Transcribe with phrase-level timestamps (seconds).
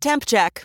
[0.00, 0.64] Temp check.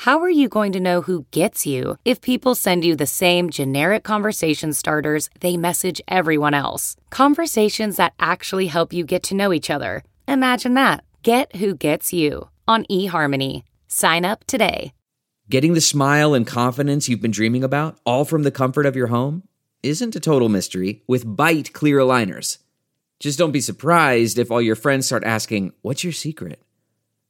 [0.00, 3.48] How are you going to know who gets you if people send you the same
[3.48, 6.96] generic conversation starters they message everyone else?
[7.08, 10.04] Conversations that actually help you get to know each other.
[10.28, 11.02] Imagine that.
[11.22, 13.62] Get who gets you on eHarmony.
[13.88, 14.92] Sign up today.
[15.48, 19.06] Getting the smile and confidence you've been dreaming about, all from the comfort of your
[19.06, 19.44] home,
[19.82, 22.58] isn't a total mystery with Byte clear aligners.
[23.18, 26.60] Just don't be surprised if all your friends start asking, What's your secret?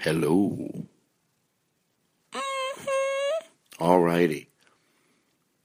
[0.00, 0.86] Hello.
[2.32, 3.46] Mm-hmm.
[3.78, 4.48] All righty.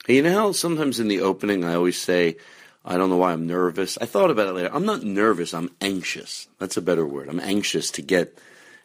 [0.08, 2.36] You know how sometimes in the opening I always say,
[2.84, 3.98] I don't know why I'm nervous.
[4.00, 4.70] I thought about it later.
[4.74, 5.54] I'm not nervous.
[5.54, 6.48] I'm anxious.
[6.60, 7.30] That's a better word.
[7.30, 8.38] I'm anxious to get,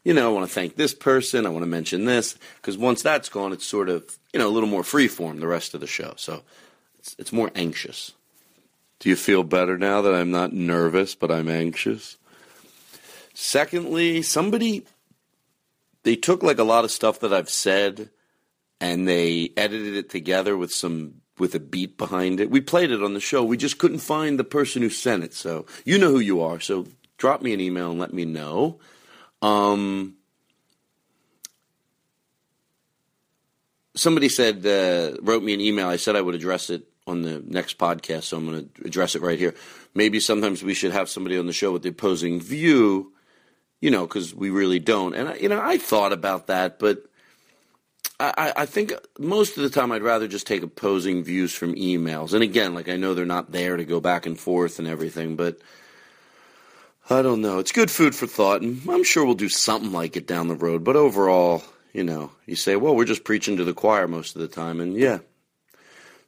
[0.04, 1.46] you know, I want to thank this person.
[1.46, 2.38] I want to mention this.
[2.56, 5.48] Because once that's gone, it's sort of, you know, a little more free form the
[5.48, 6.14] rest of the show.
[6.16, 6.42] So
[7.00, 8.12] it's, it's more anxious.
[9.00, 12.18] Do you feel better now that I'm not nervous, but I'm anxious?
[13.34, 14.84] Secondly, somebody,
[16.02, 18.10] they took like a lot of stuff that I've said
[18.80, 22.50] and they edited it together with some with a beat behind it.
[22.50, 23.42] We played it on the show.
[23.42, 25.34] We just couldn't find the person who sent it.
[25.34, 26.60] So you know who you are.
[26.60, 28.78] So drop me an email and let me know.
[29.42, 30.16] Um,
[33.94, 35.88] somebody said uh, wrote me an email.
[35.88, 39.14] I said I would address it on the next podcast, so I'm going to address
[39.14, 39.54] it right here.
[39.94, 43.12] Maybe sometimes we should have somebody on the show with the opposing view,
[43.80, 45.14] you know, because we really don't.
[45.14, 47.04] And I, you know, I thought about that, but
[48.18, 52.34] I, I think most of the time I'd rather just take opposing views from emails.
[52.34, 55.36] And again, like I know they're not there to go back and forth and everything,
[55.36, 55.58] but
[57.08, 57.58] I don't know.
[57.58, 60.54] It's good food for thought, and I'm sure we'll do something like it down the
[60.54, 60.84] road.
[60.84, 61.62] But overall,
[61.92, 64.80] you know, you say, well, we're just preaching to the choir most of the time,
[64.80, 65.18] and yeah,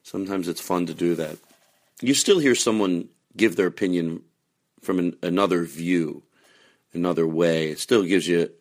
[0.01, 1.37] sometimes it's fun to do that.
[2.01, 4.23] You still hear someone give their opinion
[4.81, 6.23] from an, another view,
[6.93, 7.69] another way.
[7.69, 8.51] It still gives you.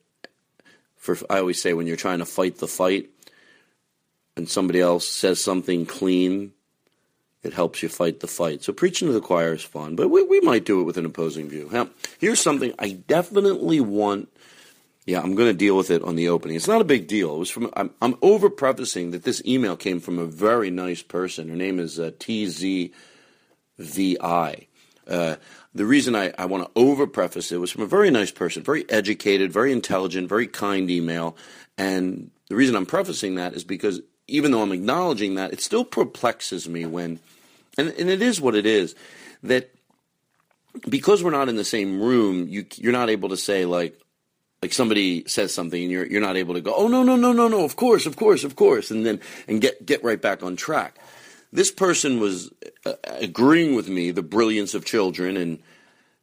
[0.96, 3.10] For I always say, when you're trying to fight the fight,
[4.36, 6.52] and somebody else says something clean,
[7.42, 8.62] it helps you fight the fight.
[8.62, 11.04] So preaching to the choir is fun, but we, we might do it with an
[11.04, 11.68] opposing view.
[11.72, 11.88] Now,
[12.18, 14.28] here's something I definitely want.
[15.04, 16.56] Yeah, I'm going to deal with it on the opening.
[16.56, 17.34] It's not a big deal.
[17.34, 17.68] It was from.
[17.74, 21.48] I'm, I'm over prefacing that this email came from a very nice person.
[21.48, 22.92] Her name is uh, TZVI.
[25.06, 25.36] Uh,
[25.74, 28.62] the reason I, I want to over preface it was from a very nice person,
[28.62, 31.36] very educated, very intelligent, very kind email.
[31.78, 35.84] And the reason I'm prefacing that is because even though I'm acknowledging that, it still
[35.84, 37.20] perplexes me when,
[37.76, 38.94] and, and it is what it is,
[39.42, 39.70] that
[40.88, 43.98] because we're not in the same room, you you're not able to say like
[44.62, 47.32] like somebody says something and you're you're not able to go, oh no no no
[47.32, 50.42] no no, of course of course of course, and then and get get right back
[50.42, 50.98] on track.
[51.52, 52.50] This person was
[52.86, 55.58] uh, agreeing with me the brilliance of children, and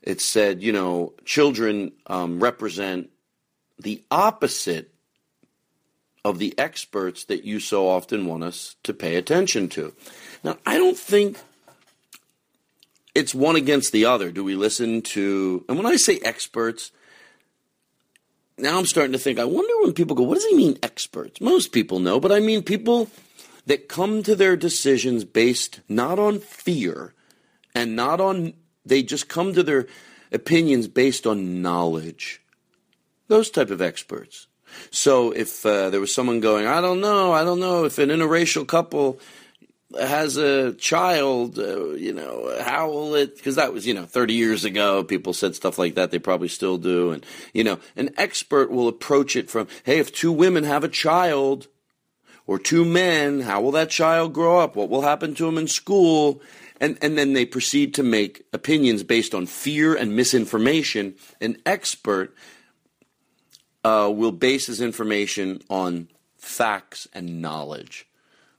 [0.01, 3.09] it said, you know, children um, represent
[3.77, 4.91] the opposite
[6.25, 9.93] of the experts that you so often want us to pay attention to.
[10.43, 11.37] Now, I don't think
[13.15, 14.31] it's one against the other.
[14.31, 16.91] Do we listen to, and when I say experts,
[18.57, 21.39] now I'm starting to think, I wonder when people go, what does he mean experts?
[21.39, 23.09] Most people know, but I mean people
[23.69, 27.13] that come to their decisions based not on fear
[27.75, 28.51] and not on,
[28.83, 29.85] they just come to their
[30.31, 32.41] opinions based on knowledge.
[33.27, 34.47] Those type of experts.
[34.89, 38.09] So if uh, there was someone going, I don't know, I don't know if an
[38.09, 39.19] interracial couple,
[39.99, 43.35] has a child, uh, you know, how will it?
[43.35, 45.03] Because that was, you know, 30 years ago.
[45.03, 46.09] People said stuff like that.
[46.09, 47.11] They probably still do.
[47.11, 47.23] And,
[47.53, 51.67] you know, an expert will approach it from, hey, if two women have a child
[52.49, 54.75] or two men, how will that child grow up?
[54.75, 56.41] What will happen to him in school?
[56.81, 61.13] And, and then they proceed to make opinions based on fear and misinformation.
[61.39, 62.35] An expert
[63.83, 66.07] uh, will base his information on
[66.37, 68.07] facts and knowledge.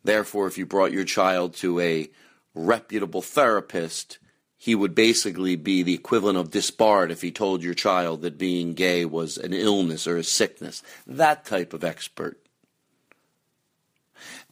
[0.05, 2.09] Therefore, if you brought your child to a
[2.55, 4.21] reputable therapist,
[4.57, 8.75] he would basically be the equivalent of disbarred if he told your child that being
[8.75, 10.81] gay was an illness or a sickness.
[11.09, 12.40] That type of expert.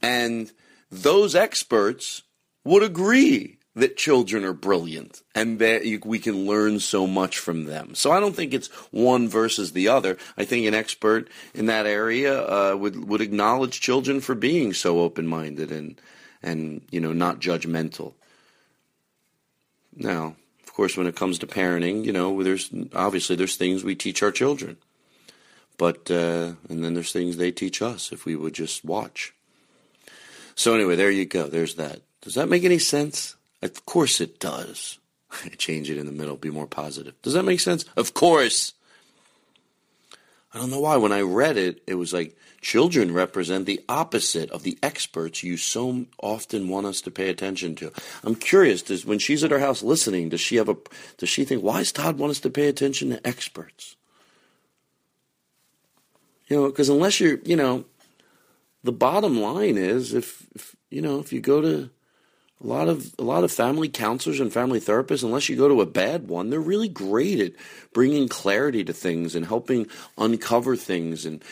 [0.03, 0.53] And
[0.91, 2.23] those experts
[2.65, 7.95] would agree that children are brilliant and that we can learn so much from them.
[7.95, 10.17] So I don't think it's one versus the other.
[10.37, 15.01] I think an expert in that area uh, would would acknowledge children for being so
[15.01, 16.01] open minded and
[16.43, 18.15] and you know not judgmental.
[19.95, 23.95] Now, of course, when it comes to parenting, you know, there's obviously there's things we
[23.95, 24.77] teach our children,
[25.77, 29.35] but uh, and then there's things they teach us if we would just watch.
[30.59, 31.47] So anyway, there you go.
[31.47, 32.01] There's that.
[32.21, 33.37] Does that make any sense?
[33.63, 34.99] Of course it does.
[35.57, 37.15] Change it in the middle, be more positive.
[37.23, 37.85] Does that make sense?
[37.97, 38.75] Of course.
[40.53, 40.97] I don't know why.
[40.97, 45.57] When I read it, it was like children represent the opposite of the experts you
[45.57, 47.93] so often want us to pay attention to.
[48.25, 48.83] I'm curious.
[48.83, 50.77] Does when she's at her house listening, does she have a?
[51.19, 53.95] Does she think why does Todd want us to pay attention to experts?
[56.49, 57.85] You know, because unless you're, you know,
[58.83, 61.91] the bottom line is if, if you know if you go to
[62.61, 65.81] a lot of a lot of family counselors and family therapists unless you go to
[65.81, 67.53] a bad one they're really great at
[67.93, 69.87] bringing clarity to things and helping
[70.17, 71.43] uncover things and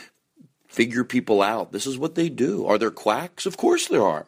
[0.76, 1.73] figure people out.
[1.73, 2.67] This is what they do.
[2.67, 3.46] Are there quacks?
[3.46, 4.26] Of course there are.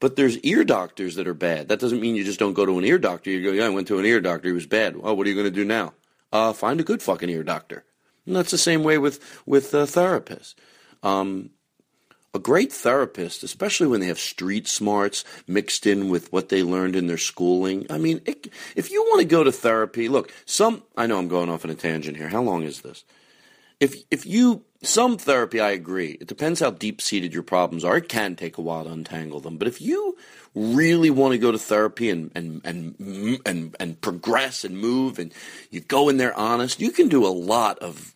[0.00, 1.68] But there's ear doctors that are bad.
[1.68, 3.30] That doesn't mean you just don't go to an ear doctor.
[3.30, 4.48] You go yeah i went to an ear doctor.
[4.48, 4.96] He was bad.
[5.02, 5.92] Oh what are you going to do now?
[6.32, 7.84] Uh, find a good fucking ear doctor.
[8.26, 10.54] And that's the same way with with uh, therapists.
[11.02, 11.50] Um,
[12.34, 16.96] a great therapist, especially when they have street smarts mixed in with what they learned
[16.96, 17.86] in their schooling.
[17.88, 21.28] I mean, it, if you want to go to therapy, look, some, I know I'm
[21.28, 22.28] going off on a tangent here.
[22.28, 23.04] How long is this?
[23.78, 26.18] If, if you, some therapy, I agree.
[26.20, 27.96] It depends how deep seated your problems are.
[27.96, 29.56] It can take a while to untangle them.
[29.56, 30.16] But if you
[30.54, 35.32] really want to go to therapy and, and, and, and, and progress and move and
[35.70, 38.14] you go in there honest, you can do a lot of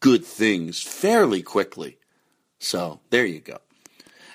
[0.00, 1.98] good things fairly quickly.
[2.58, 3.58] So there you go.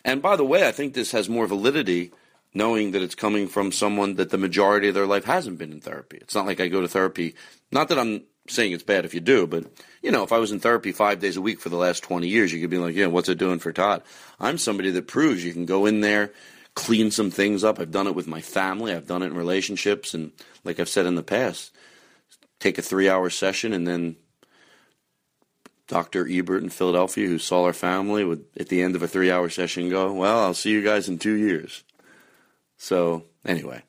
[0.03, 2.11] And by the way, I think this has more validity
[2.53, 5.79] knowing that it's coming from someone that the majority of their life hasn't been in
[5.79, 6.17] therapy.
[6.21, 7.35] It's not like I go to therapy,
[7.71, 9.65] not that I'm saying it's bad if you do, but
[10.01, 12.27] you know, if I was in therapy five days a week for the last 20
[12.27, 14.03] years, you could be like, yeah, what's it doing for Todd?
[14.39, 16.33] I'm somebody that proves you can go in there,
[16.75, 17.79] clean some things up.
[17.79, 18.93] I've done it with my family.
[18.93, 20.13] I've done it in relationships.
[20.13, 20.31] And
[20.63, 21.71] like I've said in the past,
[22.59, 24.17] take a three hour session and then
[25.91, 26.25] Dr.
[26.25, 29.49] Ebert in Philadelphia, who saw our family, would at the end of a three hour
[29.49, 31.83] session go, Well, I'll see you guys in two years.
[32.77, 33.83] So, anyway.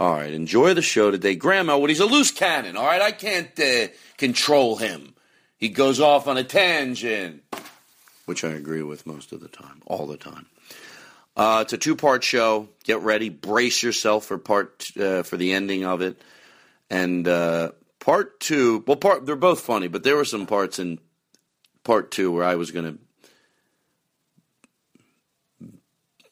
[0.00, 1.34] All right, enjoy the show today.
[1.34, 3.02] Grandma, Elwood, he's a loose cannon, all right?
[3.02, 5.14] I can't uh, control him.
[5.58, 7.42] He goes off on a tangent,
[8.24, 10.46] which I agree with most of the time, all the time.
[11.36, 12.68] Uh, it's a two part show.
[12.84, 16.20] Get ready, brace yourself for part uh, for the ending of it.
[16.88, 20.98] And uh, part two, well, part they're both funny, but there were some parts in
[21.86, 22.98] part two where I was going to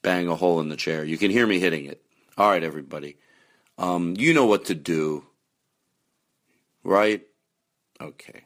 [0.03, 1.05] bang a hole in the chair.
[1.05, 2.03] You can hear me hitting it.
[2.37, 3.17] All right, everybody.
[3.79, 5.25] Um, you know what to do,
[6.83, 7.23] right?
[8.01, 8.43] Okay.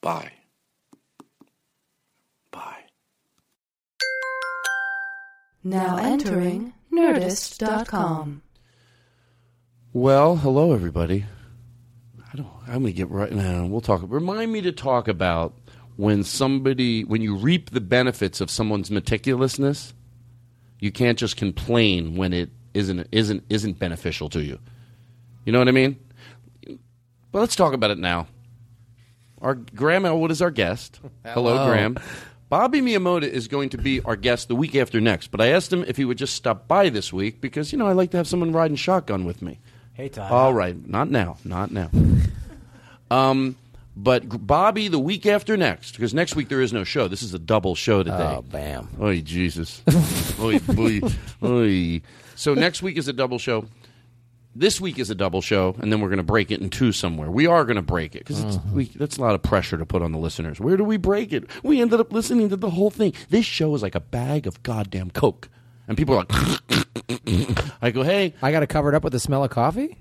[0.00, 0.32] Bye.
[2.50, 2.84] Bye.
[5.62, 8.42] Now entering Nerdist.com.
[9.92, 11.26] Well, hello, everybody.
[12.32, 12.48] I don't.
[12.66, 13.66] I'm gonna get right now.
[13.66, 14.02] We'll talk.
[14.04, 15.54] Remind me to talk about
[15.96, 19.92] when somebody when you reap the benefits of someone's meticulousness.
[20.80, 24.58] You can't just complain when it isn't isn't isn't beneficial to you.
[25.44, 25.98] You know what I mean?
[27.32, 28.28] But let's talk about it now.
[29.40, 31.00] Our Graham Elwood is our guest.
[31.24, 31.66] Hello, Hello.
[31.66, 31.98] Graham.
[32.48, 35.72] Bobby Miyamoto is going to be our guest the week after next, but I asked
[35.72, 38.18] him if he would just stop by this week because you know I like to
[38.18, 39.58] have someone riding shotgun with me.
[39.94, 40.30] Hey, Todd.
[40.32, 41.90] All right, not now, not now.
[43.10, 43.56] um,
[43.94, 47.08] but Bobby the week after next, because next week there is no show.
[47.08, 48.36] This is a double show today.
[48.38, 48.88] Oh, bam.
[48.98, 49.82] Oh, Jesus.
[50.40, 51.00] oy, boy,
[51.42, 52.00] oy.
[52.34, 53.66] So next week is a double show.
[54.56, 56.92] this week is a double show, and then we're going to break it in two
[56.92, 57.30] somewhere.
[57.30, 60.00] We are going to break it because we that's a lot of pressure to put
[60.02, 60.58] on the listeners.
[60.58, 61.44] Where do we break it?
[61.62, 63.12] We ended up listening to the whole thing.
[63.28, 65.48] This show is like a bag of goddamn coke,
[65.88, 69.20] and people are like, I go, hey, I got to cover it up with the
[69.20, 69.96] smell of coffee.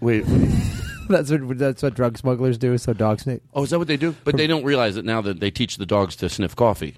[0.00, 0.24] wait.
[1.10, 2.78] That's what that's what drug smugglers do.
[2.78, 3.40] So dogs sniff.
[3.52, 4.14] Oh, is that what they do?
[4.22, 6.94] But they don't realize it now that they teach the dogs to sniff coffee.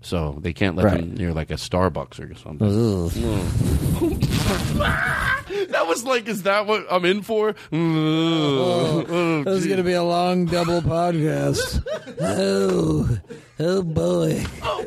[0.00, 0.98] So they can't let Right.
[0.98, 2.68] them near like a Starbucks or something.
[5.70, 7.54] that was like, is that what I'm in for?
[7.72, 11.80] Oh, This is going to be a long double podcast.
[12.20, 13.18] oh,
[13.60, 14.44] oh boy.
[14.62, 14.84] Oh.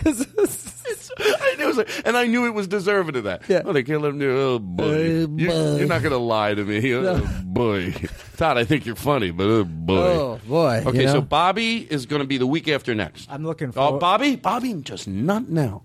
[1.18, 3.42] I knew it was like, and I knew it was deserving of that.
[3.48, 3.62] Yeah.
[3.64, 4.30] Oh, they can't let him do.
[4.38, 6.94] Oh boy, Oh, You, you're not gonna lie to me.
[6.94, 7.92] Oh boy,
[8.36, 9.96] Todd, I think you're funny, but oh boy.
[9.98, 10.82] Oh boy.
[10.86, 11.12] Okay, you know?
[11.14, 13.30] so Bobby is going to be the week after next.
[13.30, 15.82] I'm looking Oh, Bobby, Bobby, just not now.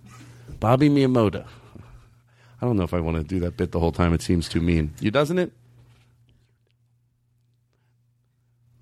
[0.59, 1.45] Bobby Miyamoto.
[2.61, 4.13] I don't know if I want to do that bit the whole time.
[4.13, 4.93] It seems too mean.
[5.01, 5.51] You doesn't it?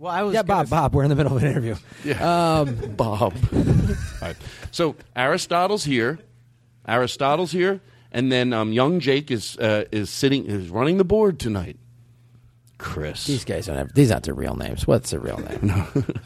[0.03, 0.69] Well, I was yeah, gonna Bob.
[0.69, 1.75] Bob, we're in the middle of an interview.
[2.03, 2.59] Yeah.
[2.59, 3.21] Um, Bob.
[3.21, 4.35] All right.
[4.69, 6.19] So Aristotle's here.
[6.85, 7.79] Aristotle's here,
[8.11, 11.77] and then um, young Jake is uh, is sitting is running the board tonight.
[12.83, 13.25] Chris.
[13.25, 13.93] these guys don't have.
[13.93, 14.85] These aren't their real names.
[14.85, 15.73] What's their real name?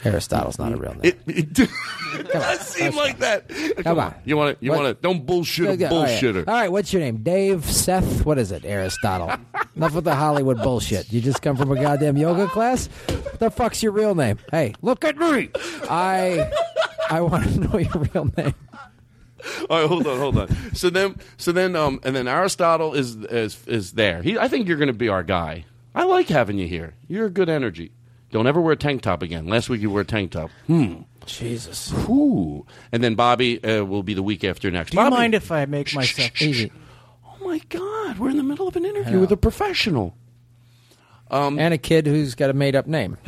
[0.03, 1.01] Aristotle's not a real name.
[1.03, 3.47] It, it does seem like that.
[3.83, 4.13] Come, on.
[4.25, 4.65] You want to?
[4.65, 4.81] You What?
[4.83, 5.01] want to?
[5.01, 6.09] Don't bullshit a Yeah, all right.
[6.21, 6.47] bullshitter.
[6.47, 7.17] All right, what's your name?
[7.23, 8.65] Dave, Seth, what is it?
[8.65, 9.31] Aristotle.
[9.75, 11.11] Enough with the Hollywood bullshit.
[11.13, 12.87] You just come from a goddamn yoga class?
[13.07, 14.39] What the fuck's your real name?
[14.51, 15.49] Hey, look at me.
[15.89, 16.51] I
[17.09, 18.55] I want to know your real name.
[19.69, 20.47] All right, hold on, hold on.
[20.73, 24.21] So then, so then, um, and then Aristotle is is is there.
[24.23, 25.65] He, I think you're going to be our guy.
[25.97, 26.93] I like having you here.
[27.07, 27.91] You're a good energy.
[28.29, 29.47] Don't ever wear a tank top again.
[29.47, 30.51] Last week you wore a tank top.
[30.67, 31.01] Hmm.
[31.25, 31.91] Jesus.
[32.07, 32.65] Ooh.
[32.91, 34.91] And then Bobby uh, will be the week after next.
[34.91, 36.71] Do you Bobby- mind if I make myself Easy.
[37.25, 40.15] Oh my God, we're in the middle of an interview with a professional.
[41.31, 43.17] and a kid who's got a made up name.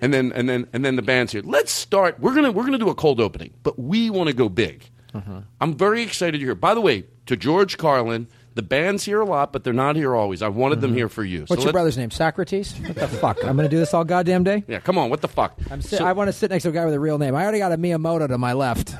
[0.00, 1.42] And then and then and then the band's here.
[1.44, 2.20] Let's start.
[2.20, 4.88] We're gonna we're gonna do a cold opening, but we want to go big.
[5.12, 5.40] Uh-huh.
[5.60, 6.54] I'm very excited you're here.
[6.54, 10.16] By the way, to George Carlin, the band's here a lot, but they're not here
[10.16, 10.42] always.
[10.42, 11.42] I wanted them here for you.
[11.42, 11.46] Mm-hmm.
[11.46, 12.10] What's your brother's name?
[12.10, 12.72] Socrates?
[12.80, 13.36] What the fuck?
[13.44, 14.64] I'm going to do this all goddamn day?
[14.66, 15.10] Yeah, come on.
[15.10, 15.56] What the fuck?
[15.70, 17.36] I'm si- So- I want to sit next to a guy with a real name.
[17.36, 18.96] I already got a Miyamoto to my left.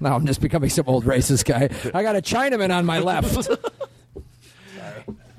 [0.00, 1.70] Now I'm just becoming some old racist guy.
[1.92, 3.48] I got a Chinaman on my left.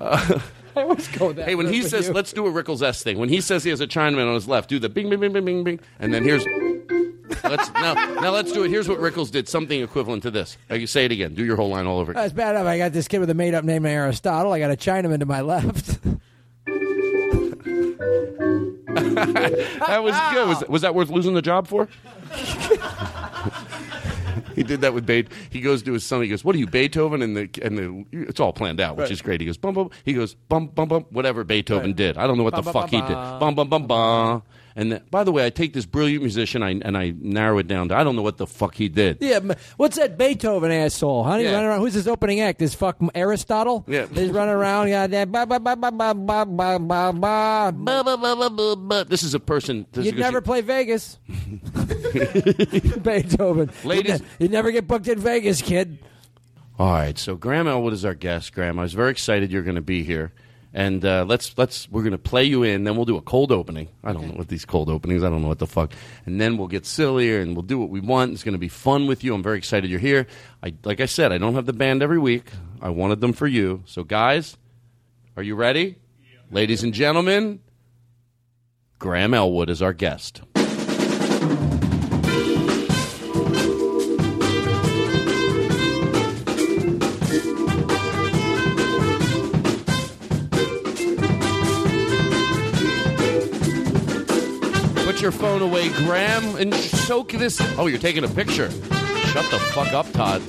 [0.00, 0.42] I
[0.76, 1.48] always go that.
[1.48, 2.10] Hey, when he says.
[2.10, 4.46] "Let's do a Rickles S thing," when he says he has a Chinaman on his
[4.46, 6.44] left, do the bing, bing, bing, bing, bing, bing, and then here's.
[7.44, 8.68] Let's now, now let's do it.
[8.70, 9.48] Here's what Rickles did.
[9.48, 10.56] Something equivalent to this.
[10.70, 11.34] Uh, you say it again.
[11.34, 12.12] Do your whole line all over.
[12.12, 12.22] again.
[12.22, 12.66] That's bad enough.
[12.66, 14.52] I got this kid with a made up name named Aristotle.
[14.52, 15.98] I got a Chinaman to my left.
[18.66, 20.48] That was good.
[20.48, 21.88] Was, was that worth losing the job for?
[24.54, 25.36] he did that with Beethoven.
[25.50, 26.22] He goes to his son.
[26.22, 29.10] He goes, "What are you, Beethoven?" And the and the it's all planned out, which
[29.10, 29.40] is great.
[29.40, 32.44] He goes, "Bum bum." He goes, "Bum bum bum." Whatever Beethoven did, I don't know
[32.44, 33.14] what the Bum, fuck bum, he did.
[33.14, 33.38] bum.
[33.40, 34.42] Bum bum bum bum.
[34.78, 37.88] And by the way, I take this brilliant musician I, and I narrow it down
[37.88, 39.18] to I don't know what the fuck he did.
[39.22, 39.40] yeah,
[39.78, 41.24] what's that Beethoven asshole?
[41.24, 41.52] Honey, Yeah.
[41.52, 41.80] running around.
[41.80, 42.58] Who's his opening act?
[42.58, 43.84] This fuck Aristotle?
[43.88, 44.04] Yeah.
[44.06, 44.88] He's running around.
[44.88, 47.72] Yeah, that ba ba ba ba ba ba ba ba ba.
[47.74, 49.04] Buh, buh, buh, buh, buh, buh.
[49.04, 49.86] This is a person.
[49.92, 51.18] this You'd never play Vegas.
[53.02, 53.70] Beethoven.
[53.84, 55.98] Ladies- You'd, ne- you'd never get booked in Vegas, kid.
[56.78, 58.52] All right, so Graham Elwood is our guest.
[58.52, 60.32] Graham, I was very excited you're going to be here,
[60.76, 62.84] and uh, let's let's we're going to play you in.
[62.84, 63.88] Then we'll do a cold opening.
[64.04, 65.24] I don't know what these cold openings.
[65.24, 65.90] I don't know what the fuck.
[66.26, 68.32] And then we'll get sillier and we'll do what we want.
[68.34, 69.34] It's going to be fun with you.
[69.34, 70.26] I'm very excited you're here.
[70.62, 72.50] I like I said, I don't have the band every week.
[72.82, 73.84] I wanted them for you.
[73.86, 74.58] So guys,
[75.34, 75.96] are you ready?
[76.50, 77.60] Ladies and gentlemen,
[78.98, 80.42] Graham Elwood is our guest.
[95.26, 97.60] Your phone away, Graham, and soak this.
[97.78, 98.70] Oh, you're taking a picture.
[98.70, 100.40] Shut the fuck up, Todd.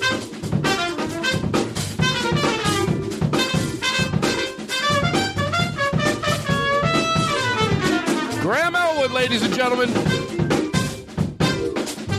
[8.39, 9.89] Graham Elwood, ladies and gentlemen.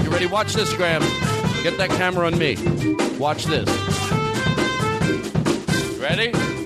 [0.03, 0.27] You ready?
[0.27, 1.03] Watch this, Graham.
[1.63, 2.57] Get that camera on me.
[3.21, 3.69] Watch this.
[6.01, 6.58] Ready?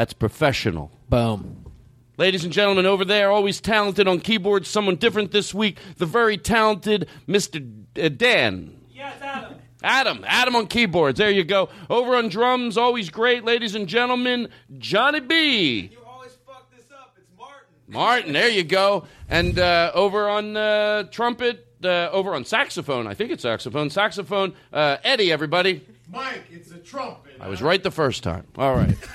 [0.00, 0.90] That's professional.
[1.10, 1.70] Boom.
[2.16, 6.38] Ladies and gentlemen, over there, always talented on keyboards, someone different this week, the very
[6.38, 7.62] talented Mr.
[7.92, 8.80] D- uh, Dan.
[8.90, 9.54] Yes, Adam.
[9.82, 11.18] Adam, Adam on keyboards.
[11.18, 11.68] There you go.
[11.90, 15.90] Over on drums, always great, ladies and gentlemen, Johnny B.
[15.92, 17.14] You always fuck this up.
[17.18, 17.66] It's Martin.
[17.86, 19.04] Martin, there you go.
[19.28, 24.54] And uh, over on uh, trumpet, uh, over on saxophone, I think it's saxophone, saxophone,
[24.72, 25.86] uh, Eddie, everybody.
[26.10, 27.34] Mike, it's a trumpet.
[27.38, 28.46] I was right the first time.
[28.56, 28.96] All right.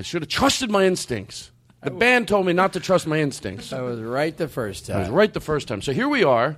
[0.00, 1.50] I should have trusted my instincts.
[1.82, 3.70] The band told me not to trust my instincts.
[3.70, 4.96] I was right the first time.
[4.96, 5.82] I was right the first time.
[5.82, 6.56] So here we are.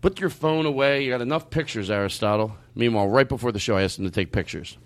[0.00, 1.02] Put your phone away.
[1.04, 2.54] You got enough pictures, Aristotle.
[2.76, 4.78] Meanwhile, right before the show, I asked him to take pictures.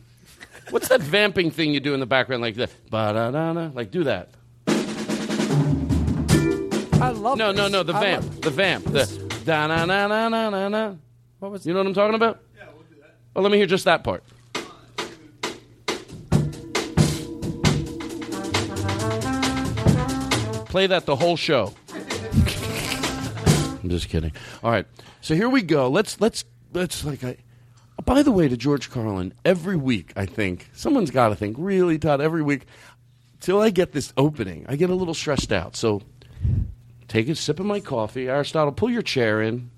[0.70, 2.70] What's that vamping thing you do in the background like that?
[2.88, 3.72] Ba-da-da-da.
[3.74, 4.30] Like, do that.
[6.98, 7.58] I love No, this.
[7.58, 8.24] no, no, the I vamp.
[8.24, 8.84] love- The vamp.
[8.86, 10.94] The da-na-na-na-na-na.
[11.40, 12.40] What was You know what I'm talking about?
[12.56, 13.16] Yeah, we'll do that.
[13.34, 14.24] Well, let me hear just that part.
[20.76, 21.72] Play that the whole show.
[21.94, 24.32] I'm just kidding.
[24.62, 24.84] All right,
[25.22, 25.88] so here we go.
[25.88, 27.24] Let's let's let's like.
[27.24, 27.38] I,
[28.04, 31.98] by the way, to George Carlin, every week I think someone's got to think really,
[31.98, 32.20] Todd.
[32.20, 32.66] Every week,
[33.40, 35.76] till I get this opening, I get a little stressed out.
[35.76, 36.02] So
[37.08, 38.28] take a sip of my coffee.
[38.28, 39.70] Aristotle, pull your chair in.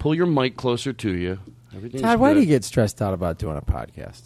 [0.00, 1.38] Pull your mic closer to you.
[1.72, 4.22] Everything's Todd, why do you get stressed out about doing a podcast?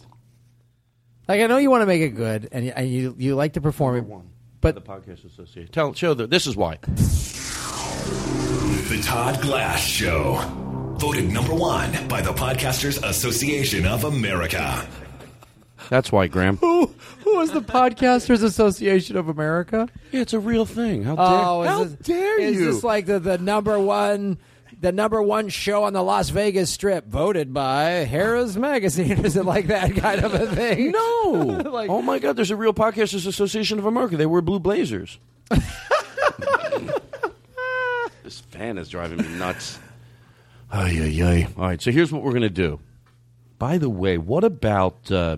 [1.27, 3.53] Like I know you want to make it good, and you, and you you like
[3.53, 4.05] to perform it,
[4.73, 5.71] but the podcast association?
[5.71, 6.77] Tell show that this is why.
[8.89, 10.35] The Todd Glass Show.
[10.97, 14.87] Voted number one by the Podcasters Association of America.
[15.89, 16.57] That's why, Graham.
[16.57, 16.87] who
[17.23, 19.87] who is the Podcasters Association of America?
[20.11, 21.03] Yeah, it's a real thing.
[21.03, 22.65] How dare, Oh, is how this, dare is you?
[22.65, 24.37] this like the, the number one
[24.79, 29.25] the number one show on the Las Vegas Strip, voted by Harrah's Magazine?
[29.25, 30.91] Is it like that kind of a thing?
[30.91, 31.61] no.
[31.77, 34.17] Like- oh my God, there's a real Podcasters Association of America.
[34.17, 35.19] They wear blue blazers.
[38.23, 39.79] this fan is driving me nuts.
[40.71, 41.47] Ay, ay, ay.
[41.57, 42.79] All right, so here's what we're going to do.
[43.57, 45.37] By the way, what about, uh,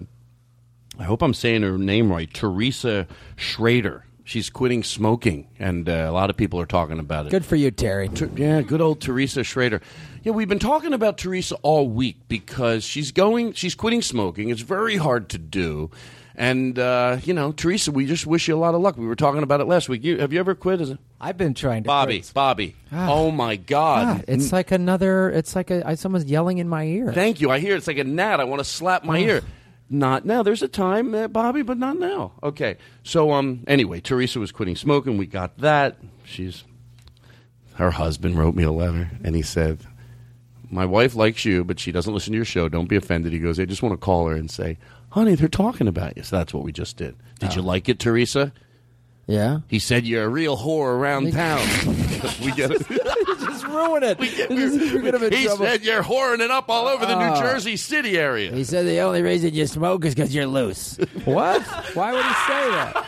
[0.98, 4.06] I hope I'm saying her name right, Teresa Schrader.
[4.30, 7.32] She's quitting smoking, and uh, a lot of people are talking about it.
[7.32, 8.10] Good for you, Terry.
[8.10, 9.82] Ter- yeah, good old Teresa Schrader.
[10.22, 14.50] Yeah, we've been talking about Teresa all week because she's going, she's quitting smoking.
[14.50, 15.90] It's very hard to do.
[16.36, 18.98] And, uh, you know, Teresa, we just wish you a lot of luck.
[18.98, 20.04] We were talking about it last week.
[20.04, 21.00] You, have you ever quit as a.
[21.20, 22.32] I've been trying to Bobby, quit.
[22.36, 22.76] Bobby.
[22.92, 23.10] Ah.
[23.10, 24.18] oh, my God.
[24.18, 25.32] God, it's like another.
[25.32, 27.12] It's like a, I- someone's yelling in my ear.
[27.14, 27.50] Thank you.
[27.50, 28.40] I hear it's like a gnat.
[28.40, 29.42] I want to slap my ear.
[29.90, 30.44] Not now.
[30.44, 32.34] There's a time, uh, Bobby, but not now.
[32.44, 32.78] Okay.
[33.04, 35.18] So, um, anyway, Teresa was quitting smoking.
[35.18, 35.98] We got that.
[36.24, 36.64] She's.
[37.76, 39.80] Her husband wrote me a letter, and he said,
[40.70, 42.68] My wife likes you, but she doesn't listen to your show.
[42.70, 43.32] Don't be offended.
[43.34, 44.78] He goes, I just want to call her and say,
[45.12, 46.24] Honey, they're talking about you.
[46.24, 47.16] So that's what we just did.
[47.40, 48.52] Did you like it, Teresa?
[49.28, 51.60] yeah, He said, You're a real whore around town.
[52.44, 52.82] we get it.
[53.70, 54.20] Just ruin it.
[54.50, 55.66] You're gonna be he trouble.
[55.66, 57.40] said, You're whoring it up all over the New Oh.
[57.40, 58.52] Jersey City area.
[58.52, 60.98] He said the only reason you smoke is because you're loose.
[61.26, 61.62] what?
[61.96, 63.06] Why would he say that?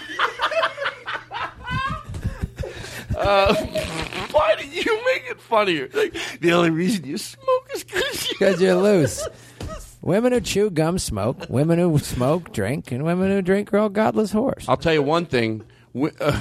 [4.31, 5.89] Why did you make it funnier?
[5.93, 8.33] Like, the only reason you smoke is because you.
[8.39, 9.27] Because you're loose.
[10.01, 11.45] Women who chew gum smoke.
[11.49, 14.65] Women who smoke drink, and women who drink are all godless whores.
[14.67, 15.63] I'll tell you one thing.
[15.93, 16.39] Wi- uh,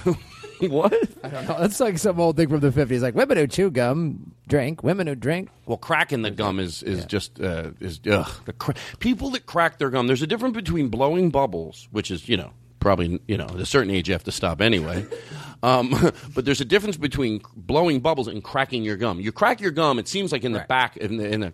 [0.69, 0.93] what?
[1.25, 1.57] I don't know.
[1.61, 3.03] That's like some old thing from the fifties.
[3.03, 4.83] Like women who chew gum drink.
[4.83, 5.49] Women who drink.
[5.67, 8.31] Well, cracking the gum is is just uh, is ugh.
[8.45, 10.07] The cra- people that crack their gum.
[10.07, 13.67] There's a difference between blowing bubbles, which is you know probably you know at a
[13.67, 15.07] certain age you have to stop anyway.
[15.63, 15.91] Um,
[16.35, 19.21] but there's a difference between blowing bubbles and cracking your gum.
[19.21, 19.99] You crack your gum.
[19.99, 20.69] It seems like in the Right.
[20.69, 21.53] back in the, in the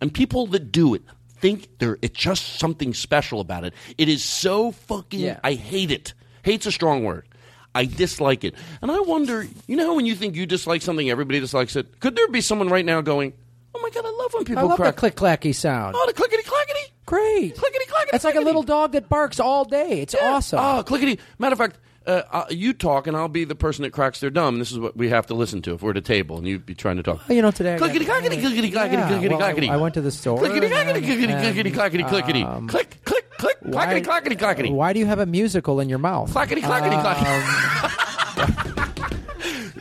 [0.00, 1.02] and people that do it
[1.40, 3.74] think there it's just something special about it.
[3.98, 5.18] It is so fucking.
[5.18, 5.40] Yeah.
[5.42, 6.14] I hate it.
[6.44, 7.24] Hate's a strong word.
[7.74, 8.54] I dislike it.
[8.82, 12.00] And I wonder, you know, how when you think you dislike something, everybody dislikes it.
[12.00, 13.32] Could there be someone right now going,
[13.74, 15.94] "Oh my god, I love when people I love crack." the click clacky sound.
[15.96, 16.92] oh, the clickety clackety.
[17.06, 17.56] Great.
[17.56, 18.16] Clickety clackety.
[18.16, 20.00] It's like a little dog that barks all day.
[20.00, 20.58] It's awesome.
[20.60, 21.18] Oh, clickety.
[21.38, 21.78] Matter of fact,
[22.08, 24.54] uh, uh, you talk, and I'll be the person that cracks their dumb.
[24.54, 26.46] And this is what we have to listen to if we're at a table, and
[26.48, 27.20] you'd be trying to talk.
[27.28, 29.68] Well, you know, today I clickety clackety, clickety clackety, clickety clackety.
[29.70, 32.42] I went to the store Clickety clackety, clickety clickety clackety, clickety.
[32.42, 33.58] um, Click, click, click.
[33.70, 34.70] Clackety clackety, clackety.
[34.70, 36.32] Why do you have a musical in your mouth?
[36.32, 38.64] Clackety clackety clackety.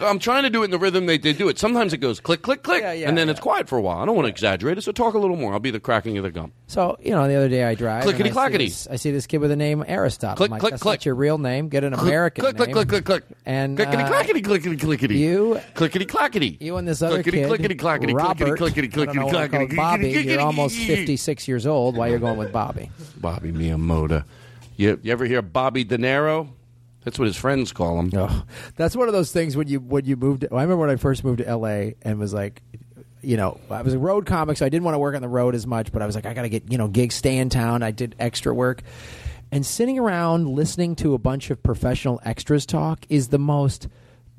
[0.02, 1.58] I'm trying to do it in the rhythm they, they do it.
[1.60, 3.32] Sometimes it goes click, click, click, Yeah, yeah, and then yeah.
[3.32, 4.00] it's quiet for a while.
[4.00, 5.54] I don't want to exaggerate it, so talk a little more.
[5.54, 6.52] I'll be the cracking of the gum.
[6.68, 8.04] So you know, the other day I drive.
[8.04, 8.66] and Clickety I see clackety.
[8.66, 10.38] this- I see this kid with a name Aristotle.
[10.38, 11.00] Click, I'm like, click, That's click.
[11.02, 11.70] not your real name.
[11.70, 12.74] Get an American click, click, name.
[12.76, 13.24] click, click, click.
[13.46, 15.16] And, clickety uh, clackety, clickety clickety.
[15.18, 16.58] you- clickety clackety.
[16.60, 19.58] You and this other clickety, kid, clickety clackety, Robert, clickety, clickety, I don't know clickety,
[19.58, 20.30] what to call clackety, Bobby.
[20.30, 21.96] You're almost 56 years old.
[21.98, 22.92] Why you're going with Bobby?
[23.18, 24.24] Bobby Miyamoto.
[24.76, 26.50] You, you ever hear Bobby De Niro?
[27.08, 28.12] That's what his friends call him.
[28.14, 28.44] Oh,
[28.76, 30.44] that's one of those things when you when you moved.
[30.44, 31.96] I remember when I first moved to L.A.
[32.02, 32.62] and was like,
[33.22, 35.30] you know, I was a road comic, so I didn't want to work on the
[35.30, 35.94] road as much.
[35.94, 37.82] But I was like, I got to get you know gigs, stay in town.
[37.82, 38.82] I did extra work,
[39.54, 43.88] and sitting around listening to a bunch of professional extras talk is the most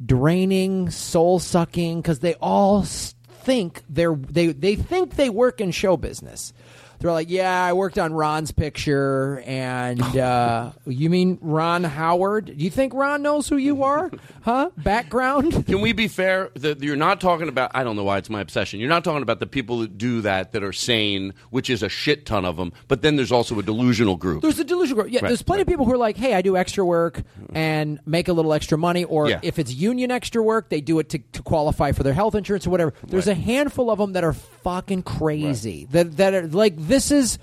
[0.04, 5.96] draining, soul sucking because they all think they're they they think they work in show
[5.96, 6.52] business.
[7.00, 12.46] They're like, yeah, I worked on Ron's picture, and uh, you mean Ron Howard?
[12.46, 14.10] Do you think Ron knows who you are?
[14.48, 14.70] Huh?
[14.78, 15.66] Background?
[15.66, 17.70] Can we be fair that you're not talking about?
[17.74, 18.80] I don't know why it's my obsession.
[18.80, 21.90] You're not talking about the people that do that that are sane, which is a
[21.90, 22.72] shit ton of them.
[22.86, 24.40] But then there's also a delusional group.
[24.40, 25.12] There's a delusional group.
[25.12, 28.00] Yeah, Right, there's plenty of people who are like, hey, I do extra work and
[28.06, 29.04] make a little extra money.
[29.04, 29.40] Or Yeah.
[29.42, 32.66] if it's union extra work, they do it to, to qualify for their health insurance
[32.66, 32.94] or whatever.
[33.06, 35.88] There's a handful of them that are fucking crazy.
[35.90, 37.38] That, that are like, this is,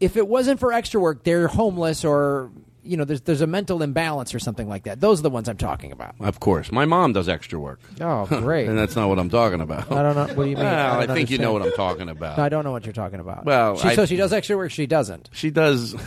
[0.00, 2.50] if it wasn't for extra work, they're homeless or,
[2.82, 5.00] you know, there's, there's a mental imbalance or something like that.
[5.00, 6.14] Those are the ones I'm talking about.
[6.20, 7.80] Of course, my mom does extra work.
[8.00, 8.68] Oh, great.
[8.68, 9.90] and that's not what I'm talking about.
[9.92, 10.34] I don't know.
[10.34, 10.64] What do you mean?
[10.64, 11.62] Well, I, don't think you know what.
[11.62, 12.38] I'm talking about.
[12.38, 13.44] No, I don't know what you're talking about.
[13.44, 14.70] Well, she, I- so she does extra work.
[14.70, 15.28] She doesn't.
[15.32, 15.94] She does.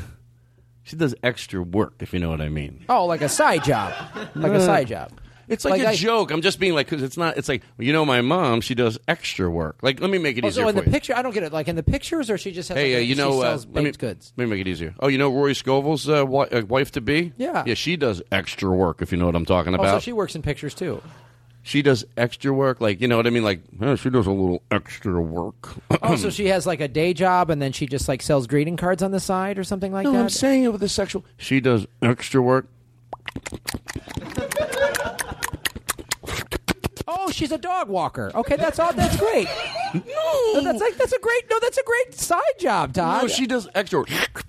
[0.84, 2.86] She does extra work, if you know what I mean.
[2.88, 3.94] Oh, like a side job,
[4.36, 5.12] like a side uh, job.
[5.48, 6.32] It's like, a I- joke.
[6.32, 7.38] I'm just being like, because it's not.
[7.38, 8.62] It's like you know, my mom.
[8.62, 9.78] She does extra work.
[9.82, 10.92] Like, let me make it Oh, easier so in the you.
[10.92, 11.54] picture, I don't get it.
[11.54, 12.78] Like in the pictures, or she just has.
[12.78, 14.34] Hey, like uh, you she know, uh, let me goods.
[14.36, 14.94] let me make it easier.
[15.00, 17.32] Oh, you know, Rory Scovel's uh, wi- uh, wife to be.
[17.38, 17.64] Yeah.
[17.66, 19.02] yeah, she does extra work.
[19.02, 19.96] If you know what I'm talking Oh, about.
[19.96, 21.02] so she works in pictures too.
[21.64, 23.44] She does extra work, like you know what I mean.
[23.44, 23.60] Like
[23.98, 25.76] she does a little extra work.
[26.02, 28.78] Oh, so she has like a day job, and then she just like sells greeting
[28.78, 30.20] cards on the side or something like no, that.
[30.20, 31.26] I'm saying it with a sexual.
[31.38, 32.68] She does extra work.
[37.08, 38.32] Oh, she's a dog walker.
[38.36, 38.92] Okay, that's all.
[38.94, 39.48] That's great.
[39.94, 41.50] No, that's like that's a great.
[41.50, 43.22] No, that's a great side job, Todd.
[43.24, 44.44] No, she does extra work.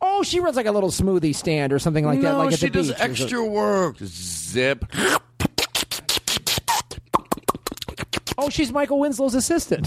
[0.00, 2.32] oh, she runs like a little smoothie stand or something like that.
[2.32, 3.96] no, Like at she the does beach extra work.
[3.98, 4.84] Zip.
[8.38, 9.86] Oh, she's Michael Winslow's assistant.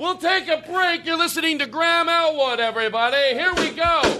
[0.00, 1.04] We'll take a break.
[1.06, 3.34] You're listening to Graham Elwood, everybody.
[3.34, 4.19] Here we go.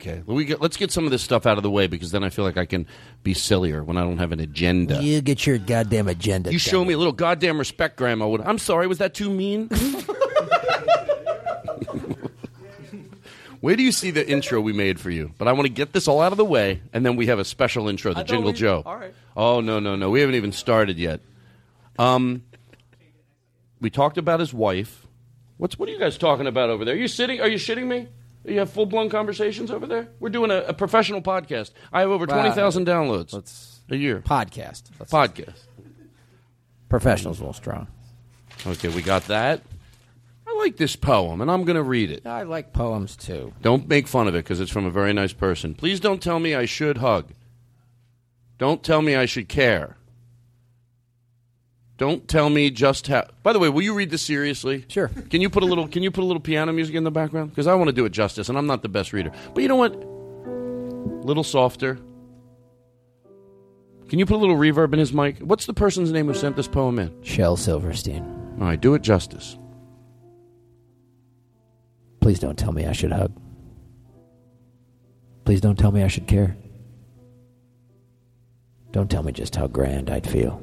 [0.00, 2.24] Okay, we get, let's get some of this stuff out of the way because then
[2.24, 2.86] I feel like I can
[3.22, 5.02] be sillier when I don't have an agenda.
[5.02, 6.50] you get your goddamn agenda.
[6.50, 8.24] You show me a little goddamn respect, Grandma.
[8.24, 8.40] Elwood.
[8.40, 9.68] I'm sorry, was that too mean?
[13.60, 15.32] Where do you see the intro we made for you?
[15.36, 17.38] But I want to get this all out of the way, and then we have
[17.38, 18.82] a special intro, the Jingle Joe.
[18.86, 19.12] all right.
[19.36, 21.20] Oh no, no, no, we haven't even started yet.
[21.98, 22.42] Um,
[23.82, 25.06] we talked about his wife.
[25.58, 26.94] What's what are you guys talking about over there?
[26.94, 27.42] Are you sitting?
[27.42, 28.08] Are you shitting me?
[28.44, 30.08] You have full blown conversations over there.
[30.18, 31.72] We're doing a, a professional podcast.
[31.92, 32.40] I have over Wow.
[32.40, 34.20] twenty thousand downloads Let's a year.
[34.24, 34.84] podcast.
[34.98, 35.64] Let's- Podcast.
[36.88, 37.86] Professionals a little strong.
[38.66, 39.62] Okay, we got that.
[40.46, 42.26] I like this poem, and I'm going to read it.
[42.26, 43.52] I like poems too.
[43.62, 45.74] Don't make fun of it because it's from a very nice person.
[45.74, 47.30] Please don't tell me I should hug.
[48.58, 49.96] Don't tell me I should care.
[52.00, 53.26] Don't tell me just how.
[53.42, 54.86] By the way, will you read this seriously?
[54.88, 55.08] Sure.
[55.28, 55.86] Can you put a little?
[55.86, 57.50] Can you put a little piano music in the background?
[57.50, 59.30] Because I want to do it justice, and I'm not the best reader.
[59.52, 59.92] But you know what?
[59.92, 61.98] A little softer.
[64.08, 65.40] Can you put a little reverb in his mic?
[65.40, 67.22] What's the person's name who sent this poem in?
[67.22, 68.22] Shel Silverstein.
[68.58, 69.58] All right, do it justice.
[72.22, 73.38] Please don't tell me I should hug.
[75.44, 76.56] Please don't tell me I should care.
[78.90, 80.62] Don't tell me just how grand I'd feel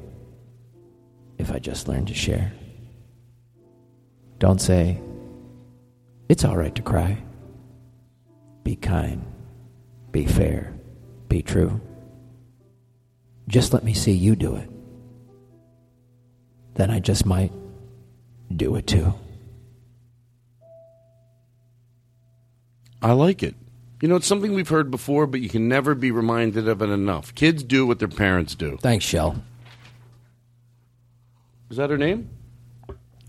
[1.38, 2.52] if I just learned to share.
[4.38, 5.00] Don't say,
[6.28, 7.22] it's all right to cry.
[8.64, 9.24] Be kind.
[10.12, 10.74] Be fair.
[11.28, 11.80] Be true.
[13.48, 14.68] Just let me see you do it.
[16.74, 17.52] Then I just might
[18.54, 19.14] do it too.
[23.00, 23.54] I like it.
[24.02, 26.90] You know, it's something we've heard before, but you can never be reminded of it
[26.90, 27.34] enough.
[27.34, 28.76] Kids do what their parents do.
[28.80, 29.42] Thanks, Shell.
[31.70, 32.30] Is that her name?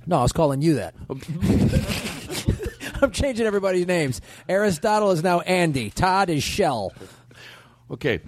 [0.05, 0.95] No, I was calling you that.
[3.01, 4.21] I'm changing everybody's names.
[4.47, 5.89] Aristotle is now Andy.
[5.89, 6.93] Todd is Shell.
[7.91, 8.19] Okay.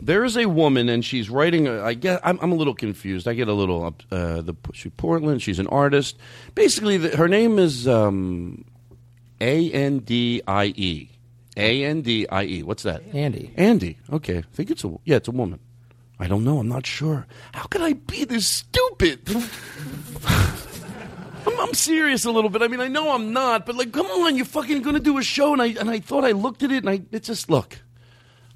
[0.00, 1.66] There is a woman, and she's writing.
[1.68, 2.20] A, I get.
[2.24, 3.28] I'm, I'm a little confused.
[3.28, 3.84] I get a little.
[3.84, 5.42] up- Uh, the she's Portland.
[5.42, 6.16] She's an artist.
[6.54, 8.64] Basically, the, her name is um,
[9.40, 11.10] A N D I E.
[11.56, 12.62] A N D I E.
[12.62, 13.02] What's that?
[13.12, 13.52] Andy.
[13.56, 13.98] Andy.
[14.12, 14.38] Okay.
[14.38, 14.94] I think it's a.
[15.04, 15.58] Yeah, it's a woman.
[16.20, 16.58] I don't know.
[16.58, 17.26] I'm not sure.
[17.54, 19.20] How could I be this stupid?
[21.46, 22.62] I'm, I'm serious a little bit.
[22.62, 25.22] I mean, I know I'm not, but like, come on, you're fucking gonna do a
[25.22, 27.78] show, and I and I thought I looked at it, and I it just look.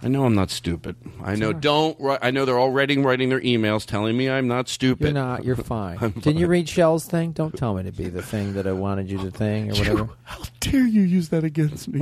[0.05, 0.97] I know I'm not stupid.
[1.23, 1.53] I know.
[1.53, 1.97] Don't.
[2.01, 5.05] wri- I know they're already writing their emails telling me I'm not stupid.
[5.05, 5.45] You're not.
[5.45, 5.97] You're fine.
[6.21, 7.31] Didn't you read Shell's thing?
[7.31, 10.09] Don't tell me to be the thing that I wanted you to think or whatever.
[10.25, 12.01] How dare you use that against me?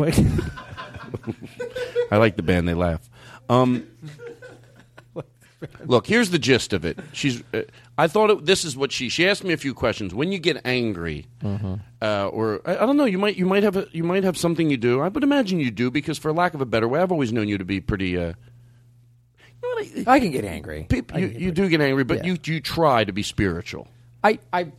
[2.11, 2.67] I like the band.
[2.67, 3.07] They laugh.
[3.51, 3.87] Um,
[5.85, 6.99] Look, here's the gist of it.
[7.13, 7.43] She's.
[7.53, 7.63] Uh,
[7.99, 9.09] I thought it, this is what she.
[9.09, 10.15] She asked me a few questions.
[10.15, 13.77] When you get angry, uh, or I, I don't know, you might you might have
[13.77, 15.01] a, you might have something you do.
[15.01, 17.49] I would imagine you do because, for lack of a better way, I've always known
[17.49, 18.17] you to be pretty.
[18.17, 18.33] Uh,
[19.63, 20.87] you know I- I can get angry.
[20.89, 22.33] Peop- I you, get you do get angry, but Yeah.
[22.33, 23.87] you you try to be spiritual.
[24.25, 24.73] I, I,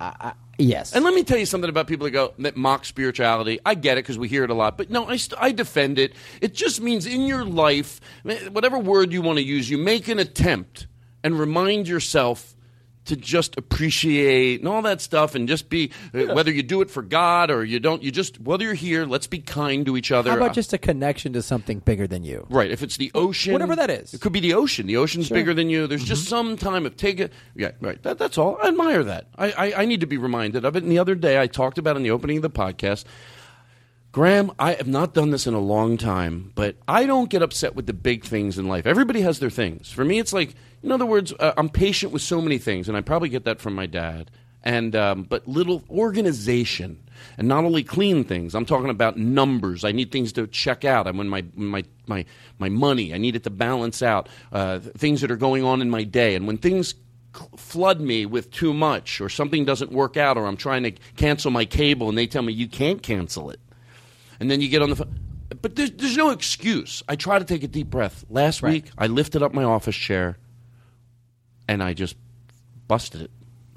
[0.00, 0.94] I yes.
[0.94, 3.58] And let me tell you something about people that go that mock spirituality.
[3.64, 5.98] I get it because we hear it a lot, but no, I st- I defend
[5.98, 6.14] it.
[6.40, 8.00] It just means in your life,
[8.50, 10.86] whatever word you want to use, you make an attempt
[11.24, 12.54] and remind yourself
[13.08, 16.90] to just appreciate and all that stuff, and just be uh, whether you do it
[16.90, 18.02] for God or you don't.
[18.02, 20.30] You just whether you're here, let's be kind to each other.
[20.30, 22.46] How about just a connection to something bigger than you?
[22.48, 22.70] Right.
[22.70, 24.14] If it's the ocean, Whatever that is.
[24.14, 24.86] it could be the ocean.
[24.86, 25.86] The ocean's bigger than you.
[25.86, 27.32] There's just some time of take it.
[27.54, 28.02] Yeah, right.
[28.02, 28.58] That, that's all.
[28.62, 29.26] I admire that.
[29.36, 30.82] I, I, I need to be reminded of it.
[30.82, 33.04] And the other day, I talked about in the opening of the podcast.
[34.10, 37.74] Graham, I have not done this in a long time, but I don't get upset
[37.76, 38.86] with the big things in life.
[38.86, 39.92] Everybody has their things.
[39.92, 42.96] For me, it's like, in other words, uh, I'm patient with so many things, and
[42.96, 44.30] I probably get that from my dad.
[44.64, 47.02] And um, but little organization,
[47.36, 48.54] and not only clean things.
[48.54, 49.84] I'm talking about numbers.
[49.84, 51.06] I need things to check out.
[51.06, 52.24] I when my my my
[52.58, 53.14] my money.
[53.14, 56.34] I need it to balance out uh, things that are going on in my day.
[56.34, 56.94] And when things
[57.56, 61.52] flood me with too much, or something doesn't work out, or I'm trying to cancel
[61.52, 63.60] my cable, and they tell me you can't cancel it
[64.40, 65.18] and then you get on the phone.
[65.60, 67.02] But there's, there's no excuse.
[67.08, 68.24] I try to take a deep breath.
[68.28, 70.36] Last week, I lifted up my office chair
[71.68, 72.16] and I just
[72.88, 73.30] busted it.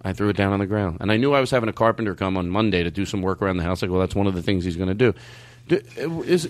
[0.04, 0.98] I threw it down on the ground.
[1.00, 3.42] And I knew I was having a carpenter come on Monday to do some work
[3.42, 3.82] around the house.
[3.84, 5.14] Like, well, that's one of the things he's going to do.
[5.68, 6.22] do.
[6.24, 6.50] Is,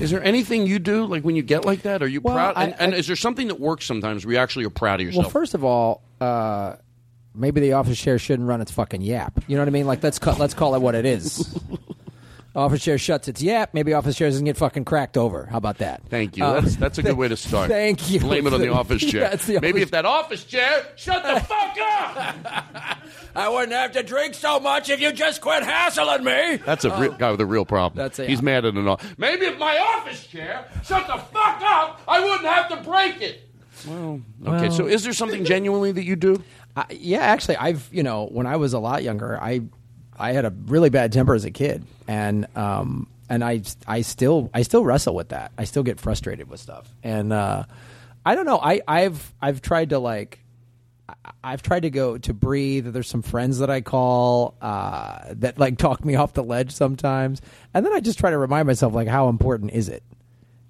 [0.00, 2.02] is there anything you do, like when you get like that?
[2.02, 2.52] Are you Well, proud?
[2.56, 5.00] I- and, and I- is there something that works sometimes where you actually are proud
[5.00, 5.24] of yourself?
[5.26, 6.74] Well, first of all, uh,
[7.34, 9.42] maybe the office chair shouldn't run its fucking yap.
[9.46, 9.86] You know what I mean?
[9.86, 11.58] Like let's ca- let's call it what it is.
[12.54, 13.70] office chair shuts its yap.
[13.74, 15.46] Maybe office chair doesn't get fucking cracked over.
[15.46, 16.02] How about that?
[16.08, 16.44] Thank you.
[16.44, 17.68] Uh, that's that's a good way to start.
[17.70, 18.20] Thank you.
[18.20, 19.22] Blame it on the office chair.
[19.22, 22.98] Yeah, the Maybe office- if that office chair shut the fuck up.
[23.36, 26.56] I wouldn't have to drink so much if you just quit hassling me.
[26.64, 27.96] That's a real guy with a real problem.
[27.98, 29.10] That's a- He's mad at an office.
[29.18, 33.40] Maybe if my office chair shut the fuck up, I wouldn't have to break it.
[33.88, 34.70] Well, okay.
[34.70, 36.42] so is there something genuinely that you do?
[36.76, 39.62] I, yeah, actually, I've you know when I was a lot younger, I
[40.18, 44.50] I had a really bad temper as a kid, and um and I I still
[44.54, 45.52] I still wrestle with that.
[45.56, 47.64] I still get frustrated with stuff, and uh,
[48.24, 48.58] I don't know.
[48.58, 50.40] I I've I've tried to like.
[51.42, 52.86] I've tried to go to breathe.
[52.86, 57.40] There's some friends that I call uh, that like talk me off the ledge sometimes,
[57.72, 60.02] and then I just try to remind myself like how important is it?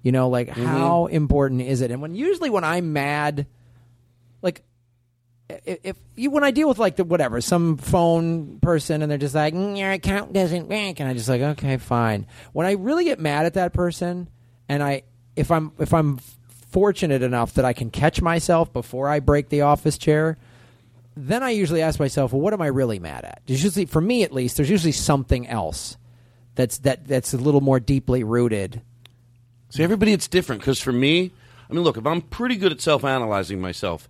[0.03, 1.91] You know, like how important is it?
[1.91, 3.47] And when usually when I'm mad,
[5.49, 9.35] if, you when I deal with like the whatever some phone person and they're just
[9.35, 13.03] like "Mm, your account doesn't work and I just like okay fine when I really
[13.03, 14.29] get mad at that person
[14.67, 15.03] and I
[15.35, 16.17] if I'm if I'm
[16.71, 20.37] fortunate enough that I can catch myself before I break the office chair
[21.15, 24.01] then I usually ask myself well what am I really mad at there's usually for
[24.01, 25.97] me at least there's usually something else
[26.55, 28.81] that's that that's a little more deeply rooted
[29.75, 30.61] See, everybody, it's different.
[30.61, 31.31] Because for me,
[31.69, 34.07] I mean, look, if I'm pretty good at self-analyzing myself,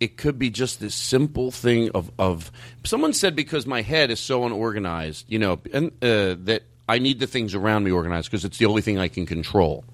[0.00, 2.50] it could be just this simple thing of of
[2.84, 7.20] someone said because my head is so unorganized, you know, and uh, that I need
[7.20, 9.84] the things around me organized because it's the only thing I can control.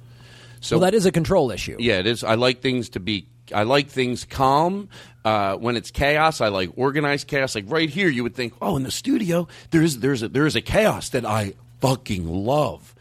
[0.61, 2.23] So well that is a control issue Yeah, it is.
[2.23, 3.27] I like things to be.
[3.53, 4.89] I like things calm.
[5.25, 7.55] Uh, when it's chaos, I like organized chaos.
[7.55, 10.57] Like right here, you would think, oh, in the studio, there's there's a, there is
[10.57, 12.95] a chaos that I fucking love,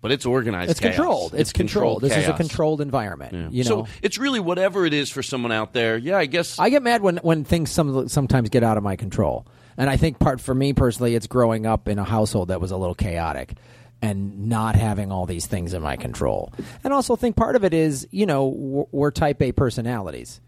[0.00, 0.70] but it's organized.
[0.70, 0.94] it's chaos.
[0.94, 4.92] controlled it's, controlled, this is a controlled environment you know So it's really whatever it
[4.92, 5.96] is for someone out there.
[5.96, 6.58] Yeah, I guess.
[6.58, 9.96] I get mad when when things some sometimes get out of my control, and I
[9.96, 12.94] think part for me personally, it's growing up in a household that was a little
[12.94, 13.54] chaotic,
[14.02, 16.52] and not having all these things in my control.
[16.84, 20.40] And also think part of it is you know we're, we're Type A personalities.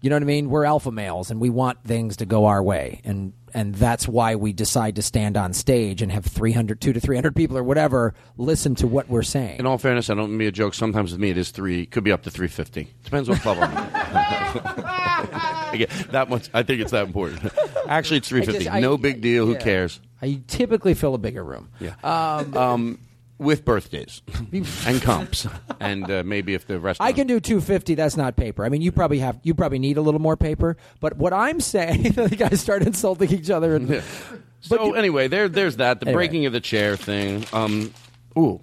[0.00, 0.50] You know what I mean?
[0.50, 4.36] We're alpha males, and we want things to go our way, and and that's why
[4.36, 7.64] we decide to stand on stage and have 300, two to three hundred people or
[7.64, 9.58] whatever listen to what we're saying.
[9.58, 10.74] in all fairness, I don't mean a joke.
[10.74, 11.86] Sometimes with me, it is three.
[11.86, 12.92] Could be up to three fifty.
[13.04, 13.70] Depends what club I'm
[15.74, 15.86] in.
[16.12, 16.48] That much.
[16.54, 17.52] I think it's that important.
[17.88, 18.64] Actually, it's three fifty.
[18.64, 19.46] just- I- No big deal.
[19.46, 20.00] Who cares?
[20.20, 21.68] I typically fill a bigger room.
[21.80, 21.94] Yeah.
[22.02, 22.98] Um,
[23.38, 24.20] with birthdays
[24.86, 25.46] and comps,
[25.80, 27.08] and uh, maybe if the restaurant.
[27.08, 27.94] I can do 250.
[27.94, 28.64] That's not paper.
[28.64, 30.76] I mean, you probably have you probably need a little more paper.
[31.00, 33.76] But what I'm saying, the guys start insulting each other.
[33.76, 34.02] And,
[34.60, 36.00] So anyway, there, there's that.
[36.00, 36.14] The Anyway.
[36.26, 37.44] breaking of the chair thing.
[37.52, 37.94] Um,
[38.36, 38.60] ooh,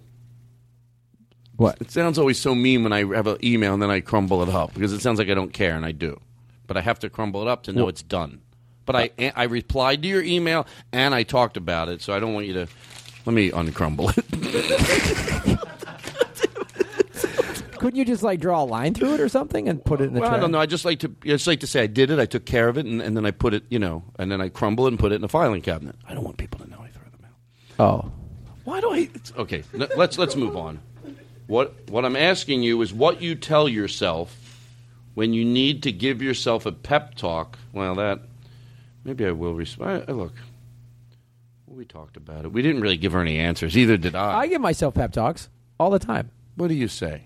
[1.56, 1.78] What?
[1.80, 4.50] it sounds always so mean when I have an email and then I crumble it
[4.50, 6.20] up because it sounds like I don't care, and I do.
[6.68, 8.42] But I have to crumble it up to know it's done.
[8.86, 12.34] But I, I replied to your email and I talked about it, so I don't
[12.34, 12.68] want you to.
[13.26, 14.26] Let me uncrumble it.
[17.80, 20.14] couldn't you just like draw a line through it or something and put it in
[20.14, 20.38] the Well, trash?
[20.38, 20.60] I don't know.
[20.60, 21.16] I just like to.
[21.24, 22.20] I just like to say I did it.
[22.20, 23.64] I took care of it, and, and then I put it.
[23.70, 25.96] You know, and then I crumble it and put it in a filing cabinet.
[26.08, 28.06] I don't want people to know I throw them out.
[28.06, 28.12] Oh,
[28.64, 29.10] Why do I?
[29.14, 30.80] It's, okay, let's let's move on.
[31.48, 34.36] What what I'm asking you is what you tell yourself
[35.14, 37.58] when you need to give yourself a pep talk.
[37.72, 38.22] Well, that
[39.04, 40.08] maybe I will respond.
[40.08, 40.34] Look,
[41.76, 42.52] we talked about it.
[42.52, 43.78] We didn't really give her any answers.
[43.78, 44.40] Either did I.
[44.40, 46.32] I give myself pep talks all the time.
[46.56, 47.24] what do you say?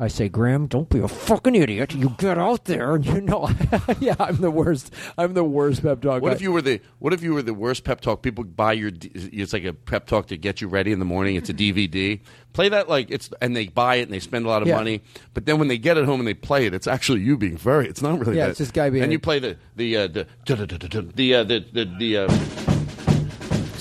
[0.00, 1.94] I say, Graham, don't be a fucking idiot.
[1.94, 3.48] You get out there and you know,
[4.00, 4.92] yeah, I'm the worst.
[5.16, 6.20] I'm the worst pep talk.
[6.20, 6.34] What guy.
[6.34, 8.20] if you were the What if you were the worst pep talk?
[8.20, 8.90] People buy your.
[9.02, 11.36] It's like a pep talk to get you ready in the morning.
[11.36, 12.20] It's a DVD.
[12.54, 14.76] Play that like it's, and they buy it and they spend a lot of Yeah.
[14.78, 15.00] money.
[15.32, 17.56] But then when they get it home and they play it, it's actually you being
[17.56, 17.86] very.
[17.86, 18.36] It's not really.
[18.36, 18.50] Yeah, that.
[18.50, 21.84] it's this guy being- And you play the the uh, the the uh, the the
[21.84, 22.16] the.
[22.18, 22.63] Uh,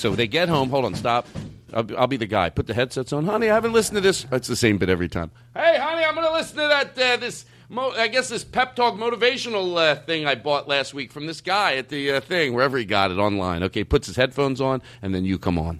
[0.03, 0.69] so they get home.
[0.69, 1.25] Hold on, stop.
[1.73, 2.49] I'll, I'll be the guy.
[2.49, 3.49] Put the headsets on, honey.
[3.49, 4.25] I haven't listened to this.
[4.33, 5.31] It's the same bit every time.
[5.55, 6.99] Hey, honey, I'm going to listen to that.
[6.99, 11.13] Uh, this, mo- I guess, this pep talk motivational uh, thing I bought last week
[11.13, 13.63] from this guy at the uh, thing, wherever he got it online.
[13.63, 15.79] Okay, puts his headphones on, and then you come on.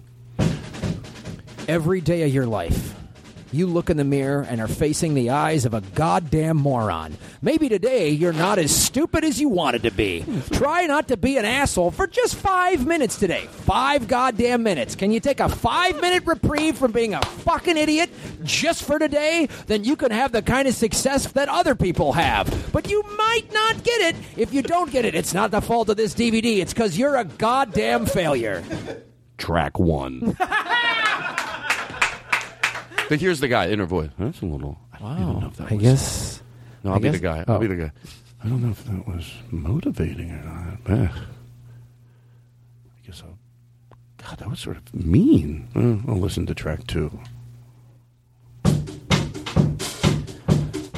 [1.68, 2.94] Every day of your life,
[3.54, 7.16] you look in the mirror and are facing the eyes of a goddamn moron.
[7.42, 10.24] Maybe today you're not as stupid as you wanted to be.
[10.52, 13.46] Try not to be an asshole for just five minutes today.
[13.46, 14.94] Five goddamn minutes.
[14.94, 18.10] Can you take a five minute reprieve from being a fucking idiot
[18.42, 19.48] just for today?
[19.66, 22.72] Then you can have the kind of success that other people have.
[22.72, 24.16] But you might not get it.
[24.36, 26.58] If you don't get it, it's not the fault of this DVD.
[26.58, 28.64] It's because you're a goddamn failure.
[29.38, 30.36] Track one.
[33.08, 34.10] but here's the guy, inner voice.
[34.18, 34.78] That's a little.
[34.92, 36.42] I don't even know if that I was- guess.
[36.82, 37.44] No, I'll I be the guess- guy.
[37.48, 37.60] I'll oh.
[37.60, 37.92] be the guy.
[38.42, 40.98] I don't know if that was motivating or not.
[40.98, 41.08] Eh.
[41.08, 43.38] I guess I'll.
[44.18, 45.68] God, that was sort of mean.
[45.74, 47.18] Eh, I'll listen to track two.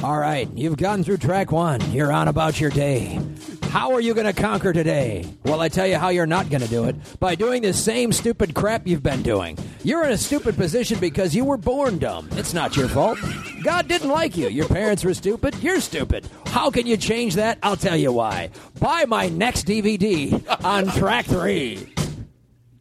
[0.03, 1.81] All right, you've gotten through track one.
[1.91, 3.19] You're on about your day.
[3.69, 5.25] How are you going to conquer today?
[5.43, 8.11] Well, I tell you how you're not going to do it by doing the same
[8.11, 9.57] stupid crap you've been doing.
[9.83, 12.27] You're in a stupid position because you were born dumb.
[12.33, 13.19] It's not your fault.
[13.63, 14.47] God didn't like you.
[14.49, 15.55] Your parents were stupid.
[15.61, 16.27] You're stupid.
[16.47, 17.59] How can you change that?
[17.61, 18.49] I'll tell you why.
[18.79, 21.93] Buy my next DVD on track three.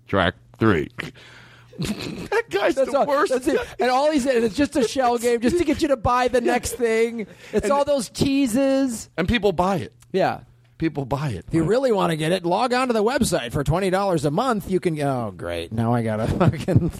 [0.07, 0.89] Track three.
[1.79, 3.33] that guy's That's the all, worst.
[3.79, 6.29] And all he's said, it's just a shell game, just to get you to buy
[6.29, 7.27] the next thing.
[7.53, 9.11] It's And- all those teases.
[9.19, 9.93] And people buy it.
[10.13, 10.41] Yeah.
[10.79, 11.47] People buy it.
[11.49, 14.25] If you really want to get it, log on to the website for twenty dollars
[14.27, 14.71] a month.
[14.71, 15.01] You can.
[15.01, 15.73] Oh, great!
[15.73, 16.91] Now I gotta fucking.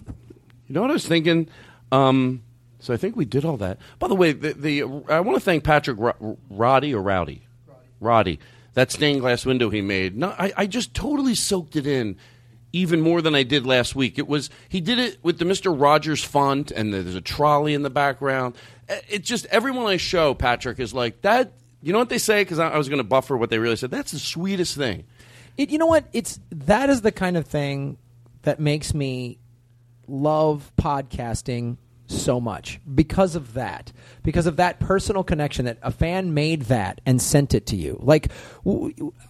[0.69, 1.49] You know what I was thinking?
[1.93, 2.43] Um,
[2.81, 3.79] so I think we did all that.
[3.99, 7.43] By the way, the, the I want to thank Patrick Ro- Roddy or Rowdy,
[8.01, 8.41] Roddy.
[8.75, 10.17] That stained glass window he made.
[10.17, 12.17] No, I, I just totally soaked it in,
[12.73, 14.19] even more than I did last week.
[14.19, 17.83] It was he did it with the Mister Rogers font, and there's a trolley in
[17.83, 18.55] the background.
[18.89, 21.53] Eh, It just everyone I show Patrick is like that.
[21.87, 22.41] You know what they say?
[22.41, 23.93] Because I, I was going to buffer what they really said.
[23.93, 25.05] That's the sweetest thing.
[25.57, 26.05] It, you know what?
[26.13, 27.97] It's that is the kind of thing
[28.43, 29.39] that makes me
[30.09, 31.77] love podcasting
[32.09, 33.93] so much because of that
[34.25, 37.99] because of that personal connection that a fan made that and sent it to you
[38.01, 38.31] like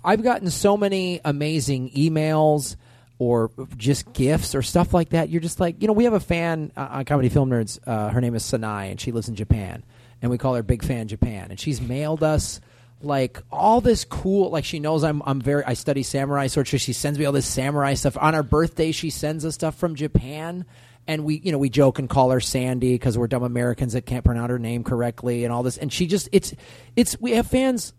[0.04, 2.76] i've gotten so many amazing emails
[3.18, 6.20] or just gifts or stuff like that you're just like you know we have a
[6.20, 9.34] fan uh, on comedy film nerds uh, her name is sanai and she lives in
[9.34, 9.82] japan
[10.22, 11.50] and we call her big fan japan.
[11.50, 12.60] And she's mailed us
[13.02, 16.78] like all this cool like she knows I'm I'm very I study samurai sword so
[16.78, 18.16] she sends me all this samurai stuff.
[18.18, 20.64] On our birthday she sends us stuff from Japan
[21.06, 24.06] and we you know we joke and call her Sandy because we're dumb Americans that
[24.06, 25.76] can't pronounce her name correctly and all this.
[25.76, 26.54] And she just it's
[26.96, 27.92] it's we have fans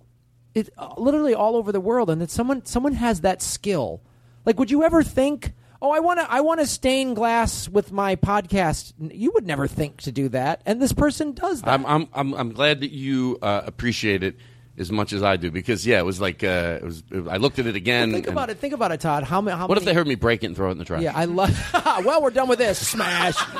[0.55, 4.01] it uh, literally all over the world and that someone someone has that skill.
[4.45, 7.91] Like would you ever think oh I want to I want to stain glass with
[7.91, 11.85] my podcast you would never think to do that and this person does that I'm
[11.85, 14.37] I'm I'm, I'm glad that you uh, appreciate it
[14.79, 17.03] as much as I do because yeah, it was like uh, it was.
[17.27, 18.11] I looked at it again.
[18.11, 20.07] think about it think about it Todd how many how What if many- they heard
[20.07, 21.01] me break it and throw it in the trash?
[21.01, 21.57] Yeah, I love.
[22.05, 22.87] well, we're done with this.
[22.87, 23.35] Smash.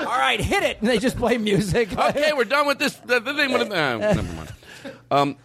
[0.00, 0.80] All right, hit it.
[0.80, 1.96] And they just play music.
[1.96, 2.94] okay, we're done with this.
[2.96, 3.52] The, the thing.
[3.52, 4.52] With, uh, never mind.
[5.10, 5.36] Um,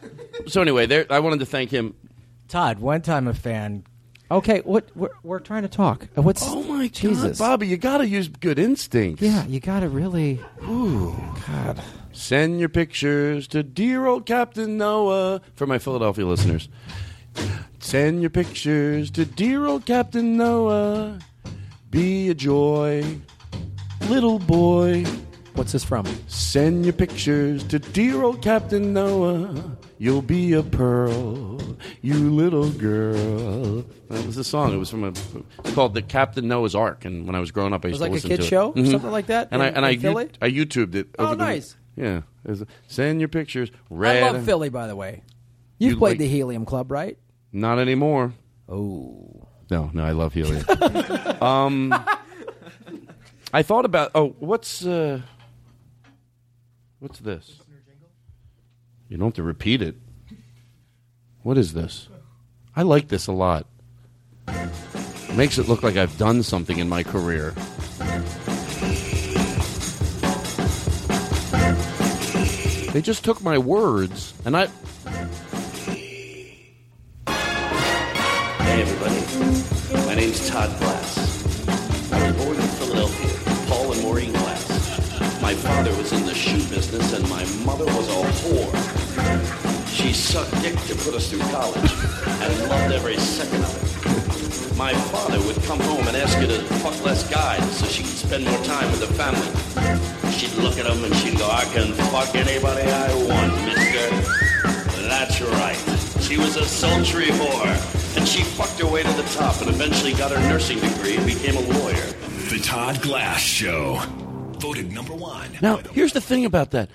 [0.47, 1.05] so anyway, there.
[1.09, 1.95] I wanted to thank him.
[2.49, 3.85] Todd, one time a fan.
[4.33, 6.07] Okay, what we're, we're trying to talk.
[6.17, 9.21] Uh, What's Oh my Jesus, God, Bobby, you got to use good instincts.
[9.21, 10.39] Yeah, you got to really.
[10.63, 11.15] Ooh,
[11.47, 11.79] God.
[12.13, 16.67] Send your pictures to dear old Captain Noah for my Philadelphia listeners.
[17.77, 21.19] Send your pictures to dear old Captain Noah.
[21.91, 23.03] Be a joy,
[24.09, 25.05] little boy.
[25.53, 26.07] What's this from?
[26.27, 29.77] Send your pictures to dear old Captain Noah.
[30.03, 31.57] You'll be a pearl,
[32.01, 33.83] you little girl.
[34.09, 34.73] That was the song.
[34.73, 35.07] It was from a.
[35.63, 37.05] It's called the Captain Noah's Ark.
[37.05, 38.43] And when I was growing up, I It used was like to a listen kid
[38.49, 38.75] show, it.
[38.83, 38.91] Mhm.
[38.91, 39.47] something like that.
[39.51, 40.29] And I in- and I in Philly?
[40.41, 41.07] I YouTubed it.
[41.17, 41.77] Oh, over the nice.
[41.95, 43.71] Yeah, Is- Send your pictures.
[43.89, 44.23] Red.
[44.23, 45.23] I love Philly, by the way.
[45.79, 47.17] You've You played like- the Helium Club, right?
[47.53, 48.33] Not anymore.
[48.67, 49.47] Oh.
[49.71, 50.65] No, no, I love helium.
[51.41, 51.93] um,
[53.53, 54.11] I thought about.
[54.15, 55.21] Oh, what's uh,
[56.99, 57.61] what's this?
[59.13, 59.95] You don't have to repeat it.
[61.43, 62.09] What is this?
[62.75, 63.67] I like this a lot.
[64.47, 67.51] It Makes it look like I've done something in my career.
[72.91, 74.65] They just took my words, and I.
[77.27, 80.07] Hey, everybody.
[80.07, 82.11] My name's Todd Glass.
[82.11, 85.39] I was born in Philadelphia, Paul and Maureen Glass.
[85.39, 89.02] My father was in the shoe business, and my mother was a whore.
[89.87, 91.91] She sucked dick to put us through college,
[92.41, 94.77] and loved every second of it.
[94.77, 98.17] My father would come home and ask her to fuck less guys so she could
[98.17, 100.31] spend more time with the family.
[100.31, 104.09] She'd look at him and she'd go, I can fuck anybody I want, mister.
[105.07, 105.77] That's right.
[106.23, 110.13] She was a sultry whore, and she fucked her way to the top and eventually
[110.13, 112.07] got her nursing degree and became a lawyer.
[112.49, 114.01] The Todd Glass Show.
[114.57, 115.49] Voted number one.
[115.61, 116.89] Now, here's the thing about that.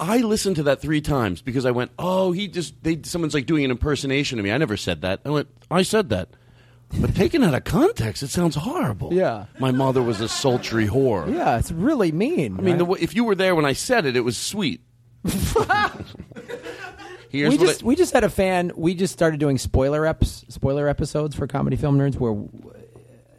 [0.00, 3.46] I listened to that three times because I went, "Oh, he just they someone's like
[3.46, 5.20] doing an impersonation of me." I never said that.
[5.24, 6.28] I went, "I said that."
[7.00, 9.12] But taken out of context, it sounds horrible.
[9.12, 9.44] Yeah.
[9.58, 11.30] My mother was a sultry whore.
[11.30, 12.56] Yeah, it's really mean.
[12.58, 14.80] I mean, the, if you were there when I said it, it was sweet.
[17.30, 18.72] Here's we just I- we just had a fan.
[18.74, 22.32] We just started doing spoiler eps, spoiler episodes for comedy film nerds, where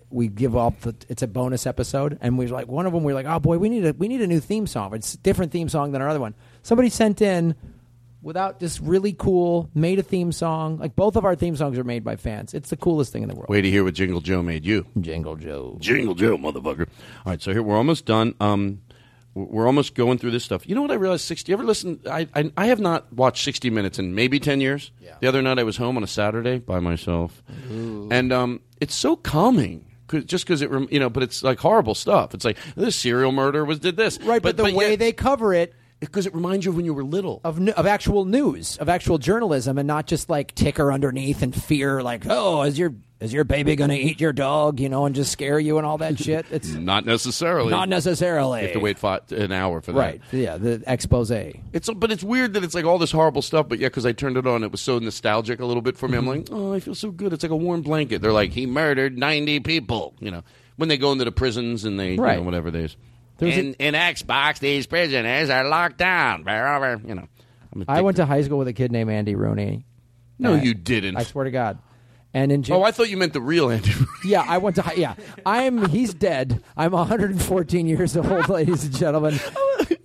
[0.10, 0.80] we give up.
[0.82, 0.96] the.
[1.08, 3.04] It's a bonus episode, and we are like one of them.
[3.04, 4.94] We are like, oh boy, we need a we need a new theme song.
[4.94, 6.34] It's a different theme song than our other one.
[6.64, 7.56] Somebody sent in
[8.22, 10.78] without this really cool made a theme song.
[10.78, 12.54] Like both of our theme songs are made by fans.
[12.54, 13.50] It's the coolest thing in the world.
[13.50, 14.86] Wait to hear what Jingle Joe made you.
[15.00, 15.78] Jingle Joe.
[15.80, 16.88] Jingle Joe, motherfucker.
[17.26, 18.36] All right, so here we're almost done.
[18.40, 18.82] Um,
[19.36, 20.68] we're almost going through this stuff.
[20.68, 21.24] You know what I realized?
[21.24, 21.52] Sixty.
[21.52, 22.00] You ever listen?
[22.10, 24.92] I, I I have not watched sixty minutes in maybe ten years.
[25.00, 25.16] Yeah.
[25.22, 29.16] The other night I was home on a Saturday by myself, and um, it's so
[29.16, 29.86] calming.
[30.10, 32.34] Just because it, rem- you know, but it's like horrible stuff.
[32.34, 35.74] It's like this serial murder was did this, Right, but, the way they cover it
[36.00, 39.18] because it reminds you of when you were little of of actual news, of actual
[39.18, 43.44] journalism, and not just like ticker underneath and fear, like oh, is your is your
[43.44, 46.18] baby going to eat your dog, you know, and just scare you and all that
[46.18, 46.46] shit.
[46.52, 47.70] It's not necessarily.
[47.70, 48.62] not necessarily.
[48.62, 50.00] You have to wait five, an hour for that.
[50.00, 50.22] Right?
[50.32, 51.30] Yeah, the expose.
[51.30, 54.14] It's but it's weird that it's like all this horrible stuff, but yeah, because I
[54.14, 56.18] turned it on, it was so nostalgic a little bit for me.
[56.18, 56.30] I'm mm-hmm.
[56.30, 57.34] like, oh, I feel so good.
[57.34, 58.22] It's like a warm blanket.
[58.22, 60.16] They're like, he murdered 90 people.
[60.20, 60.44] You know,
[60.78, 62.40] when they go into the prisons and they, you Right.
[62.40, 62.90] know, whatever they.
[63.38, 66.40] There's a- In, in Xbox, these prisoners are locked down.
[66.40, 67.28] You know.
[67.72, 69.86] I'm I went to high school with a kid named Andy Rooney.
[70.40, 71.18] No, you didn't.
[71.18, 71.78] I swear to God.
[72.34, 73.92] And in oh, I thought you meant the real Andy.
[74.24, 75.16] yeah, I went to yeah.
[75.46, 76.64] I'm he's dead.
[76.78, 79.40] I'm 114 years old, ladies and gentlemen.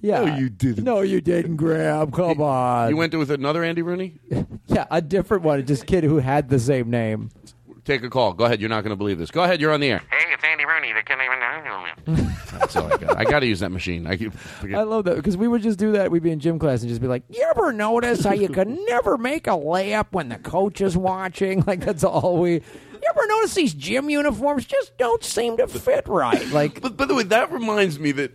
[0.01, 0.85] Yeah, No, you didn't.
[0.85, 2.11] No, you didn't, Graham.
[2.11, 2.91] Come on.
[2.91, 4.19] you went to with another Andy Rooney.
[4.67, 5.65] yeah, a different one.
[5.65, 7.31] Just kid who had the same name.
[7.85, 8.33] Take a call.
[8.33, 8.61] Go ahead.
[8.61, 9.31] You're not going to believe this.
[9.31, 9.61] Go ahead.
[9.61, 10.03] You're on the air.
[10.11, 10.93] Hey, it's Andy Rooney.
[10.93, 11.19] The kid
[12.59, 13.17] That's all I got.
[13.19, 14.07] I got to use that machine.
[14.07, 14.33] I, keep-
[14.75, 16.11] I love that because we would just do that.
[16.11, 18.85] We'd be in gym class and just be like, "You ever notice how you can
[18.87, 22.53] never make a layup when the coach is watching?" Like that's all we.
[22.55, 26.47] You ever notice these gym uniforms just don't seem to fit right?
[26.51, 28.33] Like, But by the way, that reminds me that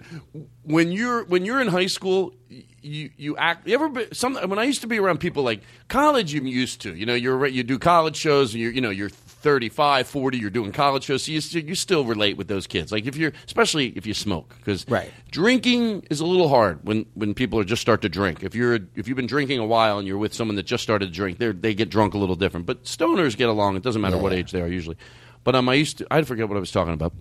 [0.63, 2.33] when you're when you're in high school,
[2.81, 3.67] you you act.
[3.67, 6.81] You ever be, some when I used to be around people like college, I'm used
[6.81, 6.93] to.
[6.93, 10.49] You know, you're you do college shows, and you're you know you're 35, 40, you're
[10.49, 12.91] doing college shows, so you you still relate with those kids.
[12.91, 15.11] Like if you're especially if you smoke, because Right.
[15.31, 18.43] drinking is a little hard when when people are just start to drink.
[18.43, 21.05] If you're if you've been drinking a while and you're with someone that just started
[21.07, 22.65] to drink, they they get drunk a little different.
[22.65, 23.77] But stoners get along.
[23.77, 24.97] It doesn't matter what age they are usually.
[25.45, 27.13] But um, I used to I forget what I was talking about.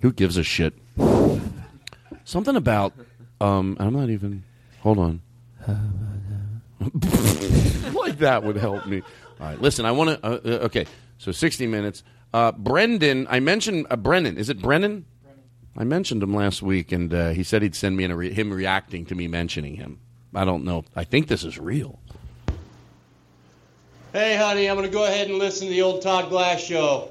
[0.00, 0.74] Who gives a shit?
[2.24, 2.92] Something about
[3.40, 4.42] um, I'm not even.
[4.80, 5.20] Hold on.
[7.94, 9.02] like that would help me.
[9.40, 9.84] All right, listen.
[9.84, 10.26] I want to.
[10.26, 10.86] Uh, uh, okay,
[11.18, 12.02] so 60 minutes.
[12.32, 14.36] Uh, Brendan, I mentioned uh, Brennan.
[14.36, 15.06] Is it Brennan?
[15.78, 18.32] I mentioned him last week, and uh, he said he'd send me in a re-
[18.32, 20.00] him reacting to me mentioning him.
[20.34, 20.84] I don't know.
[20.94, 21.98] I think this is real.
[24.12, 27.10] Hey, honey, I'm going to go ahead and listen to the old Todd Glass show.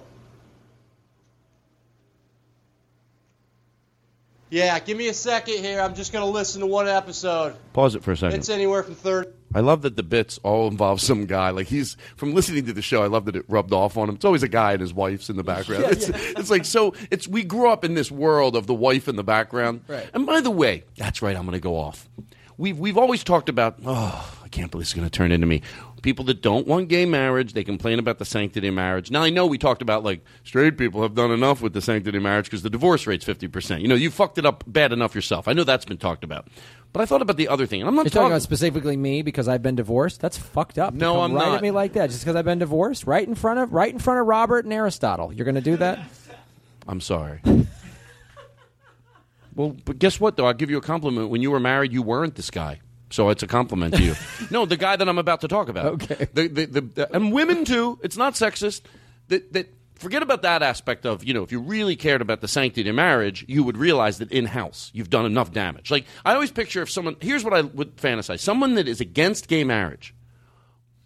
[4.50, 5.82] Yeah, give me a second here.
[5.82, 7.56] I'm just going to listen to one episode.
[7.74, 8.40] Pause it for a second.
[8.40, 9.30] It's anywhere from 30.
[9.56, 11.50] I love that the bits all involve some guy.
[11.50, 13.02] Like he's from listening to the show.
[13.04, 14.16] I love that it rubbed off on him.
[14.16, 15.86] It's always a guy and his wife's in the background.
[15.86, 16.94] it's, it's like so.
[17.10, 19.82] It's we grew up in this world of the wife in the background.
[19.88, 20.10] Right.
[20.14, 21.36] And by the way, that's right.
[21.38, 22.10] I'm going to go off.
[22.58, 23.78] We've we've always talked about.
[23.86, 25.62] Oh, I can't believe this is going to turn into me.
[26.06, 29.10] People that don't want gay marriage, they complain about the sanctity of marriage.
[29.10, 32.18] Now, I know we talked about like straight people have done enough with the sanctity
[32.18, 33.82] of marriage because the divorce rate's 50%.
[33.82, 35.48] You know, you fucked it up bad enough yourself.
[35.48, 36.48] I know that's been talked about.
[36.94, 37.82] But I thought about the other thing.
[37.82, 40.22] And I'm not You're talking about specifically me because I've been divorced.
[40.22, 40.94] That's fucked up.
[40.94, 41.56] No, I'm right not.
[41.56, 43.08] at me like that just because I've been divorced.
[43.08, 45.34] Right in front of right in front of Robert and Aristotle.
[45.34, 46.06] You're going to do that?
[46.88, 47.42] I'm sorry.
[49.56, 50.46] well, but guess what, though?
[50.46, 51.32] I'll give you a compliment.
[51.32, 52.82] When you were married, you weren't this guy.
[53.16, 54.14] So it's a compliment to you.
[54.52, 55.86] no, the guy that I'm about to talk about.
[55.86, 56.28] Okay.
[56.34, 57.98] The, the, the, the- and women, too.
[58.04, 58.82] It's not sexist.
[59.30, 62.50] That, that Forget about that aspect of, you know, if you really cared about the
[62.50, 65.90] sanctity of marriage, you would realize that in house you've done enough damage.
[65.90, 69.48] Like, I always picture if someone, here's what I would fantasize someone that is against
[69.48, 70.14] gay marriage,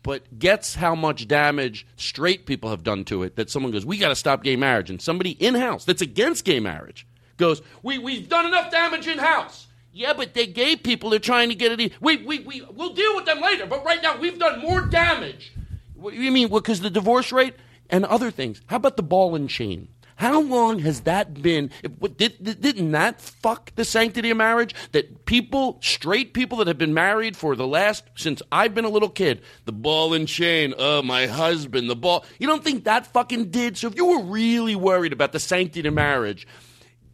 [0.01, 3.99] but gets how much damage straight people have done to it that someone goes, we
[3.99, 4.89] got to stop gay marriage.
[4.89, 7.05] And somebody in house that's against gay marriage
[7.38, 9.68] goes, we, we've done enough damage in house.
[9.92, 11.94] Yeah, but they gay people are trying to get it.
[12.00, 15.54] We, we, we, we'll deal with them later, but right now we've done more damage.
[15.96, 16.50] What do you mean?
[16.50, 17.56] Because the divorce rate
[17.90, 18.62] and other things.
[18.68, 19.90] How about the ball and chain?
[20.16, 21.72] How long has that been?
[22.18, 24.76] Did, didn't that fuck the sanctity of marriage?
[24.92, 28.90] That people, straight people that have been married for the last, since I've been a
[28.90, 32.26] little kid, the ball and chain, oh, my husband, the ball.
[32.38, 33.78] You don't think that fucking did?
[33.78, 36.46] So if you were really worried about the sanctity of marriage,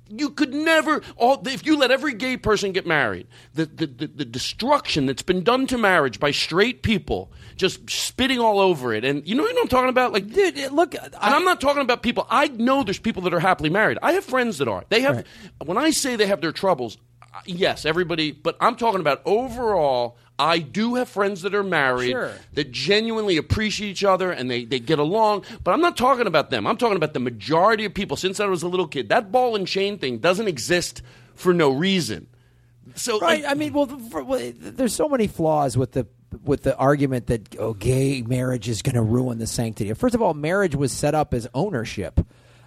[0.10, 4.08] you could never all if you let every gay person get married the, the, the,
[4.08, 9.06] the destruction that's been done to marriage by straight people just spitting all over it.
[9.06, 10.14] And you know what i'm talking about?
[10.14, 12.28] Like dude look and i'm not talking about people.
[12.30, 13.97] I know there's people that are happily married.
[14.01, 14.84] I have friends that are.
[14.89, 15.26] They have
[15.64, 20.18] when i say they have their troubles uh, yes everybody but i'm talking about overall
[20.38, 22.33] I do have friends that are married Sure.
[22.53, 25.45] that genuinely appreciate each other and they, they get along.
[25.63, 26.67] But I'm not talking about them.
[26.67, 29.09] I'm talking about the majority of people since I was a little kid.
[29.09, 31.01] That ball and chain thing doesn't exist
[31.36, 32.27] for no reason.
[32.95, 33.43] So right.
[33.47, 36.07] I mean, well, for, well, there's so many flaws with the
[36.43, 39.93] with the argument that oh, gay marriage is going to ruin the sanctity.
[39.93, 42.19] First of all, marriage was set up as ownership.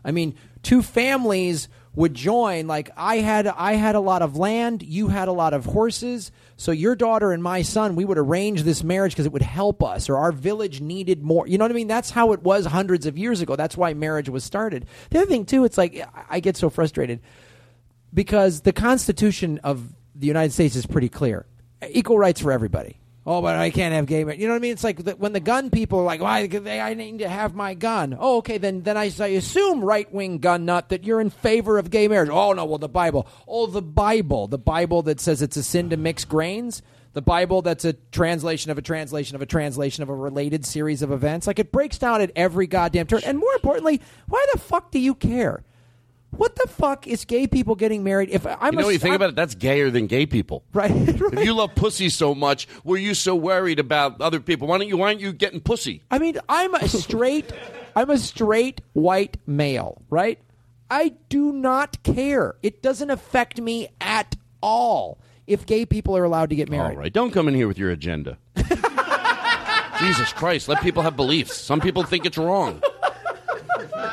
[0.04, 1.68] I mean, two families
[1.98, 2.68] would join.
[2.68, 4.84] Like I had, I had a lot of land.
[4.84, 6.30] You had a lot of horses.
[6.56, 9.82] So your daughter and my son, we would arrange this marriage because it would help
[9.82, 11.48] us, or our village needed more.
[11.48, 11.88] You know what I mean?
[11.88, 13.56] That's how it was hundreds of years ago.
[13.56, 14.86] That's why marriage was started.
[15.10, 17.18] The other thing too, it's like I- get so frustrated
[18.14, 21.46] because the Constitution of the United States is pretty clear:
[21.90, 23.00] equal rights for everybody.
[23.30, 24.40] Oh, but I can't have gay marriage.
[24.40, 24.72] You know what I mean?
[24.72, 26.46] It's like the, when the gun people are like, "Why?
[26.46, 30.10] They, I need to have my gun." Oh, okay, then then I, I assume right
[30.10, 32.30] wing gun nut that you're in favor of gay marriage.
[32.30, 33.28] Oh no, well the Bible.
[33.46, 36.80] Oh, the Bible, the Bible that says it's a sin to mix grains.
[37.12, 41.02] The Bible that's a translation of a translation of a translation of a related series
[41.02, 41.46] of events.
[41.46, 43.20] Like it breaks down at every goddamn turn.
[43.26, 45.64] And more importantly, why the fuck do you care?
[46.30, 48.28] What the fuck is gay people getting married?
[48.30, 49.36] If I'm you know a, what you think I'm- about it?
[49.36, 50.62] That's gayer than gay people.
[50.72, 54.68] Right, If you love pussy so much, were you so worried about other people?
[54.68, 54.96] Why don't you?
[54.98, 56.02] Why aren't you getting pussy?
[56.10, 57.50] I mean, I'm a straight,
[57.96, 60.38] I'm a straight white male, right?
[60.90, 62.54] I do not care.
[62.62, 66.92] It doesn't affect me at all if gay people are allowed to get married.
[66.94, 68.38] All right, don't come in here with your agenda.
[69.98, 71.56] Jesus Christ, let people have beliefs.
[71.56, 72.80] Some people think it's wrong.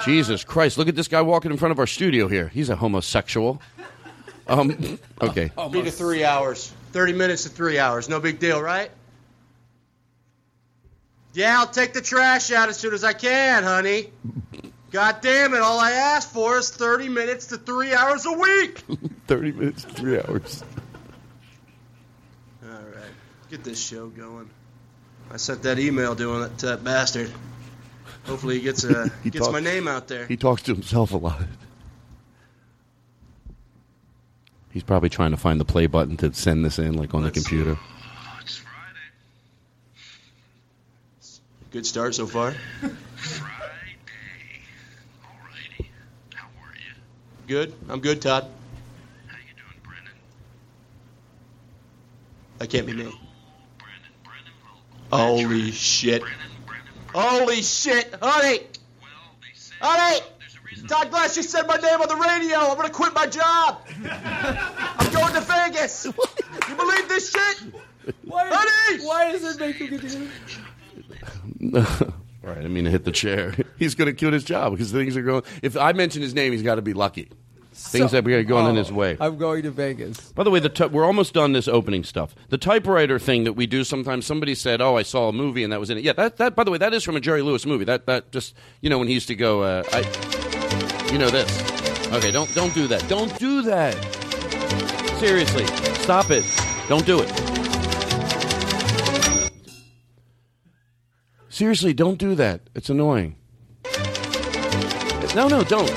[0.03, 2.49] Jesus Christ, look at this guy walking in front of our studio here.
[2.49, 3.61] He's a homosexual.
[4.47, 5.51] Um, okay.
[5.71, 6.71] Three to three hours.
[6.91, 8.07] 30 minutes to three hours.
[8.07, 8.91] No big deal, right?
[11.33, 14.11] Yeah, I'll take the trash out as soon as I can, honey.
[14.91, 18.79] God damn it, all I asked for is 30 minutes to three hours a week.
[19.27, 20.63] 30 minutes, to three hours.
[22.63, 23.11] All right,
[23.51, 24.49] get this show going.
[25.29, 27.29] I sent that email doing it to that bastard.
[28.25, 30.25] Hopefully he gets, uh, He gets talk- my name out there.
[30.25, 31.41] He talks to himself a lot.
[34.71, 37.31] He's probably trying to find the play button to send this in, like on the
[37.31, 37.77] computer.
[41.71, 42.53] Good start so far.
[47.47, 47.73] Good.
[47.89, 48.49] I'm good, Todd.
[49.27, 50.13] How you doing, Brennan?
[52.57, 53.11] That can't be me.
[55.11, 56.23] Holy shit.
[57.15, 58.59] Holy shit, honey!
[59.79, 60.19] Honey!
[60.89, 62.57] Todd Glass just said my name on the radio.
[62.57, 63.79] I'm gonna quit my job.
[64.05, 66.07] I'm going to Vegas.
[66.67, 67.73] You believe this shit?
[68.27, 69.05] honey!
[69.05, 70.03] Why does it make you get
[72.43, 73.55] All right, I mean to hit the chair.
[73.77, 75.43] He's going to quit his job because things are going.
[75.61, 77.29] If I mention his name, he's got to be lucky.
[77.77, 79.17] Things So- that are going in Oh, his way.
[79.19, 80.31] I'm going to Vegas.
[80.31, 82.33] By the way, the ty- we're almost done this opening stuff.
[82.49, 84.25] The typewriter thing that we do sometimes.
[84.25, 86.55] Somebody said, "Oh, I saw a movie and that was in it." Yeah, that, that.
[86.55, 87.83] By the way, that is from a Jerry Lewis movie.
[87.83, 89.61] That that just you know when he used to go.
[89.61, 91.51] Uh, I, you know this.
[92.13, 93.05] Okay, don't don't do that.
[93.09, 93.93] Don't do that.
[95.19, 95.65] Seriously,
[96.01, 96.45] stop it.
[96.87, 97.31] Don't do it.
[101.49, 102.61] Seriously, don't do that.
[102.73, 103.35] It's annoying.
[105.35, 105.89] No, no, don't.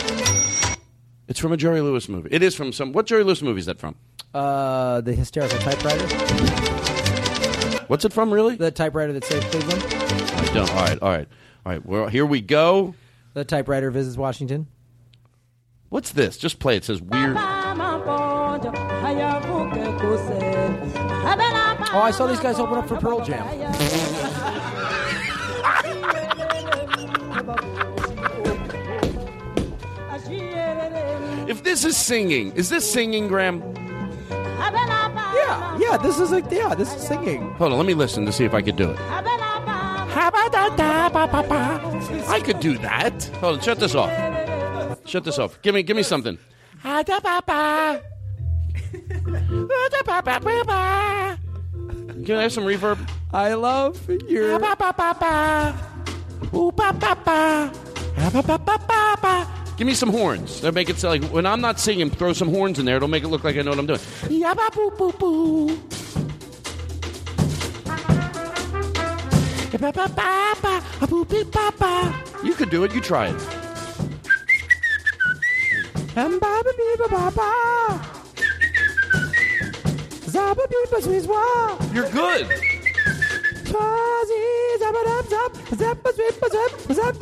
[1.29, 2.31] It's from a Jerry Lewis movie.
[2.33, 2.93] It is from some.
[2.93, 3.95] What Jerry Lewis movie is that from?
[4.33, 6.07] Uh, the hysterical typewriter.
[7.87, 8.57] What's it from, really?
[8.57, 9.83] The typewriter that saved Cleveland.
[9.85, 10.71] I don't.
[10.71, 11.29] All right, all right,
[11.67, 11.85] all right.
[11.87, 12.95] Well, here we go.
[13.35, 14.69] The typewriter visits Washington.
[15.91, 16.39] What's this?
[16.39, 16.77] Just play.
[16.77, 17.37] It says weird.
[21.91, 23.45] Oh, I saw these guys open up for Pearl Jam.
[31.49, 33.63] If this is singing, is this singing, Graham?
[35.35, 35.97] Yeah, yeah.
[35.97, 37.53] This is like yeah, this is singing.
[37.53, 38.99] Hold on, let me listen to see if I could do it.
[42.29, 43.25] I could do that.
[43.41, 44.11] Hold on, shut this off.
[45.07, 45.59] Shut this off.
[45.63, 46.37] Give me, give me something.
[52.27, 52.99] Can I have some reverb?
[53.33, 54.59] I love your.
[59.79, 60.61] Give me some horns.
[60.61, 62.97] They'll make it sound like when I'm not singing, throw some horns in there.
[62.97, 64.01] It'll make it look like I know what I'm doing.
[72.43, 72.93] You could do it.
[72.93, 73.41] You try it.
[81.95, 82.49] You're good.
[83.69, 87.21] Sweep up, sweep up, zap zap sweep up, zap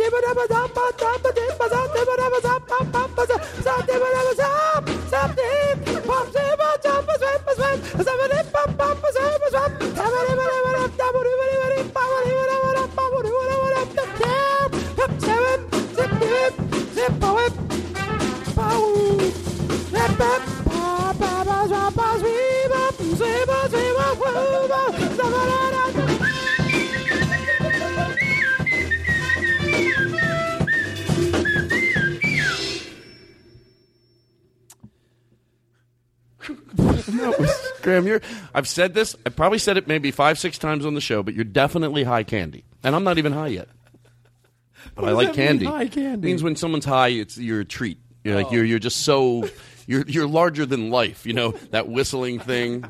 [25.98, 26.15] up,
[37.12, 37.34] No,
[37.82, 38.20] Graham, you're.
[38.54, 39.14] I've said this.
[39.24, 42.22] I probably said it maybe five, six times on the show, but you're definitely high
[42.24, 43.68] candy, and I'm not even high yet.
[44.94, 45.64] But I like that mean, candy.
[45.66, 46.28] high candy?
[46.28, 47.98] means when someone's high, it's you're a treat.
[48.24, 48.52] You're like Oh.
[48.52, 49.48] you're you're just so
[49.86, 51.26] you're you're larger than life.
[51.26, 52.84] You know that whistling thing.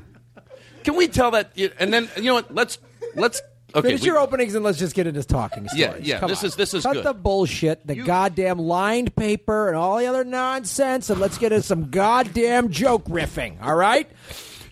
[0.84, 1.52] Can we tell that?
[1.80, 2.54] And then you know what?
[2.54, 2.78] Let's
[3.14, 3.40] let's
[3.76, 3.88] okay.
[3.88, 5.80] Finish we- your openings and let's just get into talking stories.
[5.80, 6.46] Yeah, yeah, Come this on.
[6.46, 7.04] is- this is Cut good.
[7.04, 11.66] the bullshit, the goddamn lined paper, and all the other nonsense, and let's get into
[11.66, 13.62] some goddamn joke riffing.
[13.62, 14.08] All right?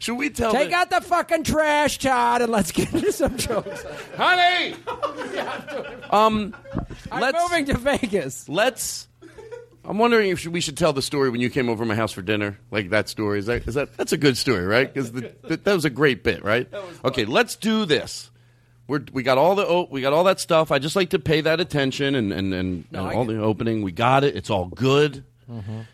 [0.01, 0.53] Should we tell?
[0.53, 3.85] Take the- out the fucking trash, Todd, and let's get into some jokes.
[4.17, 4.75] honey.
[6.11, 6.55] Um,
[7.11, 8.49] I'm let's moving to Vegas.
[8.49, 9.09] let's.
[9.85, 12.13] I'm wondering if we should tell the story when you came over to my house
[12.13, 13.39] for dinner, like that story.
[13.39, 14.93] Is that is that that's a good story, right?
[14.93, 16.69] Because that was a great bit, right?
[17.05, 18.31] Okay, let's do this.
[18.87, 20.71] We're, we got all the oh, we got all that stuff.
[20.71, 23.43] I just like to pay that attention and and, and, No, and all get the
[23.43, 23.83] opening.
[23.83, 24.37] We got it.
[24.37, 25.25] It's all good.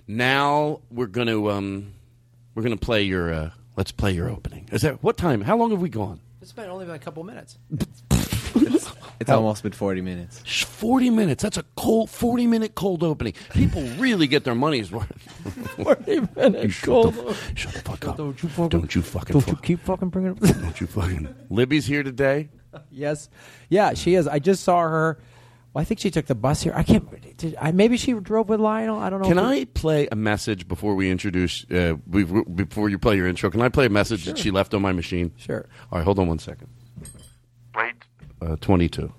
[0.08, 1.92] Now we're gonna um
[2.54, 4.68] we're gonna play your uh, let's play your opening.
[4.72, 5.40] Is that what time?
[5.40, 6.20] How long have we gone?
[6.42, 7.58] It's been only been a couple minutes.
[9.20, 10.40] It's almost been 40 minutes.
[10.64, 11.42] 40 minutes.
[11.42, 13.34] That's a cold 40 minute cold opening.
[13.52, 15.12] People really get their money's worth.
[15.76, 17.14] 40 minutes Shut cold.
[17.14, 18.16] the, shut the fuck up.
[18.16, 20.86] Don't you fucking- Don't you fucking Don't you fuck- keep fucking bringing it Don't you
[20.86, 21.28] fucking.
[21.50, 22.48] Libby's here today.
[22.90, 23.28] Yes.
[23.68, 24.26] Yeah, she is.
[24.28, 25.18] I just saw her.
[25.72, 26.72] Well, I think she took the bus here.
[26.74, 27.36] I can't.
[27.36, 28.98] Did I, maybe she drove with Lionel.
[28.98, 29.28] I don't know.
[29.28, 33.50] Can if I play a message before we introduce, uh, before you play your intro?
[33.50, 35.32] Can I play a message that she left on my machine?
[35.36, 35.68] Sure.
[35.90, 36.68] All right, hold on one second.
[37.76, 37.94] Wait.
[38.42, 39.12] Uh, 22.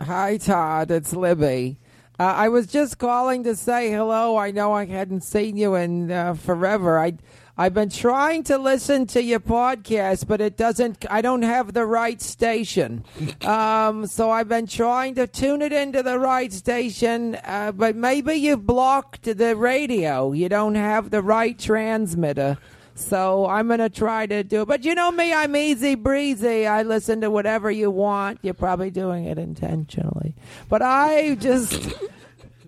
[0.00, 0.90] Hi, Todd.
[0.90, 1.78] It's Libby.
[2.18, 4.36] Uh, I was just calling to say hello.
[4.36, 6.98] I know I hadn't seen you in uh, forever.
[6.98, 7.14] I
[7.58, 11.06] I've been trying to listen to your podcast, but it doesn't.
[11.10, 13.04] I don't have the right station.
[13.46, 18.34] Um, so I've been trying to tune it into the right station, uh, but maybe
[18.34, 20.32] you've blocked the radio.
[20.32, 22.58] You don't have the right transmitter.
[22.96, 24.68] So I'm gonna try to do it.
[24.68, 26.66] But you know me, I'm easy breezy.
[26.66, 28.40] I listen to whatever you want.
[28.42, 30.34] You're probably doing it intentionally.
[30.68, 31.92] But I just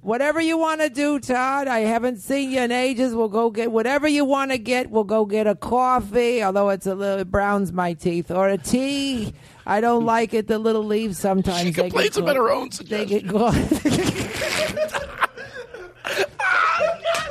[0.08, 1.68] whatever you want to do, Todd.
[1.68, 3.14] I haven't seen you in ages.
[3.14, 4.90] We'll go get whatever you want to get.
[4.90, 8.56] We'll go get a coffee, although it's a little it browns my teeth, or a
[8.56, 9.34] tea.
[9.66, 10.48] I don't like it.
[10.48, 11.60] The little leaves sometimes.
[11.60, 13.54] She they complains get about her own They get gone.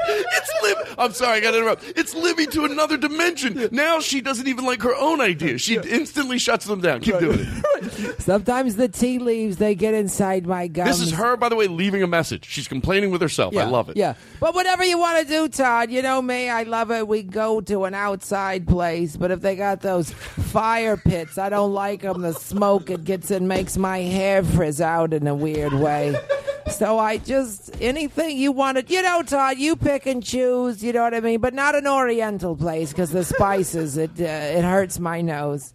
[0.08, 0.96] It's Lib.
[0.98, 1.84] I'm sorry, I got to interrupt.
[1.96, 3.70] It's Libby to another dimension.
[3.72, 5.62] Now she doesn't even like her own ideas.
[5.62, 7.02] She instantly shuts them down.
[7.02, 8.22] Keep doing it.
[8.22, 11.00] Sometimes the tea leaves they get inside my gums.
[11.00, 12.46] This is her, by the way, leaving a message.
[12.46, 13.56] She's complaining with herself.
[13.56, 13.98] I love it.
[13.98, 15.92] Yeah, but whatever you want to do, Todd.
[15.92, 16.50] You know me.
[16.50, 17.08] I love it.
[17.08, 21.74] We go to an outside place, but if they got those fire pits, I don't
[21.74, 22.22] like them.
[22.22, 26.16] The smoke it gets and makes my hair frizz out in a weird way.
[26.70, 29.58] So I just anything you wanted, you know, Todd.
[29.58, 30.84] You pick and choose.
[30.84, 34.24] You know what I mean, but not an Oriental place because the spices it uh,
[34.24, 35.74] it hurts my nose.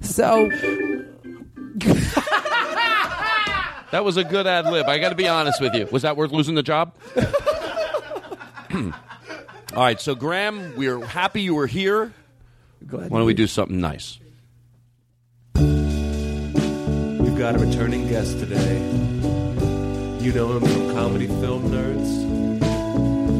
[0.00, 0.48] So
[3.94, 4.86] That was a good ad lib.
[4.88, 5.86] I got to be honest with you.
[5.92, 6.94] Was that worth losing the job?
[8.74, 8.90] All
[9.76, 12.12] right, so Graham, we're happy you were here.
[12.90, 14.18] Why don't we do something nice?
[15.54, 18.80] We've got a returning guest today.
[20.24, 22.22] You know him from Comedy Film Nerds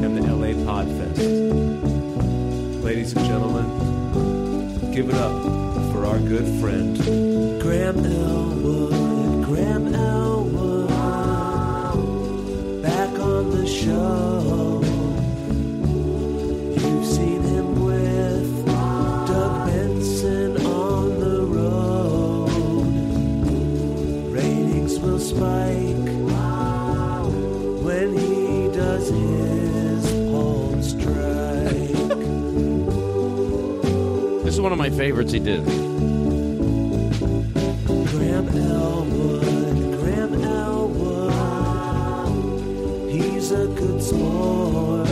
[0.05, 1.19] and the LA Podfest.
[2.83, 5.33] Ladies and gentlemen, give it up
[5.93, 6.99] for our good friend,
[7.63, 9.47] Graham Elwood.
[9.47, 10.14] Graham Elwood.
[35.25, 35.65] Of he did.
[38.09, 41.33] Graham Elwood, Graham Elwood.
[43.11, 45.09] He's a good sport.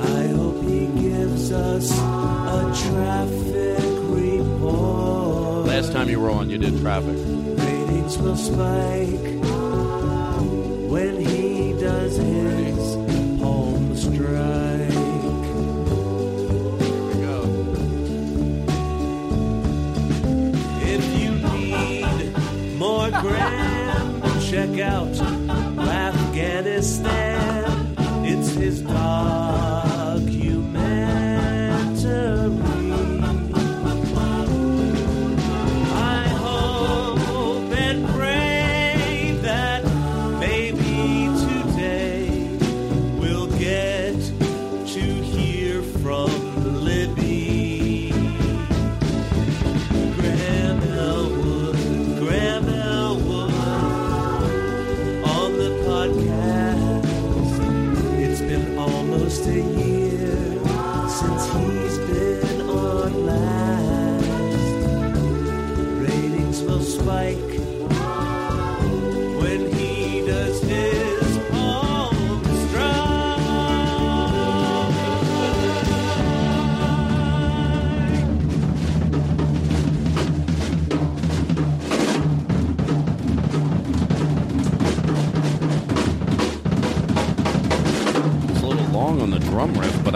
[0.00, 5.66] I hope he gives us a traffic report.
[5.66, 7.16] Last time you were on, you did traffic.
[7.58, 9.01] Ratings will spike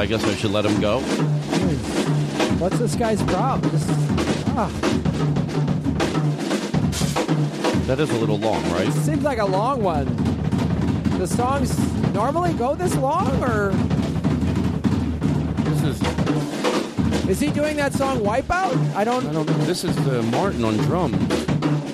[0.07, 1.01] I guess I should let him go.
[2.61, 3.73] what's this guy's problem?
[3.73, 3.85] This
[4.55, 4.69] ah,
[7.87, 8.93] That is a little long, right?
[8.93, 10.07] seems like a long one.
[11.19, 11.77] The songs
[12.15, 13.71] normally go this long, or
[15.65, 16.01] This is
[17.29, 18.95] is he doing that song Wipeout?
[18.95, 19.27] I don't.
[19.27, 19.65] I don't know.
[19.65, 21.17] This is the Martin on drums.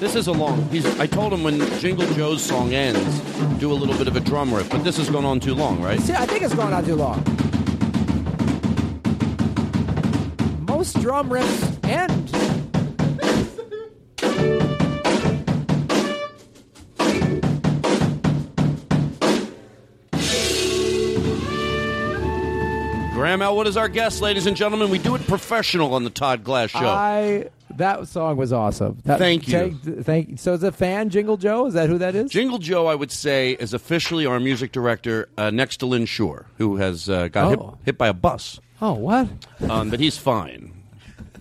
[0.01, 0.69] This is a long.
[0.69, 0.85] He's.
[1.01, 3.21] I told him when Jingle Joe's song ends,
[3.59, 5.81] do a little bit of a drum riff, but this has gone on too long,
[5.81, 5.99] right?
[5.99, 7.32] See, I think it's going on too long.
[11.03, 12.31] Drum riffs end.
[23.15, 24.89] Graham Elwood is our guest, ladies and gentlemen.
[24.91, 26.79] We do it professional on the Todd Glass Show.
[26.79, 28.99] I that song was awesome.
[29.05, 29.79] That- Thank you.
[29.85, 30.39] Take- thank.
[30.41, 31.67] So, is a fan Jingle Joe?
[31.67, 32.31] Is that who that is?
[32.31, 36.47] Jingle Joe, I would say, is officially our music director uh, next to Lynn Shore,
[36.59, 37.79] who has uh, got hit, Oh.
[37.85, 38.61] hit by a bus.
[38.81, 39.29] Oh, what?
[39.69, 40.73] Um, but he's fine.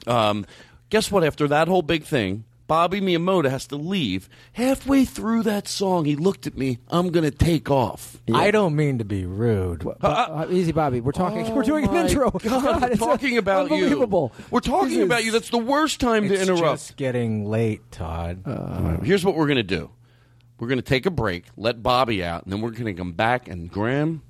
[0.08, 0.46] Um,
[0.90, 1.24] guess what?
[1.24, 4.30] After that whole big thing, Bobby Miyamoto has to leave.
[4.54, 6.80] Halfway through that song, he looked at me.
[6.90, 8.18] I'm going to take off.
[8.34, 9.86] I don't mean to be rude.
[10.00, 11.02] Uh, easy, Bobby.
[11.02, 11.54] We're talking.
[11.54, 12.32] we're doing an intro.
[12.32, 14.06] God, we're talking about you.
[14.50, 15.32] We're talking This about you.
[15.34, 16.62] That's the worst time to It's interrupt.
[16.82, 18.44] just getting late, Todd.
[19.04, 19.90] Here's what we're going to do.
[20.58, 23.14] We're going to take a break, let Bobby out, and then we're going to come
[23.14, 23.48] back.
[23.50, 24.22] And Graham,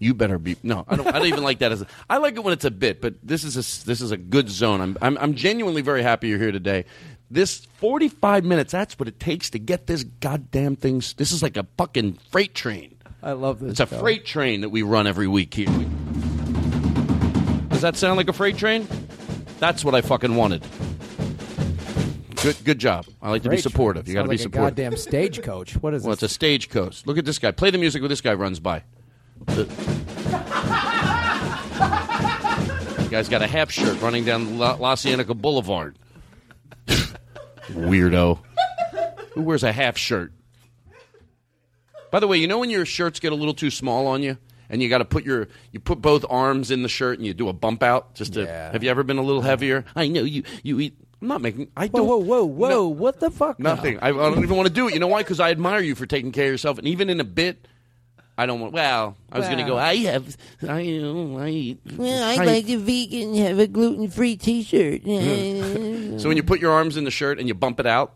[0.00, 0.56] you better be.
[0.64, 1.06] No, I don't.
[1.06, 1.82] I don't even like that as.
[1.82, 4.16] A, I like it when it's a bit, but this is a this is a
[4.16, 4.80] good zone.
[4.80, 6.86] I'm I'm, I'm genuinely very happy you're here today.
[7.30, 8.72] This 45 minutes.
[8.72, 10.96] That's what it takes to get this goddamn thing.
[11.16, 12.96] This is like a fucking freight train.
[13.22, 13.72] I love this.
[13.72, 14.00] It's a show.
[14.00, 15.68] freight train that we run every week here.
[17.68, 18.88] Does that sound like a freight train?
[19.58, 20.66] That's what I fucking wanted.
[22.42, 23.06] Good, good job.
[23.20, 24.08] I like to be supportive.
[24.08, 24.76] You got to be like a supportive.
[24.76, 25.74] goddamn stagecoach.
[25.76, 26.22] What is Well, this?
[26.22, 27.06] it's a stagecoach.
[27.06, 27.50] Look at this guy.
[27.50, 28.82] Play the music when this guy runs by.
[29.46, 29.66] The-
[33.10, 35.98] guy's got a half shirt running down La, La Cienega Boulevard.
[37.70, 38.38] Weirdo.
[39.32, 40.32] Who wears a half shirt?
[42.10, 44.36] By the way, you know when your shirts get a little too small on you,
[44.68, 47.34] and you got to put your you put both arms in the shirt and you
[47.34, 48.46] do a bump out just to.
[48.46, 49.84] Have you ever been a little heavier?
[49.94, 50.42] I know you.
[50.62, 50.96] You eat.
[51.22, 51.68] I'm not making.
[51.76, 52.08] I Whoa, don't.
[52.08, 52.88] whoa, whoa, whoa!
[52.88, 53.60] What the fuck?
[53.60, 53.74] now?
[53.74, 53.98] Nothing.
[54.00, 54.94] I, I don't even want to do it.
[54.94, 55.22] You know why?
[55.22, 56.78] Because I admire you for taking care of yourself.
[56.78, 57.68] And even in a bit,
[58.40, 58.72] I don't want.
[58.72, 59.76] Well, I was going to go.
[59.76, 60.34] I have.
[60.66, 61.78] I you know, I eat.
[61.94, 65.04] Well, I I- like a vegan, have a gluten free t shirt.
[65.04, 66.00] Mm-hmm.
[66.20, 68.14] So when you put your arms in the shirt and you bump it out,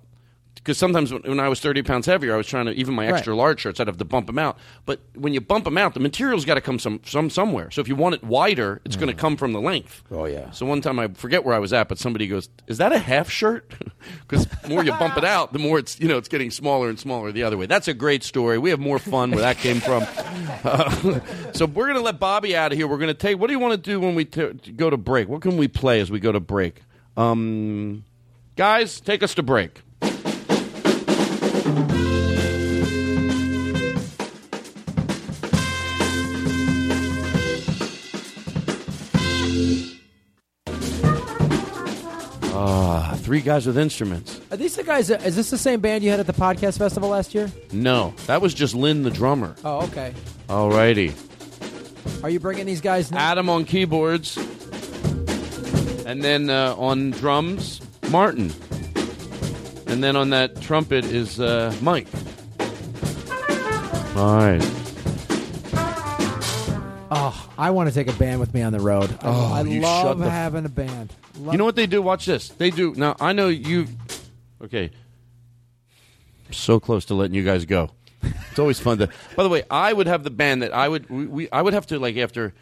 [0.64, 3.04] because sometimes when, when I was 30 pounds heavier, I was trying to even my
[3.04, 3.14] Right.
[3.16, 4.56] extra large shirts, I'd have to bump them out.
[4.86, 7.70] But when you bump them out, the material's got to come some, some somewhere.
[7.70, 10.02] So if you want it wider, it's going to come from the length.
[10.10, 10.50] Oh yeah.
[10.52, 12.98] So one time I forget where I was at, but somebody goes, "Is that a
[12.98, 13.70] half shirt?"
[14.28, 16.88] Because the more you bump it out, the more it's you know it's getting smaller
[16.90, 17.64] and smaller the other way.
[17.66, 18.58] That's a great story.
[18.58, 20.06] We have more fun where that came from.
[20.64, 21.20] Uh,
[21.52, 22.86] so we're gonna let Bobby out of here.
[22.88, 23.38] We're gonna take.
[23.38, 25.28] What do you want to do when we t- go to break?
[25.28, 26.80] What can we play as we go to break?
[27.18, 28.04] Um,
[28.56, 29.82] guys, take us to break.
[42.56, 44.40] Ah, three guys with instruments.
[44.50, 45.10] Are these the guys?
[45.10, 47.50] Is this the same band you had at the podcast festival last year?
[47.72, 49.56] No, that was just Lynn, the drummer.
[49.64, 50.14] Oh, okay.
[50.48, 51.12] Alrighty.
[52.22, 53.10] Are you bringing these guys?
[53.10, 53.18] Now?
[53.18, 54.36] Adam on keyboards,
[56.06, 58.52] and then uh, on drums, Martin,
[59.94, 62.08] and then on that trumpet is uh, Mike.
[64.16, 64.60] All right.
[67.16, 69.10] Oh, I want to take a band with me on the road.
[69.22, 71.12] I, Oh, I you love shut the f- having a band.
[71.38, 72.02] Love- You know what they do?
[72.02, 72.48] Watch this.
[72.48, 73.14] They do now.
[73.20, 73.86] I know you.
[74.62, 74.90] Okay.
[76.46, 77.90] I'm so close to letting you guys go.
[78.22, 79.08] It's always fun to.
[79.36, 81.08] By the way, I would have the band that I would.
[81.08, 82.52] We, we I would have to like after.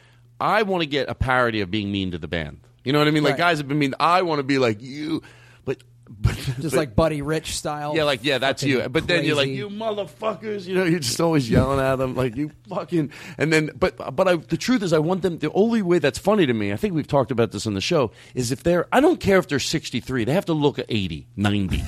[0.41, 2.61] I want to get a parody of being mean to the band.
[2.85, 3.23] You know what I mean?
[3.23, 3.39] Like Right.
[3.39, 3.95] guys have been mean.
[4.01, 5.23] I want to be like you,
[5.65, 5.83] but
[6.21, 7.95] but just but- like Buddy Rich style.
[7.97, 8.89] yeah, like yeah, that's you.
[8.89, 10.67] But then you're like you motherfuckers.
[10.67, 13.11] You know, you're just always yelling at them like you fucking.
[13.39, 15.39] And then, but but I, the truth is, I want them.
[15.39, 17.81] The only way that's funny to me, I think we've talked about this on the
[17.81, 18.87] show, is if they're.
[18.93, 20.25] I don't care if they're 63.
[20.25, 21.83] They have to look at 80, 90,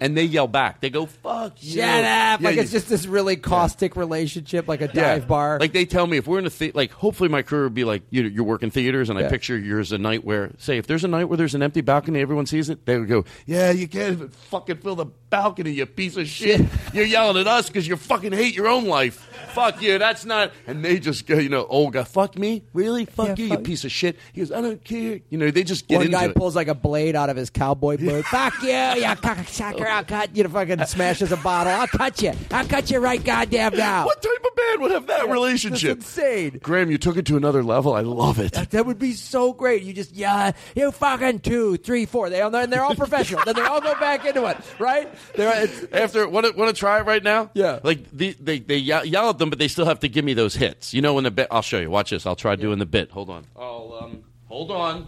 [0.00, 0.80] and they yell back.
[0.80, 1.76] They go fuck you.
[1.76, 2.40] Shut up!
[2.40, 5.58] Yeah, like you- it's just this really caustic relationship, like a dive bar.
[5.58, 7.84] Like they tell me if we're in a the- like, hopefully my career would be
[7.84, 8.22] like you.
[8.24, 11.24] You're working theaters, and I picture yours a night where, say, if there's a night
[11.24, 12.86] where there's an empty balcony, everyone sees it.
[12.86, 16.60] They would go, "Yeah, you can't even fucking fill the balcony, you piece of shit.
[16.92, 19.27] You're yelling at us because you fucking hate your own life.
[19.58, 19.98] Fuck you.
[19.98, 23.04] That's not." And they just go, you know, Olga, fuck me, really?
[23.04, 24.16] Fuck Yeah, you, fuck- you piece of shit.
[24.32, 25.20] He goes, I don't care.
[25.30, 26.34] You know, they just get One into guy it.
[26.34, 28.24] pulls like a blade out of his cowboy boot.
[28.26, 29.86] Fuck you, you cocksucker!
[29.86, 30.42] I'll cut you.
[30.44, 31.72] To fucking smashes a bottle.
[31.72, 32.32] I'll cut you.
[32.50, 34.04] I'll cut you right goddamn now.
[34.06, 35.98] What type of band would have that relationship?
[35.98, 36.58] That's insane.
[36.62, 37.94] Graham, you took it to another level.
[37.94, 38.52] I love it.
[38.52, 39.82] That, that would be so great.
[39.82, 42.30] You just yeah, you fucking two, three, four.
[42.30, 43.42] They all and they're all professional.
[43.44, 45.08] then they all go back into it, right?
[45.34, 47.50] They're it's, After want to want to try it right now?
[47.54, 47.80] Yeah.
[47.82, 50.34] Like the, they they yell, yell at them, but they still have to give me
[50.34, 50.92] those hits.
[50.94, 51.48] You know when the bit.
[51.50, 51.90] I'll show you.
[51.90, 52.26] Watch this.
[52.26, 53.10] I'll try doing the bit.
[53.10, 53.44] Hold on.
[53.56, 54.24] I'll um.
[54.46, 55.06] Hold on.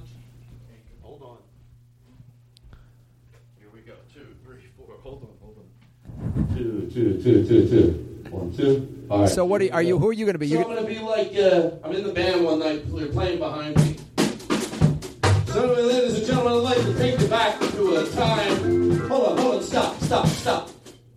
[1.03, 1.38] Hold on.
[3.59, 3.93] Here we go.
[4.12, 4.97] Two, three, four.
[5.03, 5.28] Hold on.
[5.41, 6.57] Hold on.
[6.57, 8.07] Two, two, two, two, two.
[8.30, 9.07] One, two.
[9.11, 9.28] All right.
[9.28, 9.99] so what are you, are you?
[9.99, 10.49] Who are you going to be?
[10.49, 13.07] So You I'm going to be like, uh, I'm in the band one night, they're
[13.09, 13.97] playing behind me.
[15.47, 18.99] So, ladies and gentlemen, I'd like to take you back to a time.
[19.09, 20.70] Hold on, hold on, stop, stop, stop.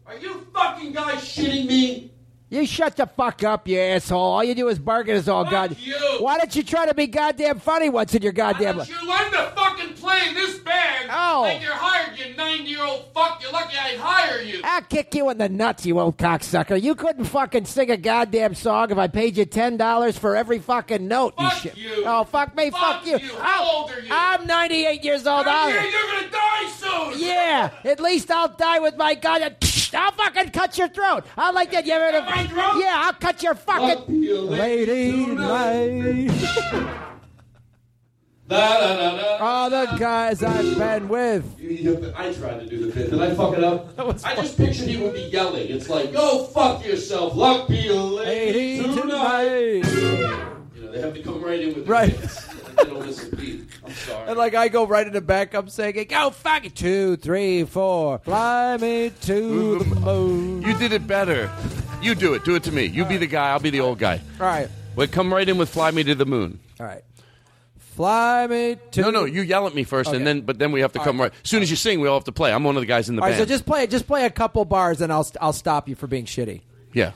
[0.07, 2.12] Are you fucking guys shitting me?
[2.53, 4.19] You shut the fuck up, you asshole.
[4.21, 5.75] All you do is bargain is all god.
[5.79, 5.95] you.
[6.19, 8.87] Why don't you try to be goddamn funny once in your goddamn life?
[8.89, 11.09] You learn to fucking play this band.
[11.11, 11.41] Oh.
[11.47, 13.41] Like you're hired, you 90 year old fuck.
[13.41, 14.61] You're lucky I'd hire you.
[14.63, 16.79] I'll kick you in the nuts, you old cocksucker.
[16.79, 20.59] You couldn't fucking sing a goddamn song if I paid you ten dollars for every
[20.59, 21.33] fucking note.
[21.35, 21.75] Fuck shit.
[21.75, 22.03] you.
[22.05, 23.17] Oh fuck me, fuck, Fuck you.
[23.17, 23.35] you.
[23.37, 24.09] How old are you?
[24.11, 25.47] I'm 98 years old.
[25.47, 27.19] Yeah, I'll- you're gonna die soon.
[27.19, 29.55] Yeah, at least I'll die with my gun.
[29.95, 31.25] I'll fucking cut your throat.
[31.37, 31.85] I'll like that.
[31.85, 32.21] You ever?
[32.25, 32.73] my throat?
[32.79, 34.05] Yeah, I'll cut your fucking
[34.49, 36.29] lady night.
[38.45, 39.37] Da, da, da, da.
[39.45, 41.59] All the guys I've been with.
[41.59, 43.09] You- you- I tried to do the bit.
[43.09, 43.97] Did I fuck it up?
[44.25, 45.67] I just pictured he would be yelling.
[45.69, 47.35] It's like, go fuck yourself.
[47.35, 49.81] Luck be a lady Lady tonight.
[49.83, 50.61] tonight.
[50.75, 52.15] You know, they have to come right in with Right.
[52.19, 52.27] the.
[52.27, 53.23] They don't miss.
[53.85, 54.29] I'm sorry.
[54.29, 56.75] And like I go right in the back, I'm singing, go fuck it.
[56.75, 58.19] Two, three, four.
[58.19, 60.03] Fly me to the mm-hmm.
[60.03, 60.61] moon.
[60.61, 61.51] You did it better.
[62.01, 62.43] You do it.
[62.43, 62.85] Do it to me.
[62.85, 63.49] You be the guy.
[63.51, 64.21] I'll be the old guy.
[64.39, 64.69] All right.
[64.95, 67.03] Wait, come right in with "Fly Me to the Moon." All right.
[67.77, 69.01] Fly me to.
[69.01, 70.17] No, no, you yell at me first, Okay.
[70.17, 71.31] and then but then we have to All come right.
[71.31, 71.41] right.
[71.43, 72.51] As soon as you sing, we all have to play.
[72.51, 73.47] I'm one of the guys in the All right, band.
[73.47, 73.91] so just play it.
[73.91, 76.61] just play a couple bars, and I'll I'll stop you for being shitty.
[76.93, 77.11] yeah.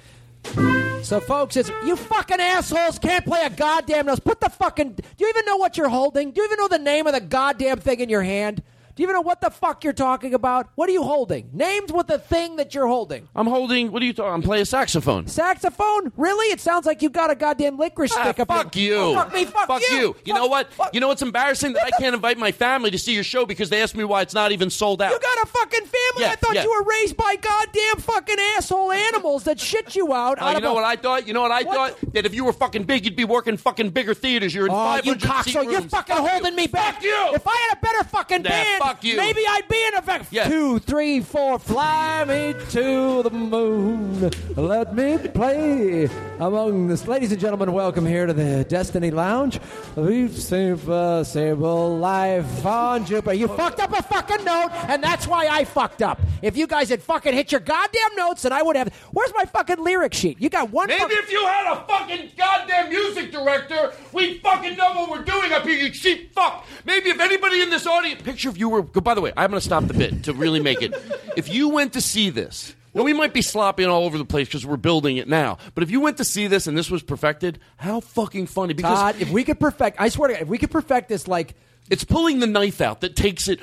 [1.04, 4.24] So, folks, it's you fucking assholes can't play a goddamn note.
[4.24, 4.94] Put the fucking.
[4.94, 6.32] Do you even know what you're holding?
[6.32, 8.62] Do you even know the name of the goddamn thing in your hand?
[8.98, 10.70] Do you even know what the fuck you're talking about?
[10.74, 11.52] What are you holding?
[11.54, 13.30] Named with the thing that you're holding.
[13.36, 13.92] I'm holding.
[13.92, 14.34] What are you talking?
[14.34, 15.28] I'm playing saxophone.
[15.28, 16.12] Saxophone?
[16.18, 16.48] Really?
[16.48, 18.96] It sounds like you got a goddamn licorice Ah, stick up fuck your- you.
[18.96, 19.46] Oh, fuck me.
[19.46, 20.16] Fuck, you.
[20.26, 20.72] You know what?
[20.94, 23.70] You know what's embarrassing that I can't invite my family to see your show because
[23.70, 25.12] they asked me why it's not even sold out.
[25.12, 26.22] You got a fucking family.
[26.24, 26.64] Yeah, I thought yeah.
[26.64, 30.40] you were raised by goddamn fucking asshole animals that shit you out.
[30.42, 31.28] Oh, you know a- what I thought?
[31.28, 31.96] You know what I thought?
[32.14, 34.56] That if you were fucking big, you'd be working fucking bigger theaters.
[34.56, 35.72] You're in Oh, you 500 seat cocksucker!
[35.72, 36.58] You're fucking Fuck holding you.
[36.58, 36.96] me back.
[36.96, 37.30] Fuck you.
[37.36, 39.18] If I had a better fucking Nah, band, fuck you.
[39.18, 40.28] maybe I'd be in effect.
[40.32, 40.48] Yeah.
[40.48, 41.60] Two, three, four.
[41.60, 44.32] Fly me to the moon.
[44.56, 46.10] Let me play
[46.40, 47.74] among the ladies and gentlemen.
[47.74, 49.60] Welcome here to the Destiny Lounge.
[49.96, 53.34] We've stable life on Jupiter.
[53.36, 56.20] You fucked up a fucking note, and that's why I fucked up.
[56.42, 58.94] If you guys had fucking hit your goddamn notes, then I would have.
[59.12, 60.40] Where's my fucking lyric sheet?
[60.40, 60.88] You got one.
[60.88, 65.24] Maybe fuck- if you had a fucking goddamn music director, we'd fucking know what we're
[65.24, 66.66] doing up here, you cheap fuck.
[66.86, 69.60] Maybe if anybody in this audience, picture if you were, by the way, I'm going
[69.60, 70.94] to stop the bit to really make it.
[71.36, 74.48] If you went to see this, now we might be slopping all over the place
[74.48, 77.04] because we're building it now, but if you went to see this and this was
[77.04, 78.74] perfected, how fucking funny.
[78.74, 81.28] Because Todd, if we could perfect, I swear to God, if we could perfect this
[81.28, 81.56] like
[81.90, 83.60] it's pulling the knife out that takes it.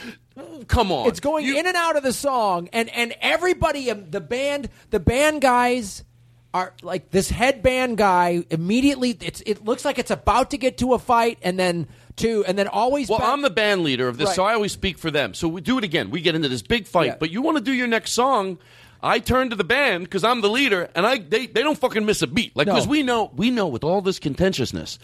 [0.69, 1.09] Come on.
[1.09, 5.01] It's going in and out of the song, and and everybody, um, the band, the
[5.01, 6.05] band guys
[6.53, 8.45] are like this headband guy.
[8.51, 11.87] Immediately, it's it looks like it's about to get to a fight, and then
[12.17, 13.09] two, and then always.
[13.09, 14.37] Well, back- I'm the band leader of this, Right.
[14.37, 15.35] so I always speak for them.
[15.35, 16.11] So we do it again.
[16.11, 17.17] We get into this big fight, Yeah.
[17.19, 18.59] but you want to do your next song.
[19.03, 22.07] I turn to the band because I'm the leader, and I they, they don't fucking
[22.07, 22.57] miss a beat.
[22.57, 22.73] Like No.
[22.75, 24.99] because we know we know with all this contentiousness,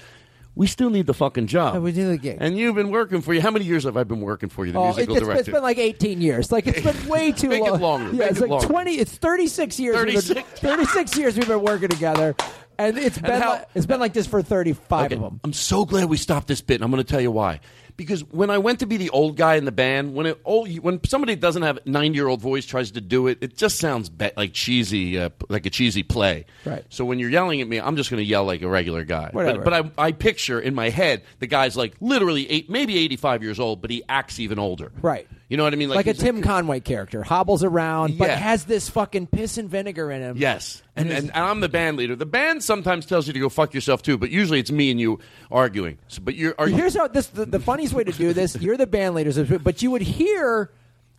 [0.54, 1.82] we still need the fucking job.
[1.82, 2.38] we do the gig.
[2.40, 3.40] And you've been working for you.
[3.40, 5.52] How many years have I been working for you, the Oh, it, musical has director?
[5.52, 6.50] been like 18 years.
[6.52, 7.80] Like it's been way too Make it long.
[7.80, 8.10] longer.
[8.12, 8.66] Yeah, Make it's it like longer.
[8.66, 8.94] 20.
[8.94, 9.96] It's 36 years.
[9.96, 10.60] we've been- 36.
[10.60, 12.34] 36 years we've been working together,
[12.78, 15.40] and it's And been how- like, it's been like this for 35 Okay, of them.
[15.44, 17.60] I'm so glad we stopped this bit, and I'm going to tell you why.
[18.00, 20.74] Because when I went to be the old guy in the band, when it old,
[20.78, 23.76] when somebody doesn't have a 90 year old voice tries to do it, it just
[23.76, 26.46] sounds be- like cheesy, uh, like a cheesy play.
[26.64, 26.82] Right.
[26.88, 29.28] So when you're yelling at me, I'm just going to yell like a regular guy.
[29.32, 29.58] Whatever.
[29.60, 33.42] But, but I, I picture in my head the guy's like literally eight, maybe 85
[33.42, 34.92] years old, but he acts even older.
[35.02, 35.28] Right.
[35.50, 35.88] You know what I mean?
[35.88, 40.08] Like, a he's Tim Conway character, hobbles around, but has this fucking piss and vinegar
[40.12, 40.36] in him.
[40.36, 40.80] Yes.
[40.94, 42.14] And, and, and I'm the band leader.
[42.14, 45.00] The band sometimes tells you to go fuck yourself too, but usually it's me and
[45.00, 45.18] you
[45.50, 45.98] arguing.
[46.06, 48.54] So, but you're you, Here's how this the, the funniest way to do this.
[48.60, 50.70] You're the band leaders, but you would hear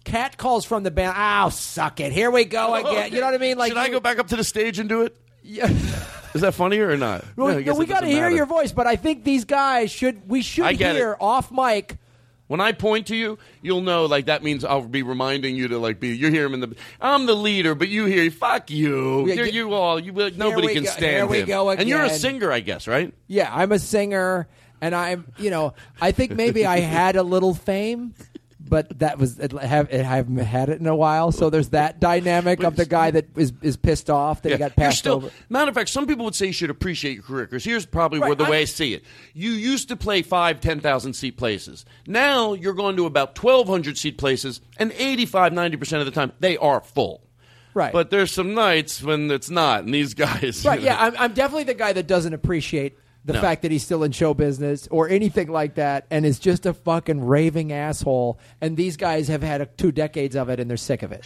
[0.06, 1.14] cat calls from the band.
[1.18, 2.14] Oh, suck it!
[2.14, 3.12] Here we go oh, again.
[3.12, 3.58] You know what I mean?
[3.58, 5.18] Like, Should I go back up to the stage and do it?
[5.44, 5.68] Yeah.
[6.34, 7.26] Is that funnier or not?
[7.36, 8.36] Well, No, no, we got to hear matter.
[8.36, 10.30] your voice, but I think these guys should.
[10.30, 11.18] We should hear it.
[11.20, 11.98] off mic.
[12.52, 15.78] When I point to you, you'll know like that means I'll be reminding you to
[15.80, 16.10] like be.
[16.10, 16.76] You hear him in the.
[17.00, 19.26] I'm the leader, but you hear fuck you.
[19.26, 19.98] Yeah, You're, you all.
[19.98, 21.48] You nobody we can go- stand here we him.
[21.48, 22.20] go And you're a again.
[22.20, 23.14] singer, I guess, right?
[23.28, 24.50] Yeah, I'm a singer,
[24.82, 25.32] and I'm.
[25.38, 28.16] You know, I think maybe I had a little fame.
[28.72, 32.00] But that was it have I haven't had it in a while, so there's that
[32.00, 35.30] dynamic of the guy that is is pissed off that he got passed still, over.
[35.50, 38.20] Matter of fact, some people would say you should appreciate your career because here's probably
[38.20, 39.04] Right, where the way I'm- I see it.
[39.34, 41.84] You used to play five, ten thousand seat places.
[42.08, 46.12] Now you're going to about twelve hundred seat places, and 85, 90 percent of the
[46.14, 47.22] time they are full.
[47.74, 47.92] Right.
[47.92, 50.64] But there's some nights when it's not, and these guys.
[50.66, 50.80] Right?
[50.80, 50.96] you Yeah.
[50.98, 53.42] I'm, I'm definitely the guy that doesn't appreciate the No.
[53.42, 56.74] fact that he's still in show business or anything like that, and is just a
[56.74, 58.40] fucking raving asshole.
[58.62, 61.24] And these guys have had a, two decades of it, and they're sick of it.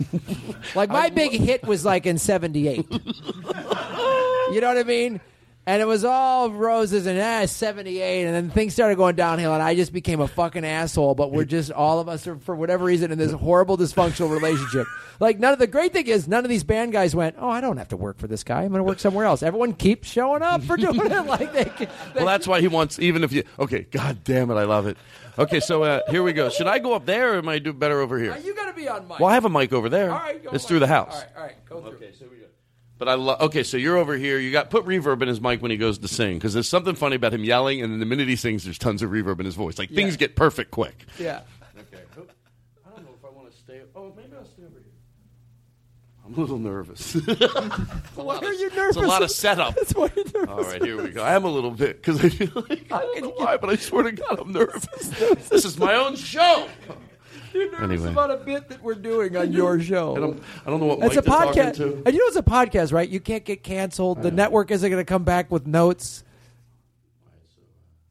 [0.74, 2.86] like my big hit was like in '78.
[2.90, 5.20] you know what I mean?
[5.64, 9.62] And it was all roses and ah, 78, and then things started going downhill, and
[9.62, 11.14] I just became a fucking asshole.
[11.14, 14.88] But we're just all of us are for whatever reason in this horrible dysfunctional relationship.
[15.20, 17.60] Like none of the great thing is none of these band guys went, oh, I
[17.60, 18.62] don't have to work for this guy.
[18.62, 19.44] I'm going to work somewhere else.
[19.44, 21.12] Everyone keeps showing up for doing it.
[21.32, 22.98] Like they, can- well, that's why he wants.
[22.98, 23.44] Even if you.
[23.56, 23.82] Okay.
[23.82, 24.96] God damn it, I love it.
[25.38, 26.50] Okay, so uh, here we go.
[26.50, 28.36] Should I go up there, or am I do better over here?
[28.44, 29.18] you got to be on mic.
[29.18, 30.10] Well, I have a mic over there.
[30.10, 30.68] All right, go it's mic.
[30.68, 31.14] through the house.
[31.14, 31.90] All right, all right, go through.
[31.92, 32.41] Okay, so we go.
[33.02, 33.40] But I love.
[33.40, 34.38] Okay, so you're over here.
[34.38, 36.94] You got put reverb in his mic when he goes to sing because there's something
[36.94, 39.44] funny about him yelling, and then the minute he sings, there's tons of reverb in
[39.44, 39.76] his voice.
[39.76, 41.04] Like things get perfect quick.
[41.18, 41.40] Yeah.
[41.76, 41.98] Okay.
[42.14, 43.80] I don't know if I want to stay.
[43.96, 44.92] Oh, maybe I'll stay over here.
[46.24, 47.14] I'm a little nervous.
[48.14, 48.96] Why are you It's nervous?
[48.96, 49.74] a lot of setup.
[49.74, 50.48] That's why you're nervous.
[50.48, 51.24] All right, here we go.
[51.24, 53.74] I am a little bit because I feel like I don't know why, but I
[53.74, 55.08] swear to God, I'm nervous.
[55.48, 56.68] this is my own show.
[57.82, 58.10] Anyway.
[58.10, 60.16] about a bit that we're doing on your show.
[60.16, 62.02] I don't, I don't know what It's Mike a talking podcast, to.
[62.06, 63.08] and you know it's a podcast, right?
[63.08, 64.22] You can't get canceled.
[64.22, 66.24] The network isn't going to come back with notes.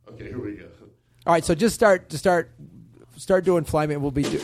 [0.10, 0.66] Okay, here we go.
[1.26, 2.52] All right, so just start to start
[3.16, 3.96] start doing fly me.
[3.98, 4.38] We'll be do,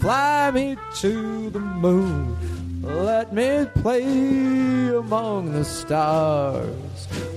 [0.00, 2.36] fly me to the moon.
[2.82, 6.74] Let me play among the stars.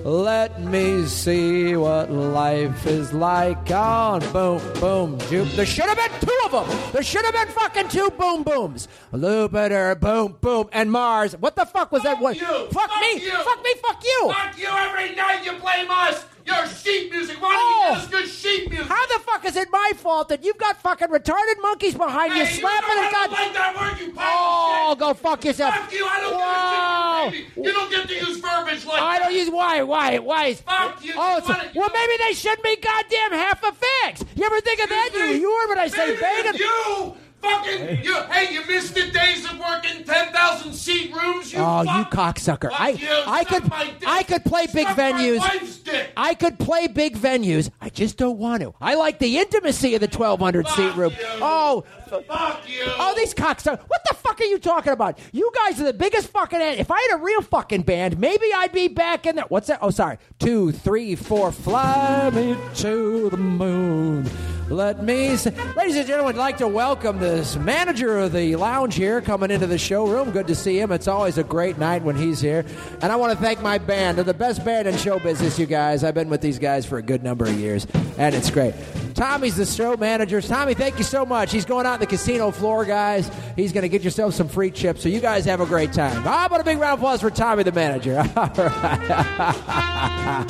[0.06, 5.48] Let me see what life is like on boom boom Jup.
[5.50, 6.92] There should have been two of them.
[6.94, 8.88] There should have been fucking two boom booms.
[9.14, 11.36] Jupiter boom boom and Mars.
[11.38, 12.36] What the fuck was that one?
[12.36, 13.20] Fuck, me.
[13.20, 13.74] Fuck me.
[13.82, 14.34] Fuck you.
[14.34, 16.26] Fuck you every night you blame us!
[16.46, 17.42] Your sheet music!
[17.42, 17.56] Why Oh.
[17.56, 17.96] don't you oh.
[17.96, 18.88] give us good sheet music?
[18.88, 22.44] How the fuck is it my fault that you've got fucking retarded monkeys behind you
[22.46, 23.32] Hey, you slapping know don't god?
[23.32, 25.74] like that word, you Oh, go fuck yourself.
[25.76, 26.06] Fuck you!
[26.06, 27.30] I don't Wow.
[27.32, 27.66] give a shit.
[27.66, 29.24] You don't get to use verbiage like I that.
[29.26, 30.54] don't use why, why, why?
[30.56, 31.14] Fuck you.
[31.16, 34.24] Oh, it's wanna- well, maybe they shouldn't be goddamn half a fix.
[34.36, 35.10] You ever think of that?
[35.14, 36.60] You, you heard what I say, banging.
[36.60, 38.16] You fucking you.
[38.24, 41.54] Hey, you missed the days of working ten thousand seat rooms.
[41.54, 41.98] You Oh, fuck.
[41.98, 42.70] you cocksucker!
[42.72, 43.08] Fuck I, you.
[43.12, 44.04] I Suck could, my dick.
[44.08, 45.84] I could play big Suck my venues.
[45.84, 46.12] dick.
[46.18, 47.70] I could play big venues.
[47.82, 48.74] I just don't want to.
[48.82, 51.14] I like the intimacy of the 1,200 seat room.
[51.42, 51.84] Oh,
[52.22, 52.84] Fuck you.
[52.86, 53.80] Oh, these cocksuckers.
[53.88, 55.20] What the fuck are you talking about?
[55.32, 56.60] You guys are the biggest fucking.
[56.62, 59.46] If I had a real fucking band, maybe I'd be back in there.
[59.50, 59.80] What's that?
[59.82, 60.18] Oh, sorry.
[60.40, 61.52] Two, three, four.
[61.52, 64.30] Fly me to the moon.
[64.70, 65.54] Let me say.
[65.76, 69.68] Ladies and gentlemen, I'd like to welcome this manager of the lounge here coming into
[69.68, 70.32] the showroom.
[70.32, 70.92] Good to see him.
[70.92, 72.66] It's always a great night when he's here.
[73.02, 74.18] And I want to thank my band.
[74.18, 76.04] They're the best band in show business, you guys.
[76.04, 77.86] I've been with these guys for a good number of years,
[78.18, 78.74] and it's great.
[79.14, 80.42] Tommy's the show manager.
[80.42, 81.52] Tommy, thank you so much.
[81.52, 83.30] He's going out on the casino floor, guys.
[83.56, 86.24] He's going to get yourself some free chips, so you guys have a great time.
[86.26, 88.18] Ah, How about a big round of applause for Tommy, the manager?
[88.20, 88.50] All right.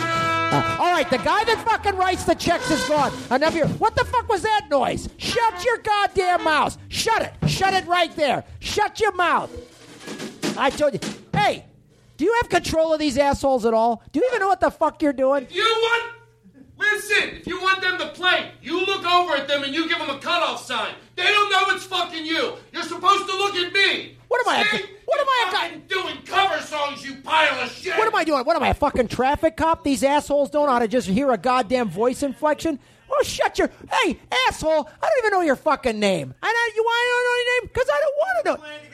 [0.79, 3.11] All right, the guy that fucking writes the checks is gone.
[3.31, 3.67] Enough here.
[3.67, 5.09] What the fuck was that noise?
[5.17, 6.77] Shut your goddamn mouth.
[6.89, 7.49] Shut it.
[7.49, 8.43] Shut it right there.
[8.59, 9.49] Shut your mouth.
[10.57, 10.99] I told you.
[11.33, 11.65] Hey,
[12.17, 14.03] do you have control of these assholes at all?
[14.11, 15.47] Do you even know what the fuck you're doing?
[15.49, 16.13] You want?
[16.77, 19.99] Listen, if you want them to play, you look over at them and you give
[19.99, 20.93] them a cutoff sign.
[21.15, 22.55] They don't know it's fucking you.
[22.71, 24.17] You're supposed to look at me.
[24.27, 24.83] What am I?
[25.05, 25.43] What am I?
[25.51, 27.97] fucking doing cover songs, you pile of shit.
[27.97, 28.43] What am I doing?
[28.43, 29.83] What am I, a fucking traffic cop?
[29.83, 32.79] These assholes don't know how to just hear a goddamn voice inflection?
[33.11, 33.69] Oh, shut your.
[33.91, 36.33] Hey, asshole, I don't even know your fucking name.
[36.41, 37.69] I know, you want to know your name?
[37.73, 38.92] Because I don't want to know.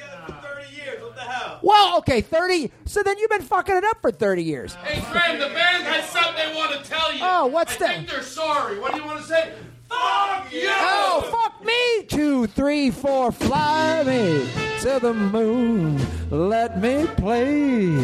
[1.61, 2.71] Well, okay, 30.
[2.85, 4.73] So then you've been fucking it up for 30 years.
[4.75, 7.19] Hey, Graham, the band has something they want to tell you.
[7.21, 7.95] Oh, what's I that?
[7.95, 8.79] think they're sorry.
[8.79, 9.53] What do you want to say?
[9.89, 10.67] Fuck you!
[10.67, 12.03] Oh, fuck me!
[12.05, 14.47] Two, three, four, fly me
[14.81, 15.99] to the moon.
[16.29, 17.95] Let me play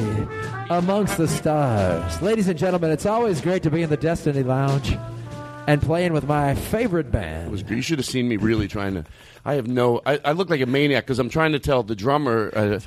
[0.72, 2.20] amongst the stars.
[2.24, 4.97] Ladies and gentlemen, it's always great to be in the Destiny Lounge
[5.68, 7.51] and playing with my favorite band.
[7.51, 7.63] Was.
[7.63, 9.05] You should have seen me really trying to.
[9.47, 10.01] I have no.
[10.07, 12.80] I, I look like a maniac because I'm trying to tell the drummer uh,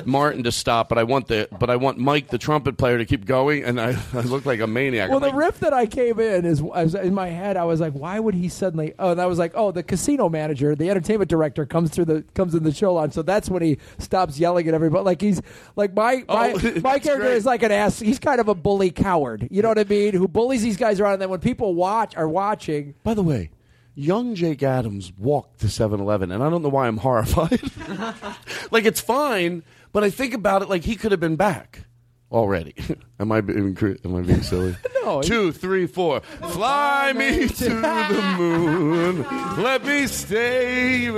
[0.04, 3.06] Martin to stop, but I want the but I want Mike the trumpet player to
[3.06, 5.08] keep going, and I, I look like a maniac.
[5.08, 7.56] Well, I'm the like, riff that I came in is was, in my head.
[7.56, 10.28] I was like, "Why would he suddenly?" Oh, and I was like, "Oh, the casino
[10.28, 13.62] manager, the entertainment director, comes through the comes in the show line." So that's when
[13.62, 15.04] he stops yelling at everybody.
[15.04, 15.40] Like he's
[15.76, 17.36] like my my, Oh, my character great.
[17.36, 17.98] is like an ass.
[17.98, 19.48] He's kind of a bully coward.
[19.50, 20.12] You know what I mean?
[20.12, 22.94] Who bullies these guys around, and then when people watch are watching.
[23.02, 23.50] By the way,
[23.94, 27.60] young Jake Adams walked to 7-Eleven, and I don't know why I'm horrified.
[28.70, 29.62] like it's fine,
[29.92, 31.84] but I think about it like he could have been back
[32.32, 32.74] already.
[33.20, 34.76] am I being am I being silly?
[35.04, 36.20] No, Two, three, four.
[36.20, 39.22] Fly me to the moon.
[39.60, 41.08] Let me stay.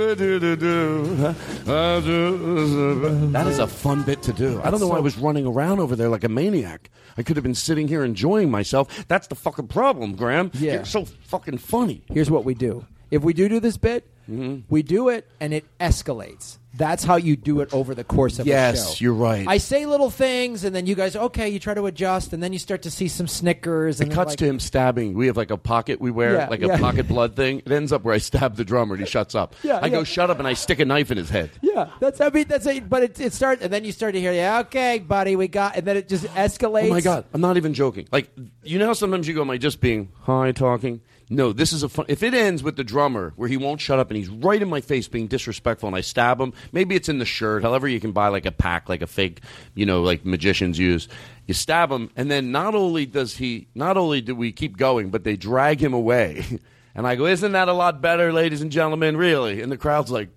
[3.31, 4.59] That is a fun bit to do.
[4.63, 6.89] I don't know why I was running around over there like a maniac.
[7.17, 9.05] I could have been sitting here enjoying myself.
[9.07, 10.49] That's the fucking problem, Graham.
[10.55, 10.73] Yeah.
[10.73, 12.01] You're so fucking funny.
[12.11, 12.85] Here's what we do.
[13.11, 14.61] If we do do this bit, Mm-hmm.
[14.69, 16.57] we do it and it escalates.
[16.77, 18.55] That's how you do it over the course of a show.
[18.55, 19.47] Yes, you're right.
[19.47, 22.51] I say little things, and then you guys, okay, you try to adjust, and then
[22.53, 24.01] you start to see some snickers.
[24.01, 25.13] And It cuts like, to him stabbing.
[25.13, 26.75] We have like a pocket we wear, Yeah, like yeah.
[26.75, 27.59] a pocket blood thing.
[27.65, 29.55] It ends up where I stab the drummer and he shuts up.
[29.63, 31.49] Yeah, I go shut up and I stick a knife in his head.
[31.61, 32.87] Yeah, that's I mean that's it.
[32.87, 35.75] But it, it starts, and then you start to hear, yeah, okay, buddy, we got,
[35.75, 36.85] and then it just escalates.
[36.87, 38.07] Oh my god, I'm not even joking.
[38.11, 38.29] Like
[38.63, 41.01] you know how sometimes you go, am I just being high talking?
[41.29, 42.05] No, this is a fun.
[42.07, 44.69] If it ends with the drummer where he won't shut up and he's right in
[44.69, 47.63] my face being disrespectful, and I stab him, maybe it's in the shirt.
[47.63, 49.41] However, you can buy like a pack, like a fake,
[49.73, 51.07] you know, like magicians use.
[51.47, 55.09] You stab him, and then not only does he, not only do we keep going,
[55.09, 56.45] but they drag him away.
[56.97, 59.17] And I go, isn't that a lot better, ladies and gentlemen?
[59.17, 59.61] Really?
[59.61, 60.29] And the crowd's like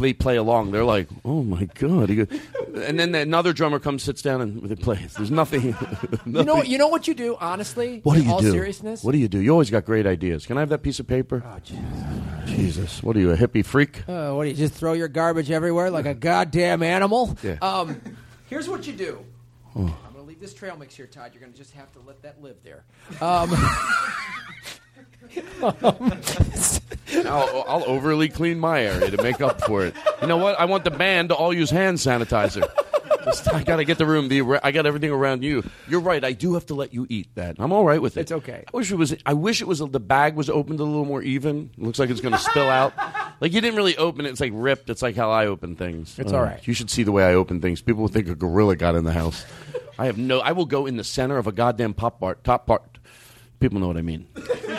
[0.00, 0.70] play play along.
[0.70, 2.40] They're like, "Oh my god!" He goes,
[2.74, 5.06] and then another drummer comes, sits down, and they play.
[5.16, 5.76] There's nothing.
[6.26, 8.00] You know, you know what you do, honestly.
[8.02, 8.50] What do in you all do?
[8.52, 9.40] seriousness, What do you do?
[9.40, 10.46] You always got great ideas.
[10.46, 11.42] Can I have that piece of paper?
[11.44, 11.58] Oh,
[12.46, 13.02] Jesus.
[13.02, 14.08] What are you, a hippie freak?
[14.08, 17.36] Uh, what do you just throw your garbage everywhere like a goddamn animal?
[17.42, 17.56] Yeah.
[17.62, 18.00] Um,
[18.48, 19.24] here's what you do.
[19.74, 19.80] Oh.
[19.80, 21.32] I'm going to leave this trail mix here, Todd.
[21.34, 22.84] You're going to just have to let that live there.
[23.20, 23.50] Um,
[27.26, 29.94] I'll, I'll overly clean my area to make up for it.
[30.22, 30.58] You know what?
[30.58, 32.66] I want the band to all use hand sanitizer.
[33.24, 34.28] Just- I got to get the room.
[34.28, 35.62] The I got everything around you.
[35.88, 36.24] You're right.
[36.24, 37.56] I do have to let you eat that.
[37.58, 38.20] I'm all right with it.
[38.22, 38.64] It's okay.
[38.72, 39.14] I wish it was.
[39.26, 39.80] I wish it was.
[39.80, 41.70] The bag was opened a little more even.
[41.76, 42.94] It looks like it's going to spill out.
[43.40, 44.30] Like you didn't really open it.
[44.30, 44.88] It's like ripped.
[44.88, 46.18] It's like how I open things.
[46.18, 46.66] It's Uh, all right.
[46.66, 47.82] You should see the way I open things.
[47.82, 49.44] People would think a gorilla got in the house.
[49.98, 50.40] I have no.
[50.40, 52.82] I will go in the center of a goddamn pop bar, top part.
[53.60, 54.26] People know what I mean.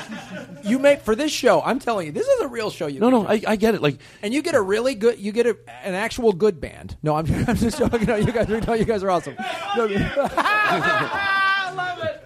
[0.63, 1.61] you make for this show.
[1.61, 2.87] I'm telling you, this is a real show.
[2.87, 3.81] You No, no, I, I get it.
[3.81, 5.19] Like, and you get a really good.
[5.19, 6.97] You get a, an actual good band.
[7.03, 8.05] No, I'm, I'm just joking.
[8.05, 9.35] No, you guys, are, no, you guys are awesome.
[9.77, 9.87] No,
[10.17, 12.23] I love it.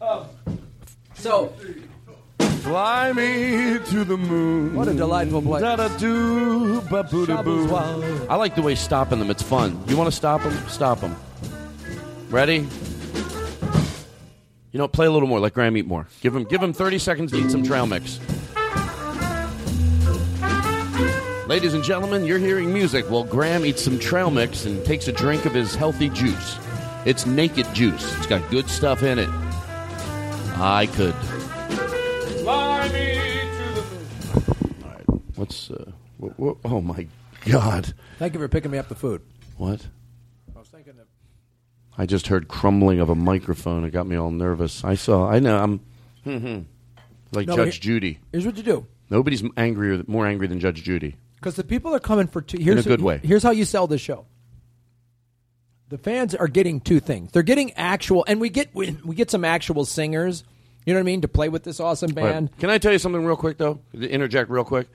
[0.00, 0.28] Oh.
[1.14, 1.54] So,
[2.62, 4.74] Fly me to the moon.
[4.74, 5.62] What a delightful place.
[5.62, 7.74] Da-da-doo, ba-boo-da-boo.
[7.74, 9.30] I like the way stopping them.
[9.30, 9.82] It's fun.
[9.88, 10.52] You want to stop them?
[10.68, 11.16] Stop them.
[12.30, 12.68] Ready?
[14.72, 15.38] You know, play a little more.
[15.38, 16.08] Let Graham eat more.
[16.22, 18.18] Give him, give him 30 seconds to eat some trail mix.
[21.46, 25.12] Ladies and gentlemen, you're hearing music while Graham eats some trail mix and takes a
[25.12, 26.58] drink of his healthy juice.
[27.04, 28.16] It's naked juice.
[28.16, 29.28] It's got good stuff in it.
[30.56, 31.14] I could.
[32.42, 34.74] Fly me to the moon.
[34.84, 35.04] All right.
[35.34, 35.90] What's uh?
[36.16, 37.06] What, what, oh my
[37.44, 37.92] God!
[38.18, 39.20] thank you for picking me up the food.
[39.56, 39.84] What?
[40.54, 41.06] I was thinking that.
[41.98, 43.84] I just heard crumbling of a microphone.
[43.84, 44.84] It got me all nervous.
[44.84, 45.28] I saw.
[45.28, 45.58] I know.
[45.58, 45.80] I'm
[46.24, 46.60] hmm,
[47.32, 48.18] like No, Judge here- Judy.
[48.32, 48.86] Here's what you do.
[49.10, 51.16] Nobody's angrier, more angry than Judge Judy.
[51.36, 52.58] Because the people are coming for two.
[52.58, 53.20] Here's a good way.
[53.22, 54.26] Here's how you sell this show.
[55.90, 57.32] The fans are getting two things.
[57.32, 60.44] They're getting actual, and we get we, we get some actual singers.
[60.86, 62.50] You know what I mean to play with this awesome band.
[62.50, 62.60] Right.
[62.60, 63.80] Can I tell you something real quick though?
[63.92, 64.88] Interject real quick.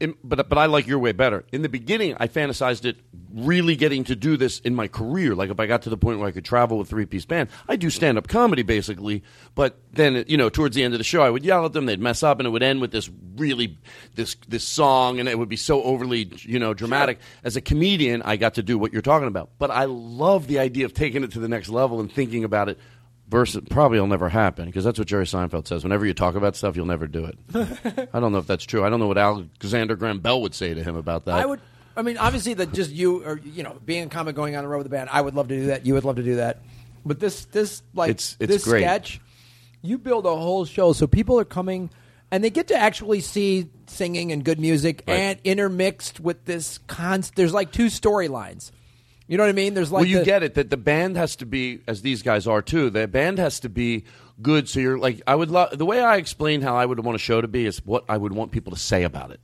[0.00, 1.44] In, but but I like your way better.
[1.52, 2.96] In the beginning, I fantasized it
[3.34, 5.34] really getting to do this in my career.
[5.34, 7.50] Like if I got to the point where I could travel with three piece band,
[7.68, 9.22] I do stand up comedy basically.
[9.54, 11.84] But then you know towards the end of the show, I would yell at them.
[11.84, 13.76] They'd mess up, and it would end with this really
[14.14, 17.18] this this song, and it would be so overly you know dramatic.
[17.44, 19.50] As a comedian, I got to do what you're talking about.
[19.58, 22.70] But I love the idea of taking it to the next level and thinking about
[22.70, 22.78] it.
[23.30, 25.84] Versus, probably will never happen because that's what Jerry Seinfeld says.
[25.84, 27.38] Whenever you talk about stuff, you'll never do it.
[28.12, 28.84] I don't know if that's true.
[28.84, 31.34] I don't know what Alexander Graham Bell would say to him about that.
[31.38, 31.60] I would.
[31.96, 34.68] I mean, obviously, that just you or you know, being a comic, going on the
[34.68, 35.10] road with the band.
[35.12, 35.86] I would love to do that.
[35.86, 36.60] You would love to do that.
[37.06, 38.82] But this, this like It's- it's this great.
[38.82, 39.20] sketch,
[39.82, 41.88] you build a whole show so people are coming
[42.30, 45.14] and they get to actually see singing and good music Right.
[45.14, 47.34] and intermixed with this const.
[47.36, 48.70] There's like two storylines.
[49.30, 49.74] You know what I mean?
[49.74, 52.22] There's like well, you the- get it that the band has to be, as these
[52.22, 52.90] guys are too.
[52.90, 54.04] The band has to be
[54.42, 54.68] good.
[54.68, 57.18] So you're like, I would love the way I explain how I would want a
[57.20, 59.40] show to be is what I would want people to say about it.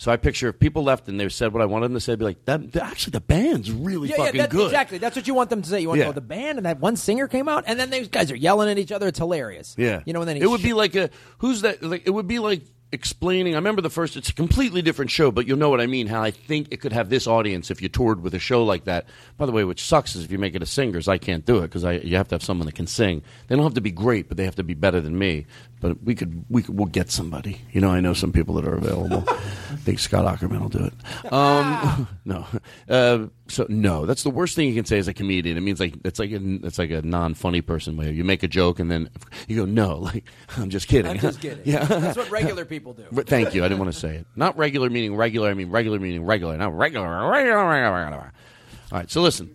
[0.00, 2.12] So I picture if people left and they said what I wanted them to say,
[2.12, 4.66] I'd be like, that, actually the band's really yeah, fucking yeah, good.
[4.66, 4.98] exactly.
[4.98, 5.80] That's what you want them to say.
[5.80, 6.06] You want Yeah.
[6.06, 8.36] to go the band and that one singer came out, and then these guys are
[8.36, 9.08] yelling at each other.
[9.08, 9.74] It's hilarious.
[9.78, 11.82] Yeah, you know, and then he it would sh- be like a who's that?
[11.82, 12.62] Like it would be like
[12.92, 13.54] explaining.
[13.54, 14.16] I remember the first.
[14.16, 16.06] It's a completely different show, but you'll know what I mean.
[16.06, 18.84] How I think it could have this audience if you toured with a show like
[18.84, 19.06] that.
[19.36, 21.58] By the way, which sucks is if you make it a singers, I can't do
[21.58, 23.22] it because you have to have someone that can sing.
[23.46, 25.46] They don't have to be great, but they have to be better than me.
[25.80, 27.60] But we could we could we'll get somebody.
[27.72, 29.24] You know, I know some people that are available.
[29.28, 30.94] I think Scott Aukerman will do it.
[31.32, 32.46] Um, no,
[32.88, 35.56] uh, so no, that's the worst thing you can say as a comedian.
[35.56, 38.10] It means like it's like a, it's like a non funny person way.
[38.10, 39.10] You make a joke and then
[39.46, 40.24] you go no, like
[40.56, 41.10] I'm just kidding.
[41.10, 41.62] I'm just kidding.
[41.64, 43.04] yeah, That's what regular people do.
[43.12, 43.64] But thank you.
[43.64, 44.26] I didn't want to say it.
[44.36, 45.50] Not regular meaning regular.
[45.50, 46.56] I mean regular meaning regular.
[46.56, 47.08] Not regular.
[47.30, 47.68] Regular.
[47.68, 47.92] Regular.
[47.92, 48.32] regular.
[48.90, 49.10] All right.
[49.10, 49.54] So listen.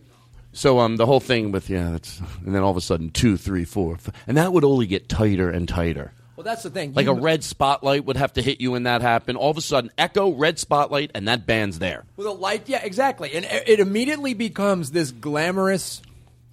[0.53, 3.37] So um, the whole thing with yeah, that's and then all of a sudden two,
[3.37, 3.97] three, four,
[4.27, 6.13] and that would only get tighter and tighter.
[6.35, 6.93] Well, that's the thing.
[6.93, 9.37] Like You- a red spotlight would have to hit you when that happened.
[9.37, 12.05] All of a sudden, echo, red spotlight, and that band's there.
[12.17, 16.01] With a light, yeah, exactly, and it immediately becomes this glamorous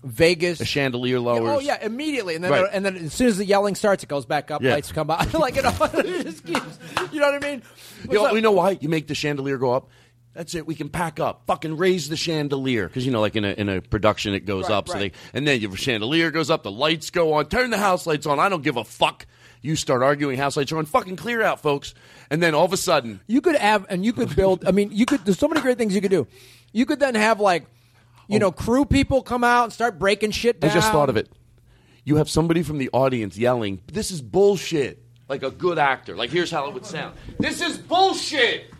[0.02, 0.58] Vegas.
[0.58, 1.50] The chandelier lowers.
[1.50, 2.66] Oh yeah, immediately, and then Right.
[2.72, 4.62] and then as soon as the yelling starts, it goes back up.
[4.62, 4.72] Yeah.
[4.74, 6.78] Lights come out, like it, it just keeps.
[7.12, 7.62] You know what I mean?
[8.08, 8.78] You know, you know why?
[8.80, 9.90] You make the chandelier go up.
[10.32, 10.64] That's it.
[10.66, 11.42] We can pack up.
[11.46, 14.64] Fucking raise the chandelier because you know, like in a in a production, it goes
[14.68, 14.88] Right, up.
[14.88, 15.12] So right.
[15.12, 16.62] they and then your chandelier goes up.
[16.62, 17.46] The lights go on.
[17.46, 18.38] Turn the house lights on.
[18.38, 19.26] I don't give a fuck.
[19.60, 20.38] You start arguing.
[20.38, 20.86] House lights are on.
[20.86, 21.94] Fucking clear out, folks.
[22.30, 24.64] And then all of a sudden, You could have, and you could build.
[24.66, 25.24] I mean, you could.
[25.24, 26.26] There's so many great things you could do.
[26.72, 27.66] You could then have like,
[28.28, 30.66] you know, crew people come out and start breaking shit Oh.
[30.68, 31.28] I just thought of it.
[32.04, 36.14] You have somebody from the audience yelling, "This is bullshit!" Like a good actor.
[36.16, 37.16] Like here's how it would sound.
[37.38, 38.72] This is bullshit.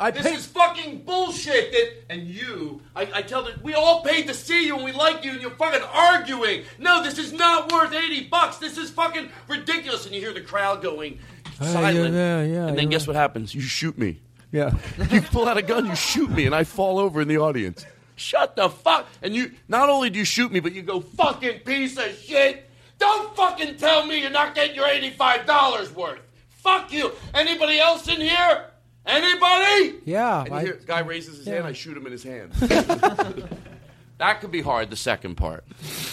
[0.00, 1.72] I this is fucking bullshit.
[1.72, 4.92] That and you, I, I tell them we all paid to see you and we
[4.92, 6.64] like you, and you're fucking arguing.
[6.78, 8.58] No, this is not worth eighty bucks.
[8.58, 10.06] This is fucking ridiculous.
[10.06, 11.18] And you hear the crowd going
[11.60, 12.14] uh, silent.
[12.14, 13.54] yeah, yeah, and then you're guess what happens?
[13.54, 14.20] You shoot me.
[14.52, 14.72] Yeah.
[15.10, 17.84] you pull out a gun, you shoot me, and I fall over in the audience.
[18.14, 19.06] Shut the fuck!
[19.22, 22.68] And you not only do you shoot me, but you go fucking piece of shit.
[22.98, 26.20] Don't fucking tell me you're not getting your eighty-five dollars worth.
[26.48, 27.12] Fuck you.
[27.34, 28.70] Anybody else in here?
[29.08, 29.96] Anybody?
[30.04, 30.44] Yeah.
[30.44, 31.54] And I- hear, guy raises his yeah.
[31.54, 31.66] hand.
[31.66, 32.52] I shoot him in his hand.
[34.18, 34.90] that could be hard.
[34.90, 35.64] The second part,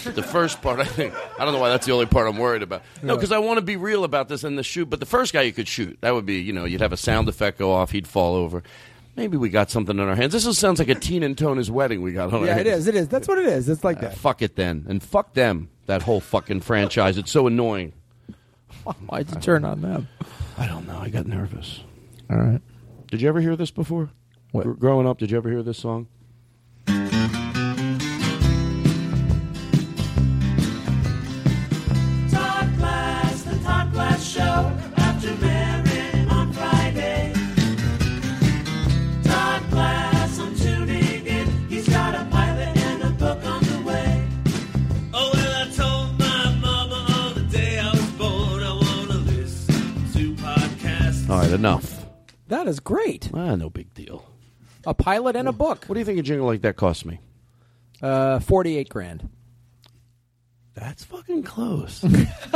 [0.04, 1.12] the first part, I think.
[1.38, 2.82] I don't know why that's the only part I'm worried about.
[3.02, 4.88] No, because I want to be real about this in the shoot.
[4.88, 6.96] But the first guy you could shoot, that would be, you know, you'd have a
[6.96, 8.62] sound effect go off, he'd fall over.
[9.16, 10.32] Maybe we got something on our hands.
[10.34, 12.66] This is, sounds like a Teen and Tona's wedding we got on our Yeah, hands.
[12.66, 12.86] it is.
[12.88, 13.08] It is.
[13.08, 13.68] That's what it is.
[13.68, 14.16] It's like Uh, that.
[14.16, 15.68] fuck it then, and fuck them.
[15.86, 17.16] That whole fucking franchise.
[17.16, 17.92] It's so annoying.
[19.06, 20.08] Why'd you turn on them?
[20.58, 20.98] I don't know.
[20.98, 21.80] I got nervous.
[22.30, 22.60] All right.
[23.16, 24.10] Did you ever hear this before?
[24.52, 26.06] Gr- growing up, did you ever hear this song?
[26.86, 27.08] Todd
[32.76, 37.32] Glass, the Todd Glass Show, after Maron on Friday.
[39.24, 41.48] Todd Glass, I'm tuning in.
[41.70, 44.28] He's got a pilot and a book on the way.
[45.14, 49.16] Oh, well, I told my mama on the day I was born, I want to
[49.16, 49.74] listen
[50.12, 51.30] to podcasts.
[51.30, 51.95] All right, enough.
[52.48, 53.30] That is great.
[53.34, 54.24] Ah, no big deal.
[54.86, 55.84] A pilot and a book.
[55.86, 57.18] What do you think a jingle like that cost me?
[58.00, 59.28] Uh, forty-eight grand.
[60.74, 62.04] That's fucking close.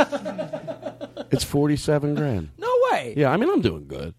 [1.31, 2.49] it's forty-seven grand.
[2.57, 3.13] No way.
[3.17, 4.13] Yeah, I mean, I'm doing good.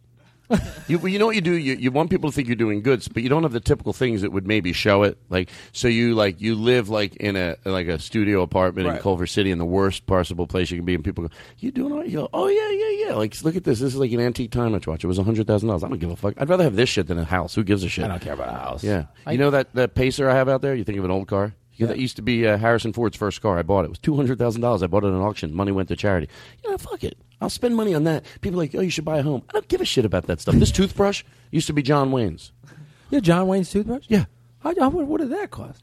[0.88, 1.52] you, you know what you do?
[1.52, 3.94] You, you want people to think you're doing good, but you don't have the typical
[3.94, 5.16] things that would maybe show it.
[5.30, 9.00] Like, so you like you live like in a like a studio apartment in Right.
[9.02, 11.92] Culver City, in the worst possible place you can be, and people go, "You doing
[11.92, 13.80] all right?" You go, "Oh yeah, yeah, yeah." Like, look at this.
[13.80, 15.04] This is like an antique time watch.
[15.04, 15.84] It was hundred thousand dollars.
[15.84, 16.34] I don't give a fuck.
[16.38, 17.54] I'd rather have this shit than a house.
[17.54, 18.04] Who gives a shit?
[18.04, 18.82] I don't care about a house.
[18.84, 20.74] Yeah, I- you know that that Pacer I have out there.
[20.74, 21.54] You think of an old car.
[21.76, 21.86] Yeah.
[21.86, 23.58] That used to be uh, Harrison Ford's first car.
[23.58, 23.86] I bought it.
[23.86, 24.82] It was two hundred thousand dollars.
[24.82, 25.54] I bought it at an auction.
[25.54, 26.28] Money went to charity.
[26.62, 27.16] You know, fuck it.
[27.40, 28.24] I'll spend money on that.
[28.40, 29.42] People are like, oh, you should buy a home.
[29.48, 30.54] I don't give a shit about that stuff.
[30.54, 32.52] This toothbrush used to be John Wayne's.
[33.10, 34.04] Yeah, John Wayne's toothbrush.
[34.08, 34.26] Yeah.
[34.60, 35.82] How, how, what did that cost?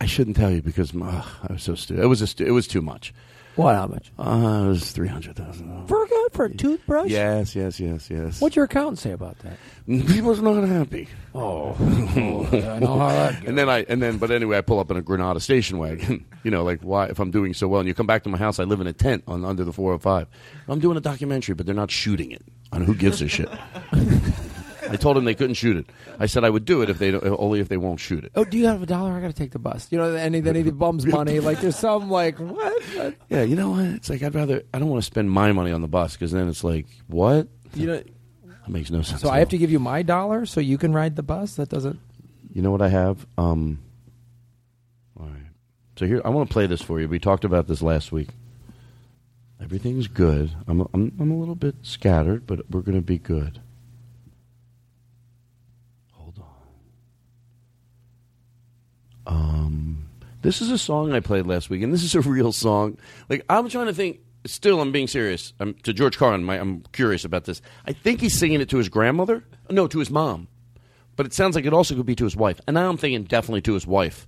[0.00, 2.02] I shouldn't tell you because uh, I was so stupid.
[2.02, 3.14] It was a stu- it was too much.
[3.56, 3.74] What?
[3.74, 4.10] How much?
[4.18, 5.86] Uh, it was three hundred thousand.
[5.86, 7.10] For a, for a toothbrush?
[7.10, 8.40] Yes, yes, yes, yes.
[8.40, 9.58] What'd your accountant say about that?
[9.86, 11.08] People's not happy.
[11.34, 14.90] Oh, I know how that and then I and then but anyway, I pull up
[14.90, 16.24] in a Granada station wagon.
[16.44, 18.38] you know, like why if I'm doing so well and you come back to my
[18.38, 20.28] house, I live in a tent on under the 405.
[20.68, 22.42] I'm doing a documentary, but they're not shooting it.
[22.72, 23.50] On who gives a shit?
[24.88, 25.86] I told them they couldn't shoot it.
[26.18, 28.32] I said I would do it if they don't, only if they won't shoot it.
[28.34, 29.12] Oh, do you have a dollar?
[29.12, 29.88] I got to take the bus.
[29.90, 31.40] You know, any any the bums money.
[31.40, 32.82] Like there's some like what?
[33.28, 33.84] Yeah, you know what?
[33.84, 36.32] It's like I'd rather I don't want to spend my money on the bus because
[36.32, 37.48] then it's like what?
[37.74, 38.02] You know.
[38.62, 39.20] That makes no sense.
[39.20, 41.56] So I have to give you my dollar so you can ride the bus.
[41.56, 41.98] That doesn't.
[42.52, 43.26] You know what I have?
[43.36, 43.82] Um,
[45.18, 45.42] all right.
[45.96, 47.08] So here, I want to play this for you.
[47.08, 48.28] We talked about this last week.
[49.60, 50.50] Everything's good.
[50.66, 53.60] I'm, I'm, I'm a little bit scattered, but we're going to be good.
[56.12, 56.44] Hold on.
[59.26, 60.08] Um,
[60.42, 62.98] this is a song I played last week, and this is a real song.
[63.28, 64.20] Like I'm trying to think.
[64.44, 65.52] Still, I'm being serious.
[65.60, 67.62] I'm, to George Carlin, my, I'm curious about this.
[67.86, 69.44] I think he's singing it to his grandmother.
[69.70, 70.48] No, to his mom
[71.16, 72.60] but it sounds like it also could be to his wife.
[72.66, 74.26] And now I'm thinking definitely to his wife.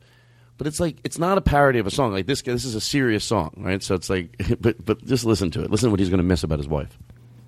[0.56, 2.12] But it's like it's not a parody of a song.
[2.12, 3.82] Like this, this is a serious song, right?
[3.82, 5.70] So it's like, but but just listen to it.
[5.70, 6.96] Listen to what he's going to miss about his wife.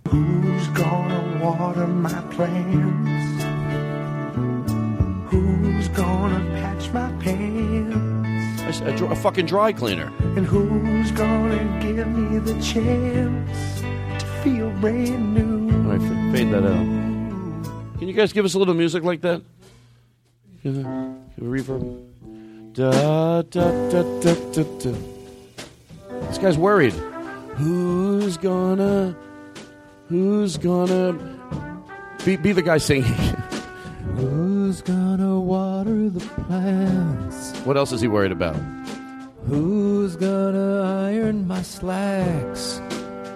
[0.09, 3.45] Who's gonna water my plants?
[5.31, 6.56] Who's gonna
[6.87, 8.81] patch my pants?
[8.81, 10.13] A, a a fucking dry cleaner.
[10.37, 13.81] And who's gonna give me the chance
[14.21, 15.91] to feel brand new?
[15.91, 17.99] All right, fade that out.
[17.99, 19.43] Can you guys give us a little music like that?
[20.63, 22.03] Give a, give a reverb.
[22.73, 24.95] Da, da, da, da, da, da.
[26.29, 26.93] This guy's worried.
[27.57, 29.17] Who's gonna?
[30.09, 31.13] Who's gonna?
[32.25, 33.15] Be, be the guy singing.
[34.67, 37.57] Who's gonna water the plants?
[37.61, 38.57] what else is he worried about?
[39.47, 42.81] Who's gonna iron my slacks?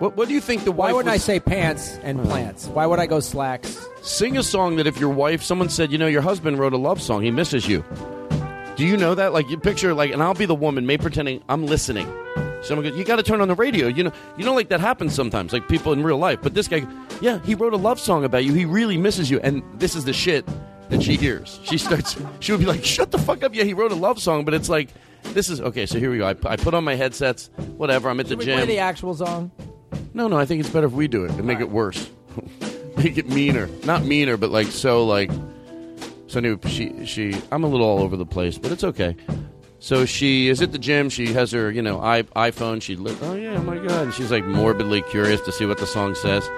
[0.01, 0.95] What What do you think the Why wife?
[0.97, 2.67] wouldn't I was- say pants and plants?
[2.67, 3.79] Why would I go slacks?
[4.03, 6.77] Sing a song that if your wife, someone said, you know, your husband wrote a
[6.77, 7.85] love song, he misses you.
[8.75, 9.33] Do you know that?
[9.33, 12.13] Like, you picture, like, and I'll be the woman, may pretending I'm listening.
[12.63, 13.87] Someone goes, you got to turn on the radio.
[13.87, 16.41] You know, you know, like that happens sometimes, like people in real life.
[16.43, 16.85] But this guy,
[17.21, 18.53] yeah, he wrote a love song about you.
[18.53, 20.45] He really misses you, and this is the shit
[20.91, 21.61] that she hears.
[21.65, 23.55] She starts, she would be like, shut the fuck up.
[23.55, 24.91] Yeah, he wrote a love song, but it's like,
[25.23, 25.87] this is okay.
[25.87, 26.27] So here we go.
[26.27, 27.51] I, I put on my headsets.
[27.77, 28.11] Whatever.
[28.11, 28.59] I'm at the Should we gym.
[28.59, 29.51] play the actual song?
[30.13, 32.11] No, no, I think it's better if we do it and make it worse.
[32.97, 33.69] make it meaner.
[33.85, 35.31] Not meaner, but like so like.
[36.27, 39.17] So anyway, she she I'm a little all over the place, but it's okay.
[39.79, 41.09] So she is at the gym.
[41.09, 42.83] She has her you know i iPhone.
[42.83, 45.79] She li- oh yeah, oh my god, and she's like morbidly curious to see what
[45.79, 46.49] the song says.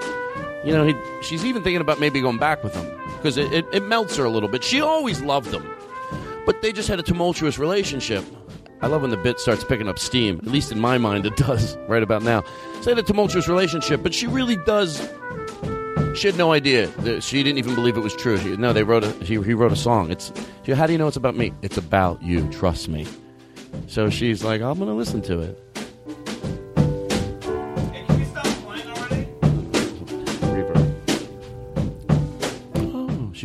[0.63, 3.65] You know, he, she's even thinking about maybe going back with him because it, it,
[3.71, 4.65] it melts her a little bit.
[4.65, 5.65] She always loved him,
[6.45, 8.25] but they just had a tumultuous relationship.
[8.81, 10.39] I love when the bit starts picking up steam.
[10.39, 12.43] At least in my mind, it does right about now.
[12.83, 14.99] They had a tumultuous relationship, but she really does.
[16.15, 16.91] She had no idea.
[17.21, 18.37] She didn't even believe it was true.
[18.37, 19.11] She, no, they wrote a.
[19.23, 20.11] He, he wrote a song.
[20.11, 20.33] It's.
[20.63, 21.53] She, how do you know it's about me?
[21.61, 22.45] It's about you.
[22.51, 23.07] Trust me.
[23.87, 25.72] So she's like, I'm gonna listen to it.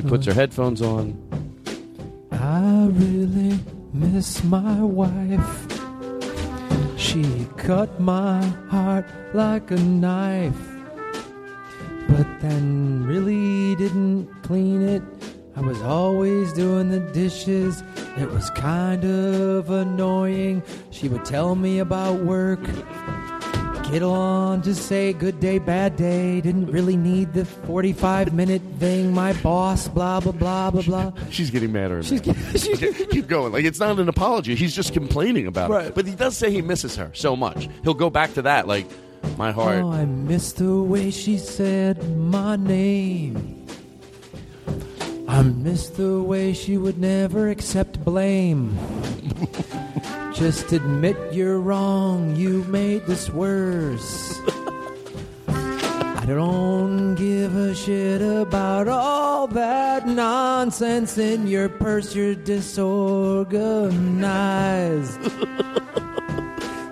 [0.09, 0.41] Puts her mm-hmm.
[0.41, 1.17] headphones on.
[2.33, 3.59] I really
[3.93, 5.79] miss my wife.
[6.97, 10.55] She cut my heart like a knife,
[12.09, 15.03] but then really didn't clean it.
[15.57, 17.83] I was always doing the dishes.
[18.17, 20.63] It was kind of annoying.
[20.91, 22.61] She would tell me about work.
[23.91, 26.43] Get on, just say good day, bad day.
[26.43, 29.15] Didn't really need the 45 minute thing.
[29.15, 31.13] My boss, blah, blah, blah, blah, blah.
[31.31, 32.03] She's getting madder.
[32.03, 33.51] She's Keep keep going.
[33.53, 34.55] Like it's not an apology.
[34.57, 35.95] He's just complaining about it.
[35.95, 37.67] But he does say he misses her so much.
[37.83, 38.69] He'll go back to that.
[38.69, 38.87] Like
[39.39, 39.83] my heart.
[39.83, 43.67] Oh, I miss the way she said my name.
[45.27, 48.79] I miss the way she would never accept blame.
[50.35, 54.39] Just admit you're wrong, you made this worse.
[55.49, 62.15] I don't give a shit about all that nonsense in your purse.
[62.15, 65.21] You're disorganized.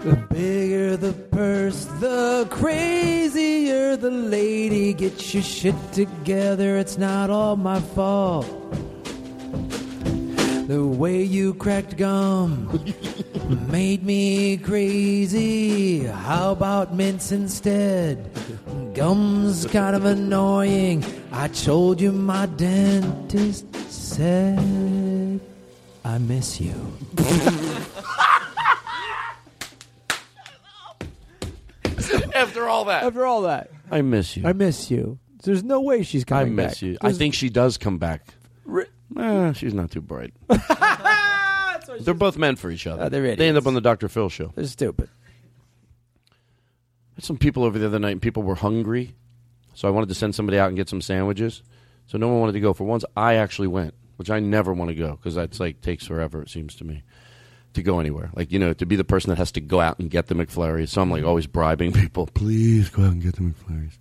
[0.06, 4.94] The bigger the purse, the crazier the lady.
[4.94, 8.46] Get your shit together, it's not all my fault.
[10.66, 12.80] The way you cracked gum
[13.70, 16.05] made me crazy.
[16.05, 18.30] How about mints instead?
[18.94, 21.05] Gum's kind of annoying.
[21.32, 25.40] I told you my dentist said
[26.05, 26.74] I miss you.
[32.34, 33.05] After all that.
[33.05, 33.70] After all that.
[33.90, 34.47] I miss you.
[34.47, 35.18] I miss you.
[35.43, 36.82] There's no way she's I coming miss back.
[36.82, 36.98] you.
[37.01, 38.34] I There's- think she does come back.
[39.18, 40.34] Eh, she's not too bright.
[42.01, 43.05] They're both meant for each other.
[43.05, 44.09] Uh, they're they end up on the Dr.
[44.09, 44.52] Phil show.
[44.55, 45.09] They're stupid.
[47.14, 49.14] had some people over the other night, and people were hungry,
[49.74, 51.62] so I wanted to send somebody out and get some sandwiches.
[52.06, 52.72] So no one wanted to go.
[52.72, 56.06] For once, I actually went, which I never want to go because that's like takes
[56.06, 56.43] forever.
[56.43, 57.02] It seems to me
[57.74, 58.30] to go anywhere.
[58.34, 60.34] Like you know, to be the person that has to go out and get the
[60.34, 60.88] McFlurries.
[60.88, 62.26] So I'm like always bribing people.
[62.26, 63.98] Please go out and get the McFlurries.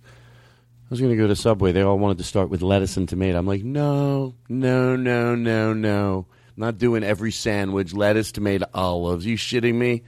[0.86, 1.72] I was going to go to Subway.
[1.72, 3.36] They all wanted to start with lettuce and tomato.
[3.36, 6.26] I'm like, no, no, no, no, no.
[6.56, 9.26] I'm not doing every sandwich lettuce, tomato, olives.
[9.26, 10.04] You shitting me?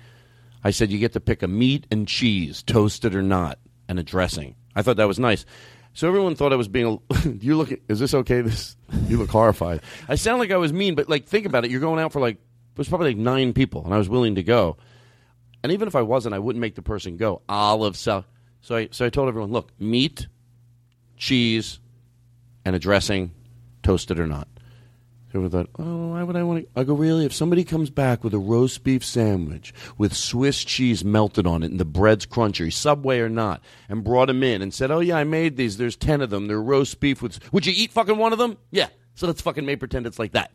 [0.62, 4.04] I said you get to pick a meat and cheese, toasted or not, and a
[4.04, 4.54] dressing.
[4.76, 5.44] I thought that was nice.
[5.94, 7.00] So everyone thought I was being.
[7.10, 7.72] A, you look.
[7.88, 8.40] Is this okay?
[8.42, 8.76] This
[9.08, 9.80] you look horrified.
[10.08, 11.72] I sound like I was mean, but like think about it.
[11.72, 14.36] You're going out for like it was probably like nine people, and I was willing
[14.36, 14.76] to go.
[15.64, 17.42] And even if I wasn't, I wouldn't make the person go.
[17.48, 18.24] Olive so
[18.60, 20.28] So I so I told everyone, look, meat,
[21.18, 21.80] cheese,
[22.64, 23.32] and a dressing,
[23.82, 24.48] toasted or not.
[25.30, 26.80] So everyone thought, oh, why would I want to?
[26.80, 27.26] I go, really?
[27.26, 31.70] If somebody comes back with a roast beef sandwich with Swiss cheese melted on it
[31.70, 35.18] and the bread's crunchy, Subway or not, and brought them in and said, oh, yeah,
[35.18, 35.76] I made these.
[35.76, 36.46] There's 10 of them.
[36.46, 37.52] They're roast beef with.
[37.52, 38.56] Would you eat fucking one of them?
[38.70, 38.88] Yeah.
[39.16, 40.50] So let's fucking make pretend it's like that.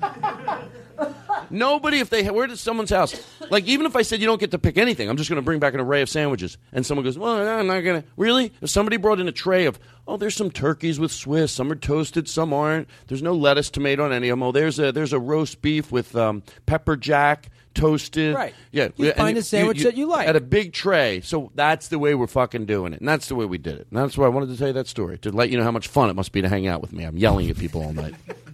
[1.50, 3.14] Nobody, if they were at someone's house,
[3.50, 5.44] like even if I said you don't get to pick anything, I'm just going to
[5.44, 8.52] bring back an array of sandwiches, and someone goes, "Well, I'm not going to." Really?
[8.60, 11.76] If somebody brought in a tray of, oh, there's some turkeys with Swiss, some are
[11.76, 12.88] toasted, some aren't.
[13.08, 14.42] There's no lettuce, tomato on any of them.
[14.42, 18.34] Oh, there's a there's a roast beef with um, pepper jack toasted.
[18.34, 18.54] Right.
[18.72, 18.88] Yeah.
[18.96, 20.28] You and find a sandwich that you like.
[20.28, 21.20] at a big tray.
[21.20, 23.86] So that's the way we're fucking doing it, and that's the way we did it.
[23.90, 25.72] And that's why I wanted to tell you that story to let you know how
[25.72, 27.04] much fun it must be to hang out with me.
[27.04, 28.14] I'm yelling at people all night.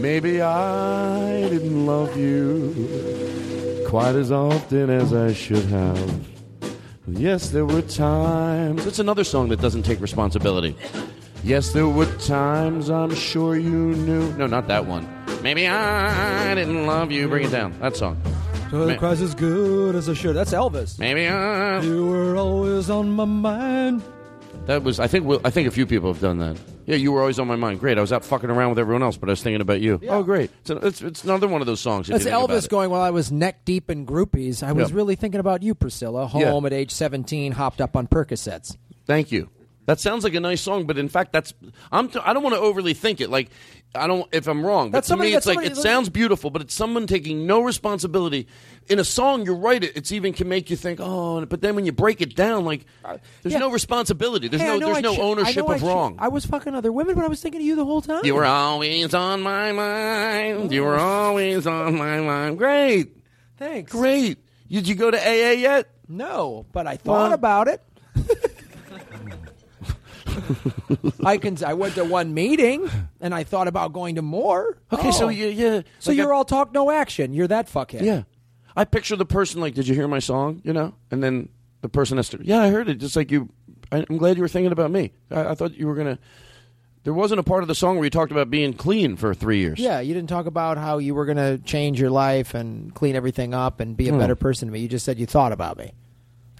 [0.00, 6.26] Maybe I didn't love you quite as often as I should have.
[7.08, 8.86] Yes, there were times.
[8.86, 10.76] It's another song that doesn't take responsibility.
[11.42, 14.32] Yes, there were times I'm sure you knew.
[14.34, 15.06] No, not that one.
[15.42, 17.28] Maybe I didn't love you.
[17.28, 17.78] Bring it down.
[17.80, 18.20] That song.
[18.70, 20.34] So Ma- cries as good as it should.
[20.34, 20.98] That's Elvis.
[20.98, 21.80] Maybe I.
[21.80, 24.02] You were always on my mind.
[24.66, 24.98] That was.
[24.98, 25.26] I think.
[25.44, 26.56] I think a few people have done that.
[26.86, 27.80] Yeah, you were always on my mind.
[27.80, 27.98] Great.
[27.98, 30.00] I was out fucking around with everyone else, but I was thinking about you.
[30.08, 30.50] Oh, great.
[30.62, 32.06] It's, it's, it's another one of those songs.
[32.08, 34.62] That's you think about Elvis going while I was neck deep in groupies.
[34.62, 34.96] I was Yeah.
[34.96, 36.50] really thinking about you, Priscilla, Yeah.
[36.50, 38.76] home at age 17, hopped up on Percocets.
[39.06, 39.50] Thank you.
[39.86, 41.52] That sounds like a nice song, but in fact, that's
[41.92, 42.08] I'm.
[42.08, 43.28] T- I don't want to overly think it.
[43.28, 43.50] Like
[43.94, 44.26] I don't.
[44.32, 46.74] If I'm wrong, but That's to somebody- me, it's like it sounds beautiful, but it's
[46.74, 48.46] someone taking no responsibility
[48.88, 49.44] in a song.
[49.46, 49.82] You're right.
[49.82, 52.64] It, it's even can make you think, oh, but then when you break it down,
[52.64, 52.86] like
[53.42, 53.58] there's Yeah.
[53.60, 54.48] no responsibility.
[54.48, 54.86] There's Hey, no.
[54.86, 56.16] There's I no I ownership I of che- wrong.
[56.18, 58.24] I was fucking other women, but I was thinking of you the whole time.
[58.24, 60.72] You were always on my mind.
[60.72, 62.58] You were always on my mind.
[62.58, 63.16] Great.
[63.58, 63.92] Thanks.
[63.92, 64.38] Great.
[64.68, 65.88] Did you go to AA yet?
[66.08, 67.80] No, but I thought Well- about it.
[71.24, 71.62] I can.
[71.64, 72.88] I went to one meeting,
[73.20, 74.78] and I thought about going to more.
[74.92, 75.28] Okay, so Oh.
[75.28, 75.82] you, yeah.
[75.98, 77.32] So like you're I- all talk no action.
[77.32, 78.02] You're that fuckhead.
[78.02, 78.22] Yeah.
[78.76, 80.60] I picture the person like, did you hear my song?
[80.64, 80.94] You know?
[81.12, 81.48] And then
[81.82, 82.96] the person has to, yeah, I heard it.
[82.96, 83.48] Just like you,
[83.92, 85.12] I, I'm glad you were thinking about me.
[85.30, 86.18] I, I thought you were going to,
[87.04, 89.58] there wasn't a part of the song where you talked about being clean for three
[89.58, 89.78] years.
[89.78, 93.14] Yeah, you didn't talk about how you were going to change your life and clean
[93.14, 94.18] everything up and be a Hmm.
[94.18, 94.80] better person to me.
[94.80, 95.92] You just said you thought about me.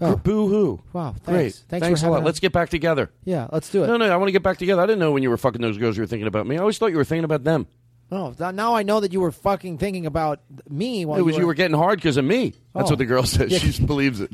[0.00, 0.16] Oh.
[0.16, 0.82] Boo hoo.
[0.92, 1.24] Wow, thanks.
[1.26, 1.52] Great.
[1.68, 2.16] Thanks, Thanks, for a lot.
[2.16, 3.10] having Let's get back together.
[3.24, 3.86] Yeah, let's do it.
[3.86, 4.82] No, no, I want to get back together.
[4.82, 6.56] I didn't know when you were fucking those girls you were thinking about me.
[6.56, 7.66] I always thought you were thinking about them.
[8.10, 11.36] Oh, th- now I know that you were fucking thinking about me while it was
[11.36, 12.52] you you were getting hard because of me.
[12.74, 12.92] That's Oh.
[12.92, 13.50] what the girl says.
[13.52, 13.58] Yeah.
[13.58, 14.30] She just believes it.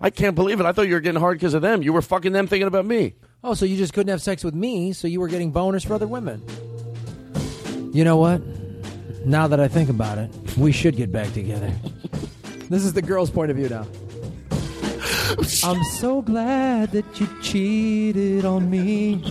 [0.00, 0.66] I can't believe it.
[0.66, 1.82] I thought you were getting hard because of them.
[1.82, 3.14] You were fucking them thinking about me.
[3.42, 5.94] Oh, so you just couldn't have sex with me, so you were getting boners for
[5.94, 6.42] other women.
[7.92, 8.42] You know what?
[9.24, 11.72] Now that I think about it, we should get back together.
[12.68, 13.86] this is the girl's point of view now.
[15.64, 19.24] I'm so glad that you cheated on me.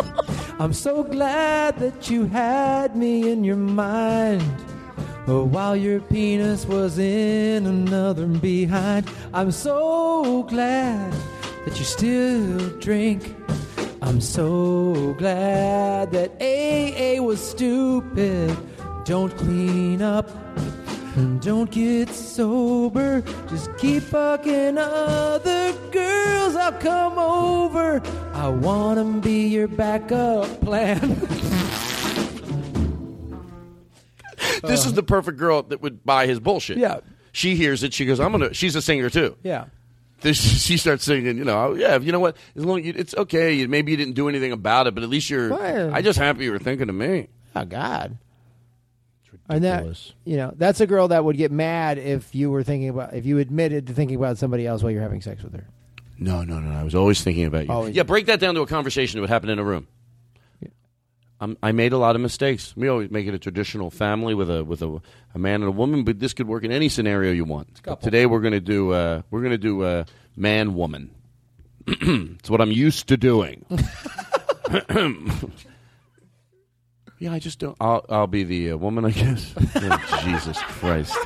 [0.60, 4.44] I'm so glad that you had me in your mind.
[5.26, 9.10] Oh, while your penis was in another behind.
[9.34, 11.12] I'm so glad
[11.64, 13.34] that you still drink.
[14.02, 18.56] I'm so glad that AA was stupid.
[19.04, 20.30] Don't clean up.
[21.16, 23.22] And Don't get sober.
[23.48, 26.56] Just keep fucking other girls.
[26.56, 28.00] I'll come over.
[28.32, 31.16] I wanna be your backup plan.
[34.62, 36.76] This is the perfect girl that would buy his bullshit.
[36.76, 37.00] Yeah.
[37.32, 37.94] She hears it.
[37.94, 39.36] She goes, "I'm gonna." She's a singer too.
[39.42, 39.66] yeah.
[40.20, 41.38] This, she starts singing.
[41.38, 41.98] You know, oh, yeah.
[41.98, 42.36] You know what?
[42.54, 43.54] As long you, it's okay.
[43.54, 45.48] You, maybe you didn't do anything about it, but at least you're.
[45.50, 47.28] Well- I just happy you were thinking of me.
[47.56, 48.18] Oh God.
[49.50, 49.84] And that
[50.24, 53.26] you know, that's a girl that would get mad if you were thinking about if
[53.26, 55.66] you admitted to thinking about somebody else while you're having sex with her.
[56.18, 56.70] No, no, no.
[56.70, 57.72] I was always thinking about you.
[57.72, 57.96] Always.
[57.96, 59.88] Yeah, break that down to a conversation that would happen in a room.
[61.42, 62.76] Um, I made a lot of mistakes.
[62.76, 65.00] We always make it a traditional family with a with a,
[65.34, 67.80] a man and a woman, but this could work in any scenario you want.
[68.02, 70.04] Today we're going to do uh, we're going to do uh,
[70.36, 71.10] man woman.
[71.86, 73.64] it's what I'm used to doing.
[77.20, 77.76] yeah, I just don't.
[77.80, 79.54] I'll, I'll be the uh, woman, I guess.
[79.76, 81.16] Oh, Jesus Christ.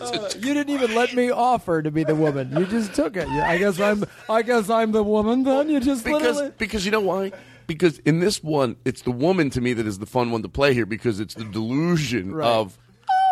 [0.00, 2.54] Uh, you didn't even let me offer to be the woman.
[2.56, 3.28] You just took it.
[3.28, 4.04] I guess I'm.
[4.28, 5.42] I guess I'm the woman.
[5.42, 7.32] Then you just because literally- because you know why?
[7.66, 10.48] Because in this one, it's the woman to me that is the fun one to
[10.48, 12.46] play here because it's the delusion Right.
[12.46, 12.78] of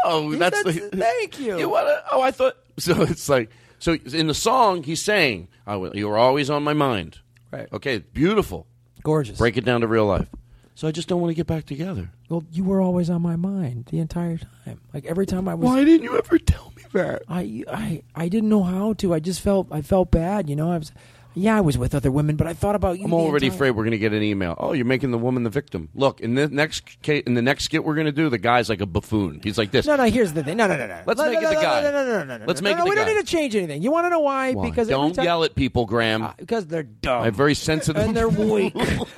[0.06, 1.58] oh that's the thank you.
[1.60, 3.50] you wanna, oh I thought so it's like
[3.82, 7.18] so in the song he's saying oh, you were always on my mind
[7.50, 7.68] Right.
[7.72, 8.66] okay beautiful
[9.02, 10.28] gorgeous break it down to real life
[10.74, 13.36] so I just don't want to get back together Well, you were always on my
[13.36, 14.80] mind the entire time.
[14.94, 15.66] Like every time I was.
[15.66, 19.12] why didn't you ever tell me that I I I didn't know how to.
[19.12, 20.48] I just felt I felt bad.
[20.48, 20.90] You know, I was.
[21.34, 23.04] Yeah, I was with other women, but I thought about you.
[23.04, 24.54] I'm the already entire- afraid we're going to get an email.
[24.58, 25.88] Oh, you're making the woman the victim.
[25.94, 28.68] Look, in the next ca- in the next skit we're going to do, the guy's
[28.68, 29.40] like a buffoon.
[29.42, 29.86] He's like this.
[29.86, 30.04] No, no.
[30.04, 30.56] Here's the thing.
[30.58, 31.02] No, no, no, no.
[31.06, 31.80] Let's no, make no, it the no, guy.
[31.82, 32.44] No, no, no, no, no.
[32.46, 33.82] Let's no, make no, it the we don't need to change anything.
[33.82, 34.52] You want to know why?
[34.52, 34.68] Why?
[34.68, 36.28] Because every don't time- yell at people, Graham.
[36.38, 37.22] because they're dumb.
[37.22, 38.02] I'm very sensitive.
[38.02, 38.74] and they're weak.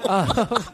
[0.07, 0.29] um,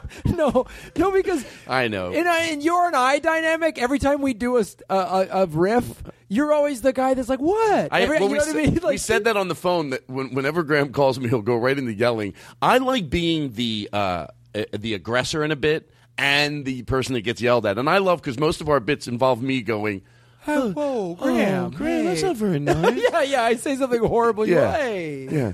[0.24, 2.10] no, no, because I know.
[2.12, 5.28] in, a, in your and I dynamic, every time we do a, st- a, a,
[5.42, 8.44] a riff, you're always the guy that's like, "What?" I, Every- well, you we, know
[8.44, 8.80] what I said, mean?
[8.88, 11.78] we said that on the phone that when, whenever Graham calls me, he'll go right
[11.78, 12.34] into yelling.
[12.60, 17.22] I like being the uh, uh, the aggressor in a bit and the person that
[17.22, 20.02] gets yelled at, and I love because most of our bits involve me going.
[20.46, 23.00] Oh, whoa, Graham, oh, Graham, that's hey." not very nice.
[23.10, 23.42] yeah, yeah.
[23.42, 24.48] I say something horrible.
[24.48, 24.86] Yeah.
[24.86, 25.52] yeah.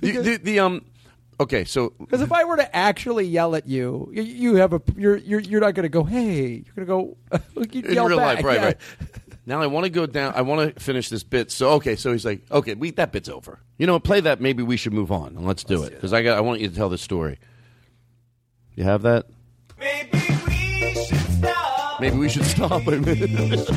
[0.00, 0.84] The, the, the um.
[1.40, 4.80] Okay, so Because if I were to actually yell at you, you, you have a
[4.96, 7.66] you're you're, you're not going to go, "Hey," you're going to go.
[7.72, 8.36] you in yell real back.
[8.36, 8.64] life, right, yeah.
[8.66, 8.76] right.
[9.46, 10.32] Now I want to go down.
[10.34, 11.50] I want to finish this bit.
[11.50, 13.60] So okay, so he's like, okay, we that bit's over.
[13.76, 14.40] You know, play that.
[14.40, 16.38] Maybe we should move on and let's do it because I got.
[16.38, 17.38] I want you to tell the story.
[18.74, 19.26] You have that?
[19.78, 22.00] Maybe we should stop.
[22.00, 22.86] Maybe we should stop.
[22.86, 23.70] Wait a minute.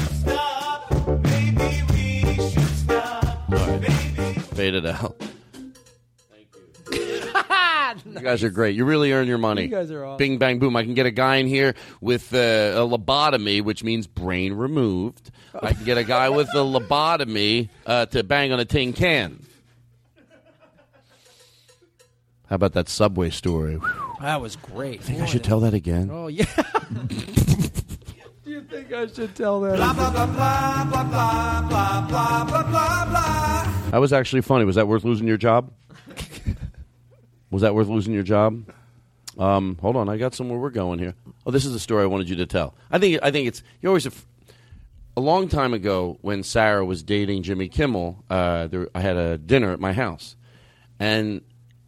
[3.49, 4.41] All right.
[4.56, 5.22] Fade it out.
[6.31, 6.48] Thank
[8.06, 8.76] you You guys are great.
[8.76, 9.64] You really earn your money.
[9.64, 10.18] You guys are awesome.
[10.18, 10.76] Bing, bang, boom.
[10.76, 15.30] I can get a guy in here with uh, a lobotomy, which means brain removed.
[15.53, 19.45] I can get a guy with a lobotomy uh, to bang on a tin can.
[22.49, 23.80] How about that subway story?
[24.22, 25.02] That was great.
[25.02, 26.10] I think I should tell that again.
[26.11, 26.45] Oh yeah.
[28.45, 29.76] Do you think I should tell that?
[29.76, 33.90] Blah blah blah blah blah blah blah blah blah blah.
[33.91, 34.64] That was actually funny.
[34.64, 35.72] Was that worth losing your job?
[37.52, 38.64] was that worth losing your job?
[39.38, 41.14] Um, hold on, I got somewhere we're going here.
[41.45, 42.74] Oh, this is the story I wanted you to tell.
[42.90, 44.07] I think I think it's you always.
[45.18, 49.39] A long time ago, when Sarah was dating Jimmy Kimmel, uh, there, I had a
[49.39, 50.35] dinner at my house,
[50.99, 51.41] and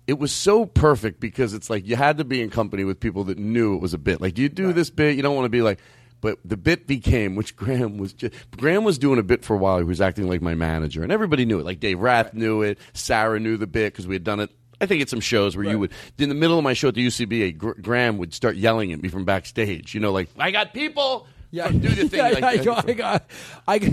[0.08, 3.26] it was so perfect because it's like you had to be in company with people
[3.26, 4.20] that knew it was a bit.
[4.20, 5.16] Like, do you do this bit?
[5.16, 5.80] You don't want to be like.
[6.22, 9.58] But the bit became, which Graham was just, Graham was doing a bit for a
[9.58, 9.78] while.
[9.78, 11.66] He was acting like my manager, and everybody knew it.
[11.66, 14.50] Like Dave Rath knew it, Sarah knew the bit because we had done it.
[14.82, 16.96] I think at some shows where you would, in the middle of my show at
[16.96, 19.94] the UCBA, Gr- Graham would start yelling at me from backstage.
[19.94, 21.28] You know, like I got people.
[21.52, 22.20] Yeah, do the thing.
[22.20, 23.20] Yeah, like, I go, I go,
[23.68, 23.92] I go,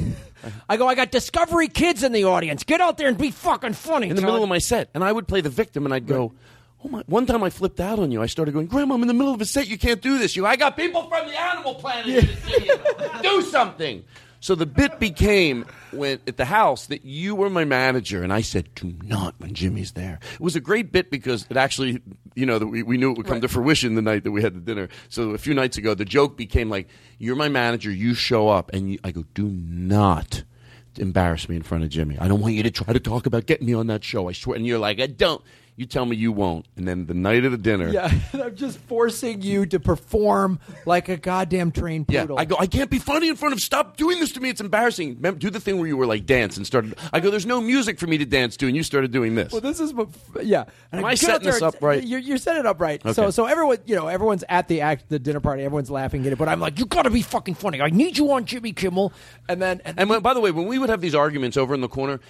[0.68, 0.88] I go.
[0.88, 2.64] I got Discovery Kids in the audience.
[2.64, 4.08] Get out there and be fucking funny.
[4.08, 6.32] in the middle of my set, and I would play the victim, and I'd go,
[6.84, 8.20] "Oh my!" One time I flipped out on you.
[8.22, 9.68] I started going, "Grandma, I'm in the middle of a set.
[9.68, 10.36] You can't do this.
[10.36, 12.76] You, I got people from the Animal Planet here to see you.
[13.22, 14.04] Do something."
[14.46, 18.42] So the bit became when at the house that you were my manager, and I
[18.42, 22.00] said, "Do not when Jimmy's there." It was a great bit because it actually,
[22.36, 24.42] you know, that we, we knew it would come to fruition the night that we
[24.42, 24.88] had the dinner.
[25.08, 26.86] So a few nights ago, the joke became like,
[27.18, 27.90] "You're my manager.
[27.90, 30.44] You show up," and you, I go, "Do not."
[30.96, 32.16] Embarrass me in front of Jimmy.
[32.16, 34.28] I don't want you to try to talk about getting me on that show.
[34.28, 34.56] I swear.
[34.56, 35.42] And you're like, I don't.
[35.76, 36.66] You tell me you won't.
[36.76, 41.10] And then the night of the dinner, Yeah, I'm just forcing you to perform like
[41.10, 42.36] a goddamn trained poodle.
[42.36, 42.40] Yeah.
[42.40, 42.56] I go.
[42.58, 43.60] I can't be funny in front of.
[43.60, 44.48] Stop doing this to me.
[44.48, 45.16] It's embarrassing.
[45.16, 46.94] Remember, do the thing where you were like dance and started.
[47.12, 47.30] I go.
[47.30, 49.52] There's no music for me to dance to, and you started doing this.
[49.52, 50.08] Well, this is what,
[50.42, 50.64] yeah.
[50.92, 52.02] Am go I out setting there this up right?
[52.02, 53.02] You're, you're setting it up right.
[53.02, 53.30] So, Okay.
[53.32, 55.62] so everyone, you know, everyone's at the act, the dinner party.
[55.62, 57.82] Everyone's laughing at it, but I'm like, you got to be fucking funny.
[57.82, 59.12] I need you on Jimmy Kimmel,
[59.48, 61.74] and then and, And when, by the way, when we would have these arguments over
[61.74, 62.20] in the corner,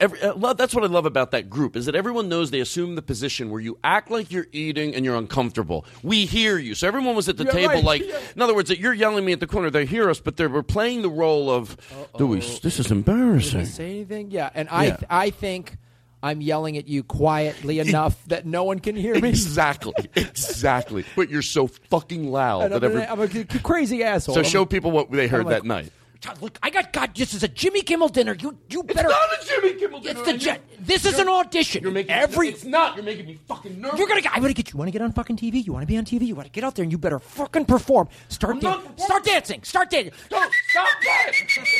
[0.00, 2.91] every, uh, that's what I love about that group is that everyone knows they assume
[2.94, 5.84] the position where you act like you're eating and you're uncomfortable.
[6.02, 7.84] We hear you, so everyone was at the table right.
[7.84, 8.18] like, Yeah.
[8.36, 9.70] in other words, that you're yelling at me at the corner.
[9.70, 11.76] They hear us, but they were playing the role of,
[12.18, 12.38] do we?
[12.40, 13.66] This is embarrassing.
[13.66, 14.30] Say anything?
[14.30, 14.96] Yeah, and I Yeah.
[15.10, 15.76] I think
[16.22, 19.28] I'm yelling at you quietly enough that no one can hear me.
[19.30, 21.04] Exactly, exactly.
[21.16, 23.02] But you're so fucking loud And that I'm, every.
[23.02, 23.20] a, I'm
[23.56, 24.34] a crazy asshole.
[24.36, 25.90] so I'm- show people what they heard like, that night.
[26.22, 27.14] Todd, Look, I got God.
[27.16, 28.34] This is a Jimmy Kimmel dinner.
[28.40, 29.08] You you better.
[29.10, 30.20] It's not a Jimmy Kimmel dinner.
[30.20, 30.58] It's the I Je- know.
[30.80, 31.82] This is an audition.
[31.82, 32.48] You're making every.
[32.48, 32.94] It's not.
[32.96, 33.98] You're making me fucking nervous.
[33.98, 34.20] You're gonna.
[34.20, 34.78] get- I'm gonna get you.
[34.78, 35.64] Want to get on fucking TV?
[35.66, 36.22] You want to be on TV?
[36.26, 38.08] You want to get out there and you better fucking perform.
[38.28, 39.62] Start dan- Start dancing.
[39.64, 40.12] Start dancing.
[40.30, 41.32] Don't stop that!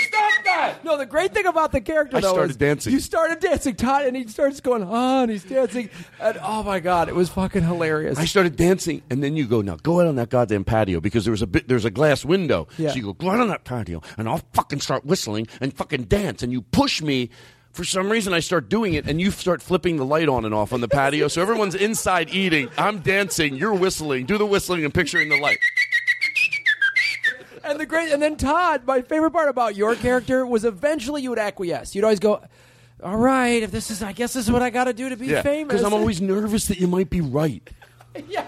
[0.08, 0.84] Stop that!
[0.84, 2.92] No, the great thing about the character I though started is dancing.
[2.92, 5.28] You started dancing, Todd, and he starts going on.
[5.28, 5.88] he's dancing,
[6.20, 8.18] and oh my god, it was fucking hilarious.
[8.18, 11.24] I started dancing, and then you go, now go out on that goddamn patio because
[11.24, 12.66] there was a bit, there's a glass window.
[12.76, 12.90] Yeah.
[12.90, 16.04] So you go, go out on that patio, and I'll fucking start whistling and fucking
[16.04, 17.28] dance, and you push me.
[17.72, 20.54] For some reason, I start doing it, and you start flipping the light on and
[20.54, 21.28] off on the patio.
[21.28, 22.68] So everyone's inside eating.
[22.76, 23.54] I'm dancing.
[23.56, 24.26] You're whistling.
[24.26, 25.58] Do the whistling and picturing the light.
[27.64, 31.30] And the great, and then Todd, my favorite part about your character was eventually you
[31.30, 31.94] would acquiesce.
[31.94, 32.42] You'd always go,
[33.02, 35.16] "All right, if this is, I guess this is what I got to do to
[35.16, 37.62] be Yeah, famous." because I'm always nervous that you might be right.
[38.28, 38.42] yeah,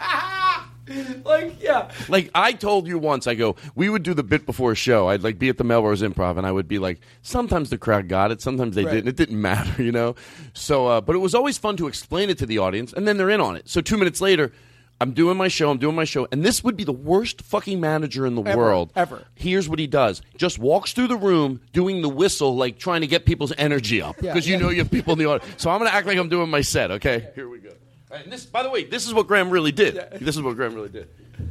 [1.25, 1.91] like yeah.
[2.09, 5.09] Like I told you once, I go, we would do the bit before a show.
[5.09, 8.09] I'd like be at the Melrose Improv, and I would be like, sometimes the crowd
[8.09, 8.93] got it, sometimes they Right.
[8.95, 9.09] didn't.
[9.09, 10.15] It didn't matter, you know.
[10.53, 13.17] So, uh, but it was always fun to explain it to the audience, and then
[13.17, 13.69] they're in on it.
[13.69, 14.53] So two minutes later.
[15.01, 15.71] I'm doing my show.
[15.71, 18.57] I'm doing my show, and this would be the worst fucking manager in the Ever,
[18.57, 18.93] world.
[18.95, 19.25] ever.
[19.35, 23.09] Here's what he does: just walks through the room doing the whistle, like trying to
[23.09, 24.61] get people's energy up, Yeah, because you yeah.
[24.61, 25.61] know you have people in the audience.
[25.61, 26.93] So I'm going to act like I'm doing my set.
[26.93, 27.71] Okay, here we go.
[28.15, 29.95] All right, and this, by the way, this is what Graham really did.
[30.21, 31.09] This is what Graham really did.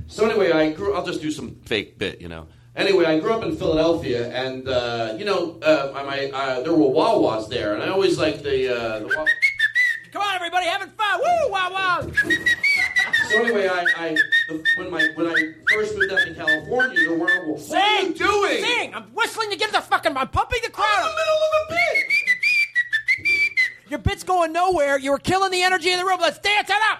[0.07, 0.93] So anyway, I grew.
[0.93, 2.47] I'll just do some fake bit, you know.
[2.77, 6.85] Anyway, I grew up in Philadelphia, and uh, you know, uh, my, uh, there were
[6.87, 8.73] Wawas there, and I always liked the.
[8.73, 9.25] Uh, the wa-
[10.13, 11.19] Come on, everybody, having fun!
[11.19, 12.01] Woo, wow, wow!
[13.29, 14.15] so anyway, I, I
[14.47, 17.47] the, when my when I first moved out to California, there weren't.
[17.49, 18.63] What Sing, are you doing?
[18.63, 18.95] Sing!
[18.95, 20.15] I'm whistling to get the fucking.
[20.15, 20.87] I'm pumping the crowd.
[20.87, 22.32] I'm in the middle of a bit.
[23.93, 24.97] Your bit's going nowhere.
[24.97, 26.17] You were killing the energy in the room.
[26.19, 26.99] Let's dance it up.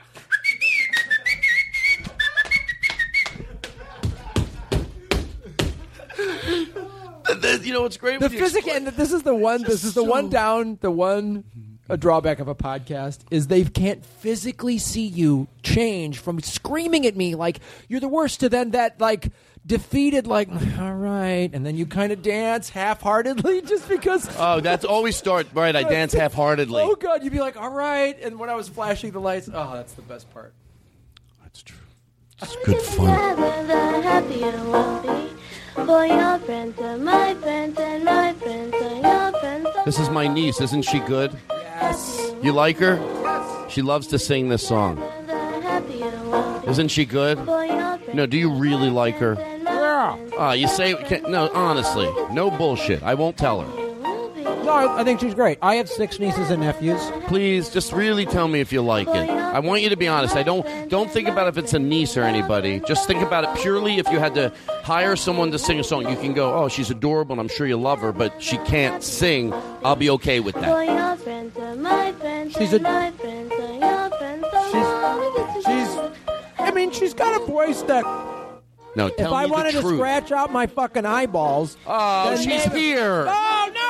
[7.63, 8.19] You know what's great?
[8.19, 9.63] The physics, and this is the one.
[9.63, 10.77] This is the one down.
[10.81, 11.45] The one
[11.89, 17.15] a drawback of a podcast is they can't physically see you change from screaming at
[17.15, 19.31] me like you're the worst to then that like
[19.65, 20.49] defeated, like,
[20.79, 24.29] all right, and then you kind of dance half-heartedly just because.
[24.37, 25.73] Oh, that's always start right.
[25.75, 26.81] I dance half-heartedly.
[26.81, 29.73] Oh God, you'd be like, all right, and when I was flashing the lights, oh,
[29.73, 30.53] that's the best part.
[31.41, 31.77] That's true
[32.43, 33.67] it's good fun.
[33.67, 35.33] the happier we'll be.
[35.73, 39.67] For your friends are my friends, and my friends are your friends.
[39.85, 40.61] This is my niece.
[40.61, 41.35] Isn't she good?
[41.93, 42.33] Yes.
[42.41, 43.69] You like her?
[43.69, 44.95] She loves to sing this song.
[44.95, 46.67] The happier we'll be.
[46.69, 47.37] Isn't she good?
[47.39, 49.35] For your friends No, do you really like her?
[49.39, 50.17] Yeah.
[50.37, 51.49] Ah, you say can, no.
[51.53, 53.03] Honestly, no bullshit.
[53.03, 53.83] I won't tell her.
[54.63, 55.57] No, I think she's great.
[55.61, 56.99] I have six nieces and nephews.
[57.27, 59.42] Please, just really tell me if you like it.
[59.53, 60.35] I want you to be honest.
[60.35, 62.79] I don't don't think about if it's a niece or anybody.
[62.87, 64.51] Just think about it purely if you had to
[64.83, 66.09] hire someone to sing a song.
[66.09, 69.03] You can go, oh, she's adorable, and I'm sure you love her, but she can't
[69.03, 69.53] sing.
[69.85, 70.85] I'll be okay with that.
[70.85, 74.45] your friends are my friends, She's a- my friends are your friends.
[74.71, 76.11] She's, She's.
[76.59, 78.03] I mean, she's got a voice that.
[78.95, 79.97] No, tell if tell I me wanted the to truth.
[79.99, 81.77] scratch out my fucking eyeballs.
[81.87, 83.25] Oh, then she's maybe- here.
[83.27, 83.82] Oh no!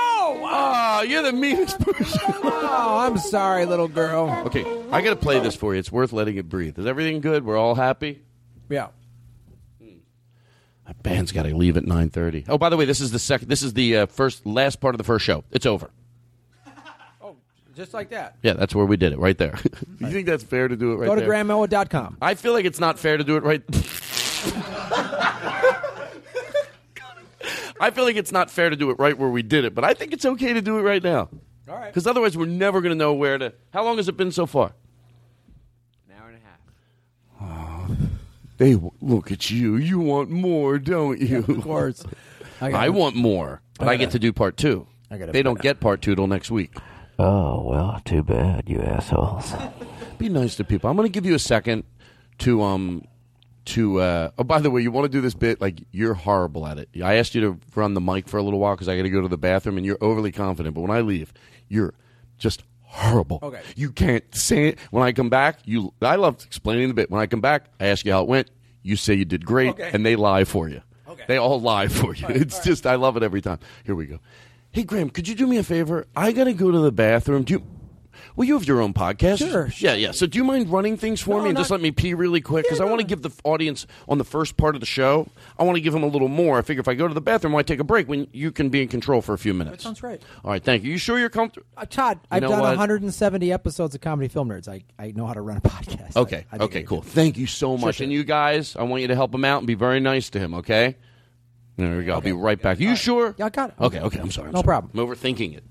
[0.46, 2.22] Oh, you're the meanest person.
[2.44, 4.44] Oh, I'm sorry, little girl.
[4.46, 5.80] Okay, I got to play this for you.
[5.80, 6.78] It's worth letting it breathe.
[6.78, 7.46] Is everything good?
[7.46, 8.22] We're all happy.
[8.70, 8.88] Yeah.
[10.88, 12.44] That band's got to leave at nine thirty.
[12.50, 13.48] Oh, by the way, this is the second.
[13.48, 15.46] This is the uh, first, last part of the first show.
[15.52, 15.90] It's over.
[17.22, 17.38] Oh,
[17.76, 18.36] just like that.
[18.42, 19.58] Yeah, that's where we did it, right there.
[20.00, 21.30] you think that's fair to do it right Go to there?
[21.30, 22.18] grandmoa.com.
[22.22, 23.62] I feel like it's not fair to do it right.
[27.80, 29.84] I feel like it's not fair to do it right where we did it, but
[29.84, 31.30] I think it's okay to do it right now.
[31.68, 31.88] All right.
[31.88, 33.54] Because otherwise, we're never going to know where to.
[33.72, 34.74] How long has it been so far?
[36.10, 37.90] An hour and a half.
[37.90, 37.98] Oh,
[38.58, 39.76] They look at you.
[39.78, 41.40] You want more, don't you?
[41.48, 42.04] of course.
[42.62, 44.88] I I, want more, but I, I get gotta- do part two.
[45.10, 46.76] I gotta They don't get part two till next week.
[47.20, 49.54] Oh, well, too bad, you assholes.
[50.18, 50.90] Be nice to people.
[50.90, 51.84] I'm going to give you a second
[52.40, 53.06] to um
[53.66, 54.00] to.
[54.00, 55.62] Uh, oh, by the way, you want to do this bit?
[55.62, 56.90] Like you're horrible at it.
[57.04, 59.10] I asked you to run the mic for a little while because I got to
[59.10, 60.76] go to the bathroom, and you're overly confident.
[60.76, 61.34] But when I leave,
[61.68, 61.94] you're
[62.38, 63.40] just horrible.
[63.42, 63.62] Okay.
[63.76, 64.80] You can't say it.
[64.92, 65.94] When I come back, you.
[66.02, 67.10] I love explaining the bit.
[67.10, 68.50] When I come back, I ask you how it went.
[68.82, 69.90] You say you did great, Okay.
[69.94, 70.82] and they lie for you.
[71.08, 71.24] Okay.
[71.28, 72.28] They all lie for you.
[72.30, 73.60] it's just I love it every time.
[73.86, 74.20] Here we go.
[74.72, 76.08] Hey Graham, could you do me a favor?
[76.16, 77.44] I got to go to the bathroom.
[77.44, 77.64] Do you?
[78.36, 79.40] Well, you have your own podcast.
[79.40, 79.70] Sure.
[79.78, 80.12] Yeah, yeah.
[80.12, 82.42] So do you mind running things for No, me and just let me pee really
[82.42, 82.66] quick?
[82.66, 85.28] Because I want to give the audience on the first part of the show,
[85.58, 86.58] I want to give them a little more.
[86.58, 88.70] I figure if I go to the bathroom, I take a break when you can
[88.70, 89.78] be in control for a few minutes.
[89.78, 90.22] That sounds right.
[90.44, 90.92] All right, thank you.
[90.92, 91.68] You sure you're comfortable?
[91.78, 92.70] Uh, Todd, You I've done what?
[92.78, 94.68] 170 episodes of Comedy Film Nerds.
[94.68, 96.16] I, I know how to run a podcast.
[96.16, 97.02] Okay, I think okay, cool.
[97.02, 97.96] Thank you so much.
[97.98, 98.04] sure.
[98.06, 100.40] And you guys, I want you to help him out and be very nice to
[100.40, 100.96] him, okay?
[101.76, 102.14] There we go.
[102.14, 102.80] I'll be right back.
[102.80, 103.34] you sure?
[103.38, 103.76] Yeah, I got it.
[103.82, 104.20] Okay, okay.
[104.20, 104.48] I'm sorry.
[104.50, 104.66] I'm No sorry.
[104.66, 104.92] problem.
[104.94, 105.64] I'm overthinking it.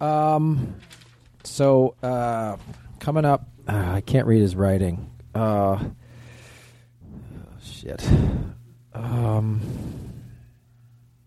[0.00, 0.74] Um,
[1.44, 2.56] so uh,
[3.00, 5.10] coming up, uh, I can't read his writing.
[5.34, 5.82] Uh,
[7.62, 8.06] shit.
[8.92, 9.60] Um,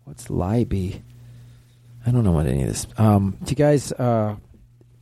[0.04, 1.02] what's Libby?
[2.06, 2.86] I don't know what any of this.
[2.96, 3.92] Um, do you guys?
[3.92, 4.36] Uh,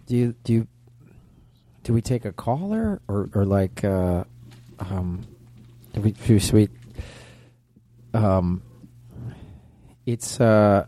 [0.07, 0.69] do you do you
[1.83, 4.25] do we take a caller or or like uh,
[4.81, 5.25] um,
[5.93, 6.71] do we do sweet?
[8.13, 8.63] Um,
[10.05, 10.87] it's uh.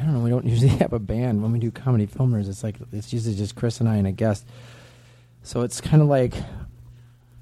[0.00, 0.20] I don't know.
[0.20, 2.48] We don't usually have a band when we do comedy filmers.
[2.48, 4.46] It's like it's usually just Chris and I and a guest.
[5.42, 6.34] So it's kind of like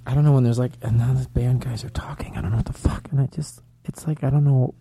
[0.07, 2.37] I don't know when there's like and now the band guys are talking.
[2.37, 4.75] I don't know what the fuck, and I just it's like I don't know.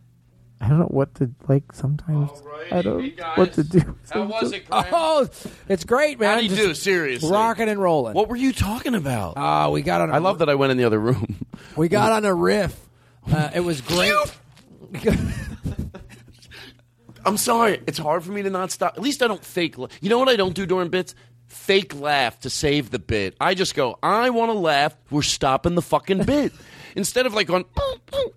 [0.60, 1.72] I don't know what to like.
[1.72, 2.32] Sometimes
[2.72, 3.96] I don't know what to do.
[4.10, 4.86] How was it, Graham?
[4.92, 5.30] Oh,
[5.70, 6.30] it's great, man.
[6.34, 6.74] How do you Just do?
[6.74, 7.30] Seriously.
[7.32, 8.16] rocking and rolling.
[8.16, 9.38] What were you talking about?
[9.38, 10.10] Uh, we got on.
[10.10, 11.46] A, I love that I went in the other room.
[11.76, 12.76] We got on a riff.
[13.32, 14.16] Uh, it was great.
[17.28, 17.82] I'm sorry.
[17.88, 18.94] It's hard for me to not stop.
[18.98, 19.78] At least I don't fake.
[19.78, 21.14] la- You know what I don't do during bits?
[21.48, 23.36] Fake laugh to save the bit.
[23.40, 24.96] I just go, I want to laugh.
[25.12, 26.54] We're stopping the fucking bit.
[26.96, 27.66] Instead of like going,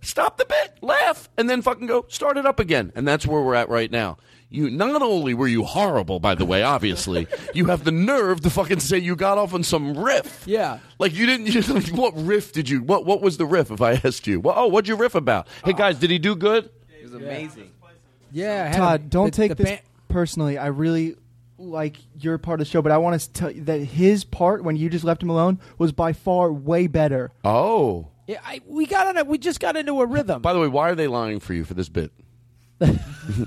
[0.03, 2.93] stop the bit, laugh, and then fucking go, start it up again.
[2.95, 4.19] And that's where we're at right now.
[4.51, 8.51] You not only were you horrible, by the way, obviously, you have the nerve to
[8.51, 10.43] fucking say you got off on some riff.
[10.47, 10.81] Yeah.
[10.99, 11.47] Like you didn't.
[11.55, 12.83] You, like, what riff did you?
[12.83, 13.71] What What was the riff?
[13.71, 15.47] If I asked you, well, oh, what'd you riff about?
[15.65, 16.69] Hey guys, did he do good?
[16.91, 17.71] It was amazing.
[18.33, 20.59] Yeah, I had Todd, a- don't the- take the this band- personally.
[20.59, 21.17] I really
[21.59, 24.65] like your part of the show, but I want to tell you that his part
[24.65, 27.31] when you just left him alone was by far way better.
[27.45, 28.09] Oh.
[28.27, 29.17] Yeah, I, we got on.
[29.19, 30.41] A, we just got into a rhythm.
[30.41, 32.13] By the way, why are they lying for you for this bit?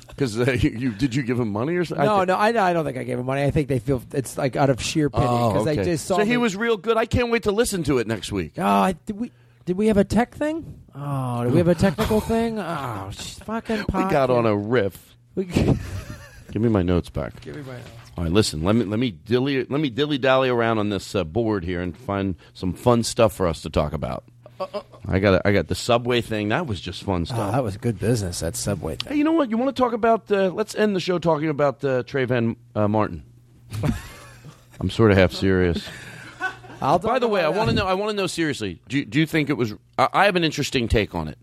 [0.07, 2.05] Because uh, you, you did you give him money or something?
[2.05, 3.43] No, no, I, I don't think I gave him money.
[3.43, 5.75] I think they feel it's like out of sheer pity Oh, because okay.
[5.77, 6.17] they just saw.
[6.17, 6.95] so he me- was real good.
[6.95, 8.53] I can't wait to listen to it next week.
[8.57, 9.31] Oh, I, we
[9.65, 10.81] did we have a tech thing?
[10.95, 12.59] Oh, did we have a technical thing?
[12.59, 13.85] Oh, sh- fucking.
[13.93, 15.15] We got on a riff.
[15.35, 15.45] We,
[16.51, 17.41] Give me my notes back.
[17.41, 17.89] Give me my notes.
[18.15, 18.63] All right, listen.
[18.63, 21.81] Let me let me dilly let me dilly dally around on this uh, board here
[21.81, 24.23] and find some fun stuff for us to talk about.
[25.07, 26.49] I got I got the subway thing.
[26.49, 27.37] That was just fun stuff.
[27.37, 27.51] Oh, stuff.
[27.53, 28.41] that was good business.
[28.41, 29.13] That subway thing.
[29.13, 29.49] Hey, you know what?
[29.49, 30.31] You want to talk about?
[30.31, 33.23] Uh, let's end the show talking about uh, Trayvon uh, Martin.
[34.79, 35.87] I'm sort of half serious.
[36.83, 37.87] I'll By the way, I want to know.
[37.87, 38.81] I want to know seriously.
[38.89, 39.73] Do you, do you think it was?
[39.97, 41.37] I, I have an interesting take on it,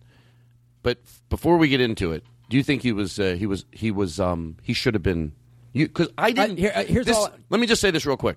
[0.83, 0.99] but
[1.31, 3.19] before we get into it, do you think he was?
[3.19, 3.65] Uh, he was.
[3.73, 4.21] He was.
[4.21, 4.59] Um.
[4.62, 5.33] He should have been.
[5.73, 6.59] You because I didn't.
[6.59, 8.37] here- uh, here's this- all- Let me just say this real quick.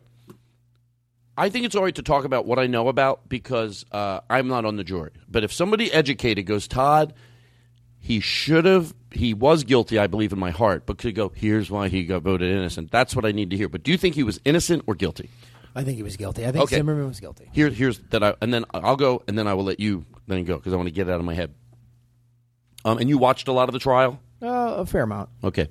[1.35, 4.47] I think it's all right to talk about what I know about because uh, I'm
[4.47, 5.11] not on the jury.
[5.27, 7.13] But if somebody educated goes, Todd,
[7.99, 11.71] he should have, he was guilty, I believe in my heart, but could go, here's
[11.71, 12.91] why he got voted innocent.
[12.91, 13.67] That's what I need to hear.
[13.67, 15.31] But do you think he was innocent or guilty?
[15.75, 16.45] I think he was guilty.
[16.45, 16.75] I think Okay.
[16.77, 17.49] Zimmerman was guilty.
[17.51, 20.43] Here, here's that I, and then I'll go, and then I will let you then
[20.43, 21.53] go because I want to get it out of my head.
[22.85, 24.19] Um, and you watched a lot of the trial.
[24.41, 25.29] Uh, a fair amount.
[25.43, 25.67] Okay.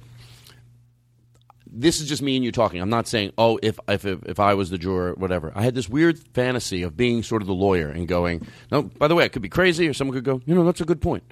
[1.74, 2.81] This is just me and you talking.
[2.83, 5.53] I'm not saying, oh, if if if, if I was the juror, whatever.
[5.55, 8.83] I had this weird fantasy of being sort of the lawyer and going, no.
[8.83, 10.85] By the way, I could be crazy, or someone could go, you know, that's a
[10.85, 11.23] good point.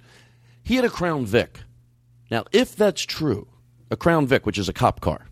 [0.63, 1.61] He had a Crown Vic.
[2.31, 3.49] Now, if that's true,
[3.91, 5.27] a Crown Vic, which is a cop car,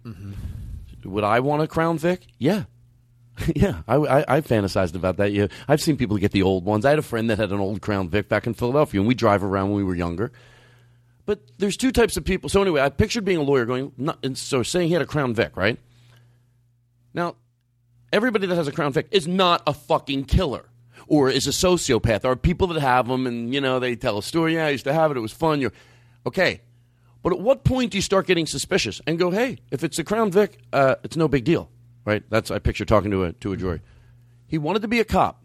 [1.04, 2.26] would I want a Crown Vic?
[2.38, 2.64] Yeah.
[3.54, 5.32] yeah, I, I, I fantasized about that.
[5.32, 6.84] Yeah, I've seen people get the old ones.
[6.84, 9.14] I had a friend that had an old Crown Vic back in Philadelphia, and we
[9.14, 10.32] drive around when we were younger.
[11.26, 12.48] But there's two types of people.
[12.48, 15.06] So anyway, I pictured being a lawyer going, not, and so saying he had a
[15.06, 15.78] Crown Vic, right?
[17.12, 17.36] Now,
[18.12, 20.64] everybody that has a Crown Vic is not a fucking killer
[21.06, 22.22] or is a sociopath.
[22.22, 24.54] There are people that have them, and you know they tell a story.
[24.54, 25.16] Yeah, I used to have it.
[25.16, 25.60] It was fun.
[25.60, 25.72] You're
[26.26, 26.60] okay.
[27.22, 30.04] But at what point do you start getting suspicious and go, hey, if it's a
[30.04, 31.68] Crown Vic, uh, it's no big deal,
[32.08, 32.24] right?
[32.30, 33.82] That's I picture talking to a to a jury.
[34.46, 35.42] He wanted to be a cop,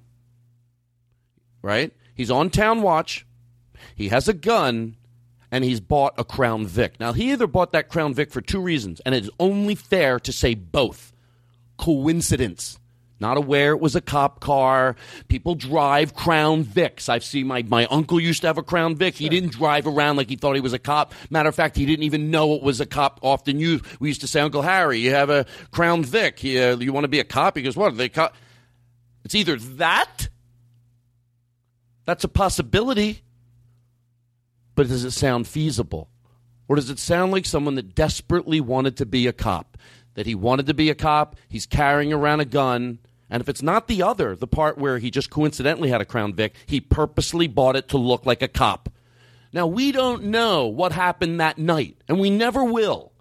[1.61, 1.91] right?
[2.15, 3.25] He's on town watch.
[3.95, 4.95] He has a gun,
[5.51, 7.01] and he's bought a Crown Vic.
[7.01, 10.31] Now he either bought that Crown Vic for two reasons, and it's only fair to
[10.31, 11.11] say both.
[11.77, 12.79] Coincidence.
[13.23, 14.97] Not aware it was a cop car.
[15.29, 17.07] People drive Crown Vics.
[17.07, 19.15] I've seen my, my uncle used to have a Crown Vic.
[19.15, 21.13] He didn't drive around like he thought he was a cop.
[21.29, 23.21] Matter of fact, he didn't even know it was a cop.
[23.23, 23.85] Often used.
[24.01, 26.43] We used to say, Uncle Harry, you have a Crown Vic.
[26.43, 27.55] You, uh, you want to be a cop?
[27.55, 27.93] He goes, What?
[27.93, 28.35] Are they cop?
[29.23, 30.27] It's either that.
[32.03, 33.23] That's a possibility.
[34.75, 36.09] But does it sound feasible?
[36.67, 39.77] Or does it sound like someone that desperately wanted to be a cop?
[40.15, 42.99] That he wanted to be a cop, he's carrying around a gun,
[43.33, 46.35] and if it's not the other, the part where he just coincidentally had a Crown
[46.35, 48.89] Vic, he purposely bought it to look like a cop.
[49.51, 53.11] Now, we don't know what happened that night, and we never will.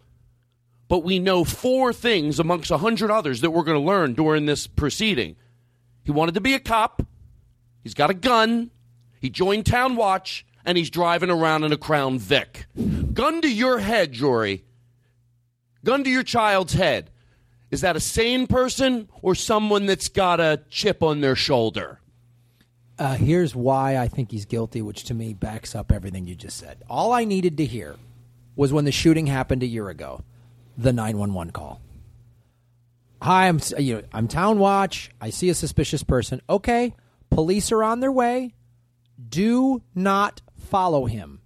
[0.86, 4.44] But we know four things amongst a hundred others that we're going to learn during
[4.44, 5.34] this proceeding.
[6.04, 7.06] He wanted to be a cop,
[7.82, 8.70] he's got a gun,
[9.18, 12.66] he joined Town Watch, and he's driving around in a Crown Vic.
[13.14, 14.64] Gun to your head, Jory.
[15.82, 17.11] Gun to your child's head.
[17.72, 22.00] Is that a sane person or someone that's got a chip on their shoulder?
[22.98, 26.58] Uh, here's why I think he's guilty, which to me backs up everything you just
[26.58, 26.82] said.
[26.88, 27.96] All I needed to hear
[28.54, 30.22] was when the shooting happened a year ago,
[30.76, 31.80] the 911 call.
[33.22, 35.10] Hi, I'm you know, I'm town watch.
[35.18, 36.42] I see a suspicious person.
[36.50, 36.94] Okay,
[37.30, 38.54] police are on their way.
[39.28, 41.40] Do not follow him.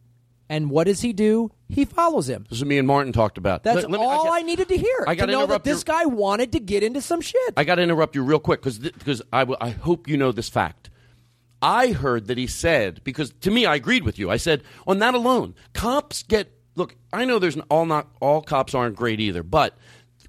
[0.48, 1.52] And what does he do?
[1.68, 2.46] He follows him.
[2.48, 3.62] This is what me and Martin talked about.
[3.64, 5.04] That's Let- let me- all got- I needed to hear.
[5.06, 7.54] I to gotta know that this guy wanted to get into some shit.
[7.56, 10.30] I got to interrupt you real quick because because I, w- I hope you know
[10.32, 10.90] this fact.
[11.60, 14.30] I heard that he said because to me I agreed with you.
[14.30, 16.94] I said on that alone, cops get look.
[17.12, 19.76] I know there's an, all not all cops aren't great either, but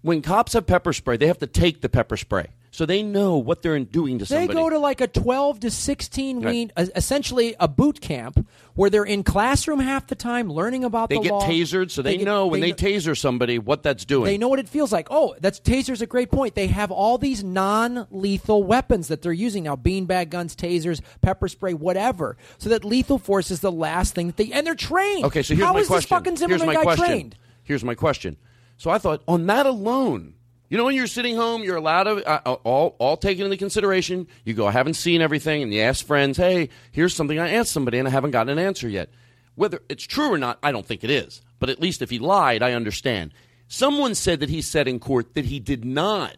[0.01, 2.47] when cops have pepper spray, they have to take the pepper spray
[2.77, 4.47] so they know what they're doing to somebody.
[4.49, 6.51] They go to like a 12 to 16 Right.
[6.53, 11.15] week, essentially a boot camp where they're in classroom half the time learning about they
[11.17, 11.41] the get law.
[11.47, 14.25] tasered, so they, get- know when they, kn- taser somebody what that's doing.
[14.25, 15.07] They know what it feels like.
[15.09, 16.53] Oh, that's taser's a great point.
[16.53, 21.73] They have all these non-lethal weapons that they're using now: beanbag guns, tasers, pepper spray,
[21.73, 22.37] whatever.
[22.59, 25.25] So that lethal force is the last thing that they and they're trained.
[25.25, 26.01] Okay, so here's How my is question.
[26.05, 27.05] this fucking here's Zimmerman my guy question.
[27.07, 27.35] trained?
[27.63, 28.37] Here's my question.
[28.77, 30.35] So I thought on that alone,
[30.69, 34.27] you know, when you're sitting home, you're allowed to uh, all all taken into consideration.
[34.43, 37.71] You go, I haven't seen everything, and you ask friends, hey, here's something I asked
[37.71, 39.09] somebody, and I haven't gotten an answer yet.
[39.55, 41.41] Whether it's true or not, I don't think it is.
[41.59, 43.33] But at least if he lied, I understand.
[43.67, 46.37] Someone said that he said in court that he did not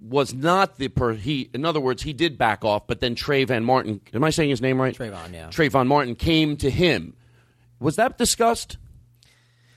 [0.00, 3.64] was not the per he in other words he did back off but then Trayvon
[3.64, 5.48] Martin am I saying his name right Trayvon, yeah.
[5.48, 7.16] Trayvon Martin came to him
[7.80, 8.78] was that discussed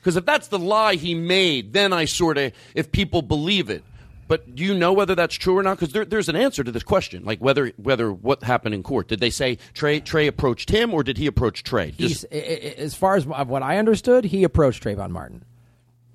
[0.02, 3.84] because if that's the lie he made then I sort of if people believe it.
[4.28, 5.78] But do you know whether that's true or not?
[5.78, 9.08] Because there, there's an answer to this question like whether whether what happened in court.
[9.08, 11.92] Did they say Trey Trey approached him or did he approach Trey?
[12.32, 15.44] I- as far as what I understood, he approached Trayvon Martin.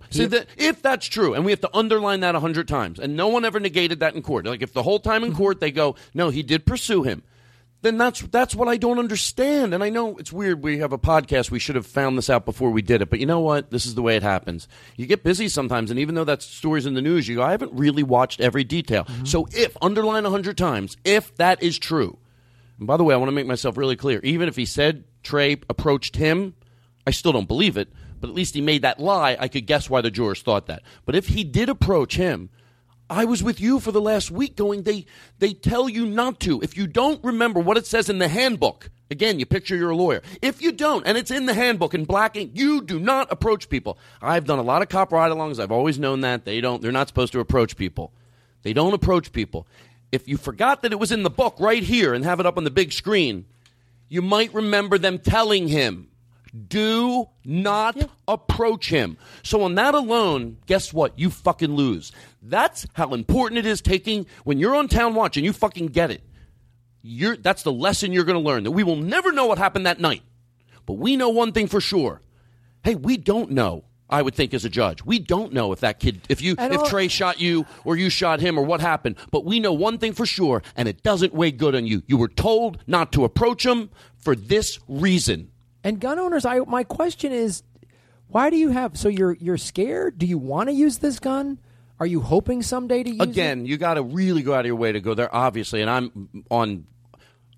[0.10, 3.18] See, that, if that's true, and we have to underline that a hundred times, and
[3.18, 4.46] no one ever negated that in court.
[4.46, 7.24] Like if the whole time in court they go, no, he did pursue him,
[7.82, 9.74] then that's that's what I don't understand.
[9.74, 10.64] And I know it's weird.
[10.64, 11.52] We have a podcast.
[11.52, 13.10] We should have found this out before we did it.
[13.10, 13.70] But you know what?
[13.72, 14.68] This is the way it happens.
[14.96, 17.52] You get busy sometimes, and even though that story's in the news, you go, I
[17.52, 19.04] haven't really watched every detail.
[19.06, 19.26] Mm-hmm.
[19.26, 22.18] So if underline a hundred times, if that is true,
[22.80, 24.20] and by the way, I want to make myself really clear.
[24.24, 26.56] Even if he said Trey approached him,
[27.06, 27.90] I still don't believe it.
[28.20, 29.38] But at least he made that lie.
[29.40, 30.82] I could guess why the jurors thought that.
[31.06, 32.50] But if he did approach him,
[33.10, 35.06] I was with you for the last week going, they,
[35.40, 36.62] they tell you not to.
[36.62, 39.96] If you don't remember what it says in the handbook, again, you picture you're a
[39.96, 40.22] lawyer.
[40.42, 43.70] If you don't, and it's in the handbook in black ink, you do not approach
[43.70, 43.98] people.
[44.22, 45.60] I've done a lot of cop ride alongs.
[45.60, 46.44] I've always known that.
[46.44, 48.12] They don't, they're not supposed to approach people.
[48.64, 49.68] They don't approach people.
[50.12, 52.58] If you forgot that it was in the book right here and have it up
[52.58, 53.46] on the big screen,
[54.10, 56.10] you might remember them telling him,
[56.68, 59.18] do not approach him.
[59.44, 61.18] So on that alone, guess what?
[61.18, 62.12] You fucking lose.
[62.42, 66.12] That's how important it is taking when you're on town watch and you fucking get
[66.12, 66.24] it.
[67.02, 69.86] You're, that's the lesson you're going to learn that we will never know what happened
[69.86, 70.24] that night.
[70.86, 72.22] But we know one thing for sure.
[72.84, 73.84] Hey, we don't know.
[74.10, 76.90] I would think as a judge, we don't know if that kid, if you, if
[76.90, 79.18] Trey shot you or you shot him or what happened.
[79.32, 82.04] But we know one thing for sure, and it doesn't weigh good on you.
[82.08, 85.52] You were told not to approach him for this reason.
[85.88, 87.64] And gun owners, I my question is,
[88.28, 88.98] why do you have?
[88.98, 90.18] So you're you're scared?
[90.18, 91.60] Do you want to use this gun?
[91.98, 93.30] Are you hoping someday to use it?
[93.30, 95.34] Again, you got to really go out of your way to go there.
[95.34, 96.88] Obviously, and I'm on.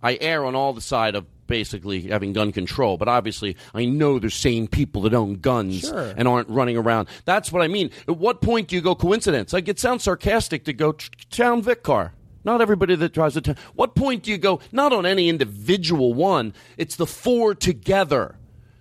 [0.04, 4.20] I err on all the side of basically having gun control, but obviously, I know
[4.20, 6.14] there's sane people that own guns Sure.
[6.16, 7.08] and aren't running around.
[7.26, 7.90] That's what I mean.
[8.08, 9.54] At what point do you go coincidence?
[9.54, 10.92] Like it sounds sarcastic to go
[11.32, 12.14] town Vic car.
[12.50, 13.58] Not everybody that drives a town.
[13.76, 14.60] What point do you go?
[14.72, 16.56] Not on any individual one.
[16.78, 18.38] It's the four together.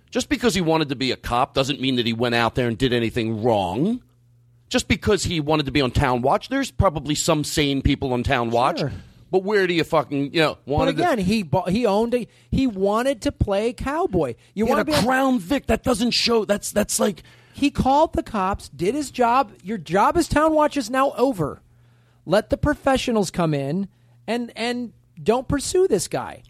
[0.09, 2.67] Just because he wanted to be a cop doesn't mean that he went out there
[2.67, 4.01] and did anything wrong.
[4.69, 8.23] Just because he wanted to be on Town Watch, there's probably some sane people on
[8.23, 8.81] Town Watch.
[9.29, 10.57] But where do you fucking you know?
[10.65, 14.33] But Wanted to- again, he bought, he owned a he wanted to play cowboy.
[14.55, 15.67] You want to a be Crown Vic.
[15.67, 16.43] That doesn't show.
[16.43, 17.21] That's that's like
[17.53, 19.51] he called the cops, did his job.
[19.63, 21.61] Your job as town watch is now over.
[22.29, 23.87] Let the professionals come in
[24.27, 26.43] and and don't pursue this guy.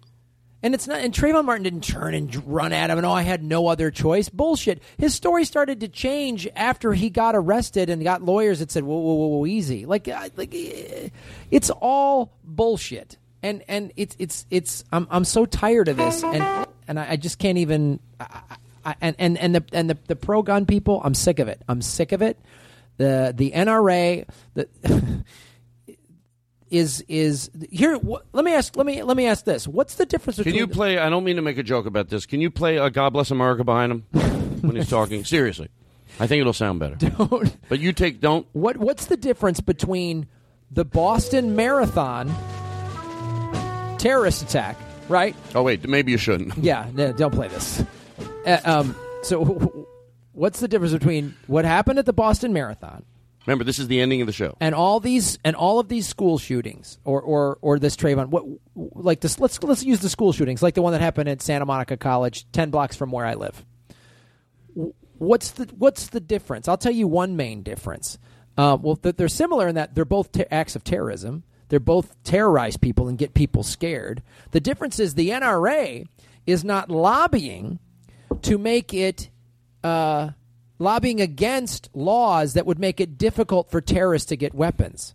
[0.61, 0.99] And it's not.
[0.99, 2.97] And Trayvon Martin didn't turn and run at him.
[2.97, 4.27] And oh, I had no other choice.
[4.27, 4.83] Bullshit.
[4.97, 8.99] His story started to change after he got arrested and got lawyers that said, "Whoa,
[8.99, 11.09] whoa, whoa, whoa easy." Like, like, eh,
[11.49, 13.17] it's all bullshit.
[13.41, 14.83] And and it's it's it's.
[14.91, 16.25] I'm I'm so tired of this.
[16.25, 18.01] And and I, I just can't even.
[18.19, 18.41] I,
[18.83, 21.01] I, and and and the and the, the pro gun people.
[21.05, 21.61] I'm sick of it.
[21.69, 22.37] I'm sick of it.
[22.97, 24.27] The the NRA.
[24.55, 24.67] The
[26.71, 30.05] is is here wh- let me ask let me let me ask this what's the
[30.05, 30.53] difference between?
[30.53, 30.97] Can you play?
[30.97, 32.25] I don't mean to make a joke about this.
[32.25, 34.01] Can you play uh, "God Bless America" behind him
[34.61, 35.23] when he's talking?
[35.25, 35.69] Seriously,
[36.19, 36.95] I think it'll sound better.
[36.95, 37.55] Don't.
[37.69, 38.47] But you take don't.
[38.53, 40.27] What what's the difference between
[40.71, 42.27] the Boston Marathon
[43.97, 44.77] terrorist attack,
[45.07, 45.35] right?
[45.55, 46.57] Oh wait, maybe you shouldn't.
[46.57, 47.83] Yeah, no, don't play this.
[48.45, 49.87] Uh, um, so,
[50.33, 53.05] what's the difference between what happened at the Boston Marathon
[53.49, 54.55] Remember, this is the ending of the show.
[54.61, 58.27] and all these and all of these school shootings, or or or this Trayvon?
[58.27, 58.45] What
[58.75, 59.39] like this?
[59.39, 62.45] Let's let's use the school shootings, like the one that happened at Santa Monica College,
[62.51, 63.65] ten blocks from where I live.
[65.17, 66.67] What's the what's the difference?
[66.67, 68.19] I'll tell you one main difference.
[68.55, 71.43] Uh, well, th- they're similar in that they're both acts of terrorism.
[71.69, 74.21] They're both terrorize people and get people scared.
[74.51, 76.05] The difference is the NRA
[76.45, 77.79] is not lobbying
[78.43, 79.29] to make it
[79.83, 80.29] uh,
[80.79, 85.13] lobbying against laws that would make it difficult for terrorists to get weapons.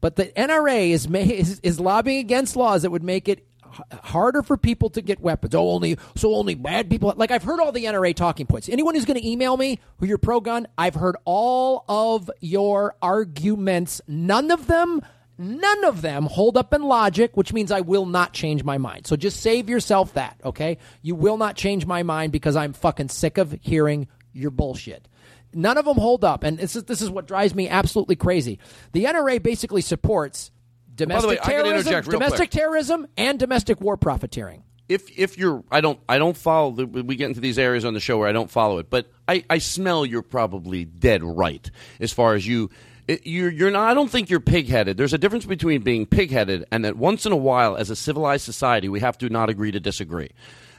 [0.00, 3.98] But the NRA is, ma- is is lobbying against laws that would make it h-
[4.02, 5.54] harder for people to get weapons.
[5.54, 7.14] Oh, only so only bad people.
[7.16, 8.68] Like I've heard all the NRA talking points.
[8.68, 12.96] Anyone who's going to email me who you're pro gun, I've heard all of your
[13.00, 14.02] arguments.
[14.06, 15.00] None of them.
[15.36, 19.06] None of them hold up in logic, which means I will not change my mind.
[19.06, 20.78] So just save yourself that, okay?
[21.02, 25.08] You will not change my mind because I'm fucking sick of hearing your bullshit.
[25.52, 28.58] None of them hold up, and this is this is what drives me absolutely crazy.
[28.92, 30.50] The NRA basically supports
[30.94, 32.50] domestic way, terrorism, domestic quick.
[32.50, 34.64] terrorism, and domestic war profiteering.
[34.88, 37.94] if if you're I don't I don't follow the, we get into these areas on
[37.94, 41.70] the show where I don't follow it, but I, I smell you're probably dead right
[42.00, 42.70] as far as you
[43.06, 44.96] it, you're you're not I don't think you're pigheaded.
[44.96, 48.44] There's a difference between being pigheaded and that once in a while as a civilized
[48.44, 50.30] society we have to not agree to disagree.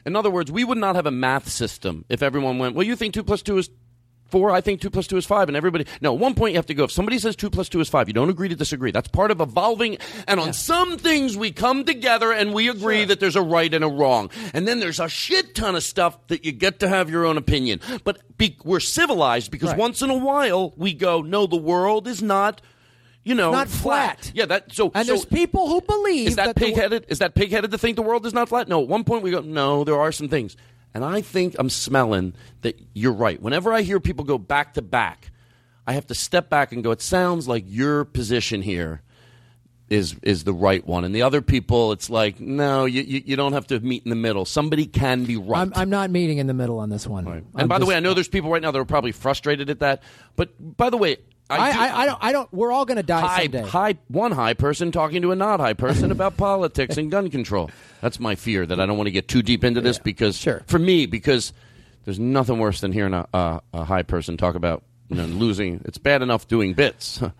[0.05, 2.95] In other words, we would not have a math system if everyone went, well, you
[2.95, 3.69] think two plus two is
[4.29, 4.51] four.
[4.51, 5.85] I think two plus two is five, and everybody.
[6.01, 6.83] No, one point you have to go.
[6.85, 8.91] If somebody says two plus two is five, you don't agree to disagree.
[8.91, 9.97] That's part of evolving.
[10.27, 13.83] And on some things we come together and we agree that there's a right and
[13.83, 14.29] a wrong.
[14.53, 17.37] And then there's a shit ton of stuff that you get to have your own
[17.37, 17.81] opinion.
[18.03, 19.77] But be, we're civilized because Right.
[19.79, 22.61] once in a while we go, no, the world is not.
[23.25, 24.31] You know, Not flat.
[24.33, 24.91] Yeah, that so.
[24.93, 27.05] And so there's people who believe is that, that the- pig-headed?
[27.09, 28.69] Is that pig-headed to think the world is not flat?
[28.69, 28.83] No.
[28.83, 30.55] At one point we go, no, there are some things,
[30.93, 33.41] and I think I'm smelling that you're right.
[33.41, 35.31] Whenever I hear people go back to back,
[35.87, 36.91] I have to step back and go.
[36.91, 39.01] It sounds like your position here
[39.89, 43.35] is is the right one, and the other people, it's like, no, you you, you
[43.35, 44.45] don't have to meet in the middle.
[44.45, 45.61] Somebody can be right.
[45.61, 47.45] I'm, I'm not meeting in the middle on this one.
[47.55, 49.79] and by the way, I know there's people right now that are probably frustrated at
[49.79, 50.03] that.
[50.35, 51.17] But by the way,
[51.49, 52.23] I, I, do- I, I don't.
[52.23, 52.53] I don't.
[52.53, 53.61] We're all going to die high, someday.
[53.61, 57.69] high, one high person talking to a not high person about politics and gun control.
[58.01, 60.79] That's my fear that I don't want to get too deep into this because, for
[60.79, 61.53] me, because
[62.03, 65.81] there's nothing worse than hearing a, a, a high person talk about you know, losing.
[65.85, 67.21] It's bad enough doing bits.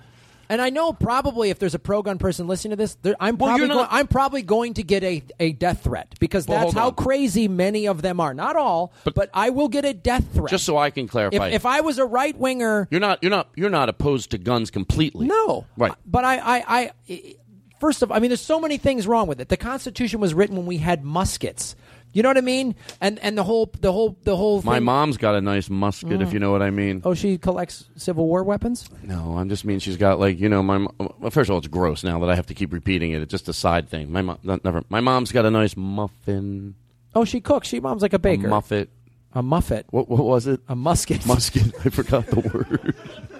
[0.49, 3.37] And I know probably if there's a pro gun person listening to this, there, I'm
[3.37, 6.59] Well, probably not- go- I'm probably going to get a, a death threat because Well,
[6.61, 6.95] that's how on.
[6.95, 8.33] crazy many of them are.
[8.33, 10.49] Not all, but, I will get a death threat.
[10.49, 13.29] Just so I can if, clarify, if I was a right winger, you're not you're
[13.31, 15.27] not you're not opposed to guns completely.
[15.27, 15.93] No, right?
[16.05, 16.63] but I, I,
[17.07, 17.35] I
[17.79, 19.49] first of all, I mean, there's so many things wrong with it.
[19.49, 21.75] The Constitution was written when we had muskets.
[22.15, 22.75] You know what I mean?
[23.01, 24.61] And and the whole the whole the whole.
[24.63, 26.33] My thing- mom's got a nice musket, if Mm.
[26.33, 27.01] you know what I mean.
[27.03, 28.89] Oh, she collects Civil War weapons.
[29.03, 30.77] No, I'm just mean she's got like you know my.
[30.77, 33.21] mo- Well, first of all, it's gross now that I have to keep repeating it.
[33.21, 34.11] It's just a side thing.
[34.11, 34.81] My mom, never.
[34.89, 36.75] My mom's got a nice muffin.
[37.13, 37.67] Oh, she cooks.
[37.67, 38.47] She mom's like a baker.
[38.47, 38.89] A muffet.
[39.33, 39.85] A muffet.
[39.91, 40.61] What what was it?
[40.69, 41.25] A musket.
[41.25, 41.73] Musket.
[41.85, 42.95] I forgot the word.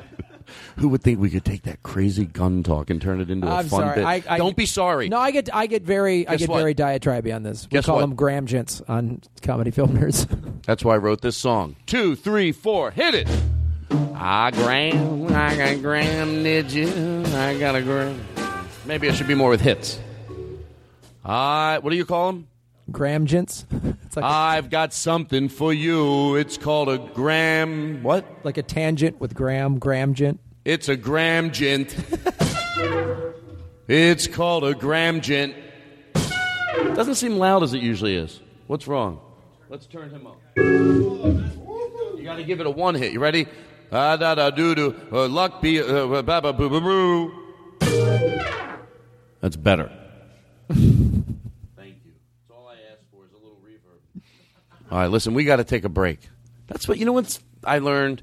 [0.77, 3.51] Who would think we could take that crazy gun talk and turn it into a
[3.55, 3.95] I'm fun sorry.
[3.95, 4.05] bit?
[4.05, 5.09] I, I, Don't be sorry.
[5.09, 6.57] No, I get I get very I get what?
[6.57, 7.67] very diatribe on this.
[7.67, 8.01] Guess we call what?
[8.01, 10.27] them Graham gents on comedy film nerds.
[10.65, 11.76] That's why I wrote this song.
[11.85, 13.30] Two, three, four, hit it.
[14.15, 17.23] I gram, I got gram, did you?
[17.35, 18.19] I got a gram.
[18.85, 19.99] Maybe I should be more with hits.
[21.23, 22.47] I, what do you call them?
[22.91, 23.65] Graham gents.
[24.15, 26.35] It's like I've got something for you.
[26.35, 28.01] It's called a gram.
[28.01, 28.25] What?
[28.45, 30.39] like a tangent with gram, Graham gent.
[30.63, 31.93] It's a gram gent.
[33.89, 35.53] it's called a gram gent.
[36.95, 38.39] Doesn't seem loud as it usually is.
[38.67, 39.19] What's wrong?
[39.67, 40.39] Let's turn him up.
[40.55, 43.11] You got to give it a one hit.
[43.11, 43.47] You ready?
[43.91, 44.95] Ah da da doo doo.
[45.11, 47.31] Uh, luck be uh, ba ba boo boo boo.
[49.41, 49.91] That's better.
[50.69, 52.13] Thank you.
[52.47, 53.99] That's all I asked for is a little reverb.
[54.91, 56.20] All right, listen, we got to take a break.
[56.68, 57.14] That's what you know.
[57.14, 58.22] What's I learned.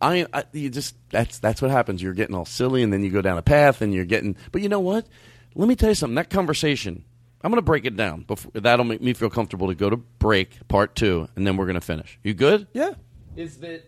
[0.00, 2.02] I, I you just that's that's what happens.
[2.02, 4.36] You're getting all silly, and then you go down a path, and you're getting.
[4.52, 5.06] But you know what?
[5.54, 6.16] Let me tell you something.
[6.16, 7.04] That conversation,
[7.42, 8.22] I'm going to break it down.
[8.22, 11.66] Before, that'll make me feel comfortable to go to break, part two, and then we're
[11.66, 12.18] going to finish.
[12.22, 12.66] You good?
[12.72, 12.94] Yeah.
[13.36, 13.84] Is that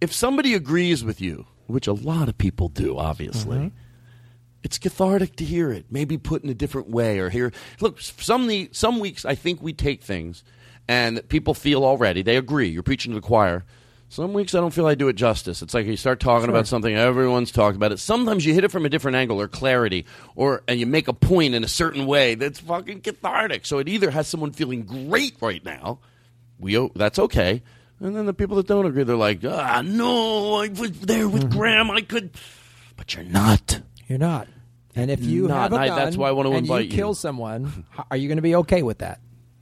[0.00, 3.76] if somebody agrees with you, which a lot of people do, obviously, mm-hmm.
[4.64, 5.86] It's cathartic to hear it.
[5.90, 7.52] Maybe put in a different way, or hear.
[7.80, 10.44] Look, some the, some weeks I think we take things,
[10.88, 12.68] and people feel already they agree.
[12.68, 13.64] You're preaching to the choir.
[14.08, 15.62] Some weeks I don't feel I do it justice.
[15.62, 16.50] It's like you start talking Sure.
[16.50, 17.98] about something, everyone's talked about it.
[17.98, 20.04] Sometimes you hit it from a different angle or clarity,
[20.36, 23.64] or and you make a point in a certain way that's fucking cathartic.
[23.64, 25.98] So it either has someone feeling great right now,
[26.58, 27.62] we that's okay,
[28.00, 31.44] and then the people that don't agree, they're like, ah, no, I was there with
[31.44, 31.58] Mm-hmm.
[31.58, 32.32] Graham, I could,
[32.96, 33.80] but you're not.
[34.08, 34.48] You're not.
[34.94, 35.70] And if you Not.
[35.70, 36.96] have a I- gun that's why I want to and invite you you.
[36.96, 39.20] kill someone, h- are you going to be okay with that?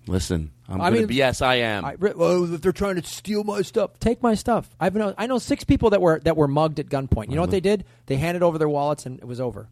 [0.08, 1.84] Listen, I'm I gonna mean- be, yes, I am.
[1.84, 4.68] I, re- well, if they're trying to steal my stuff, take my stuff.
[4.80, 7.28] I've know I know six people that were that were mugged at gunpoint.
[7.28, 7.84] You know what they did?
[8.06, 9.68] They handed over their wallets and it was over.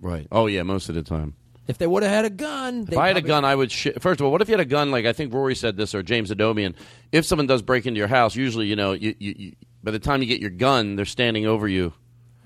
[0.00, 0.26] right.
[0.32, 1.34] Oh yeah, most of the time.
[1.68, 3.70] If they would have had a gun, If I had a gun, I would.
[3.70, 4.90] Sh- First of all, what if you had a gun?
[4.90, 6.74] Like I think Rory said this, or James Adomian.
[7.12, 9.52] If someone does break into your house, usually you know, you, you, you,
[9.84, 11.92] by the time you get your gun, they're standing over you.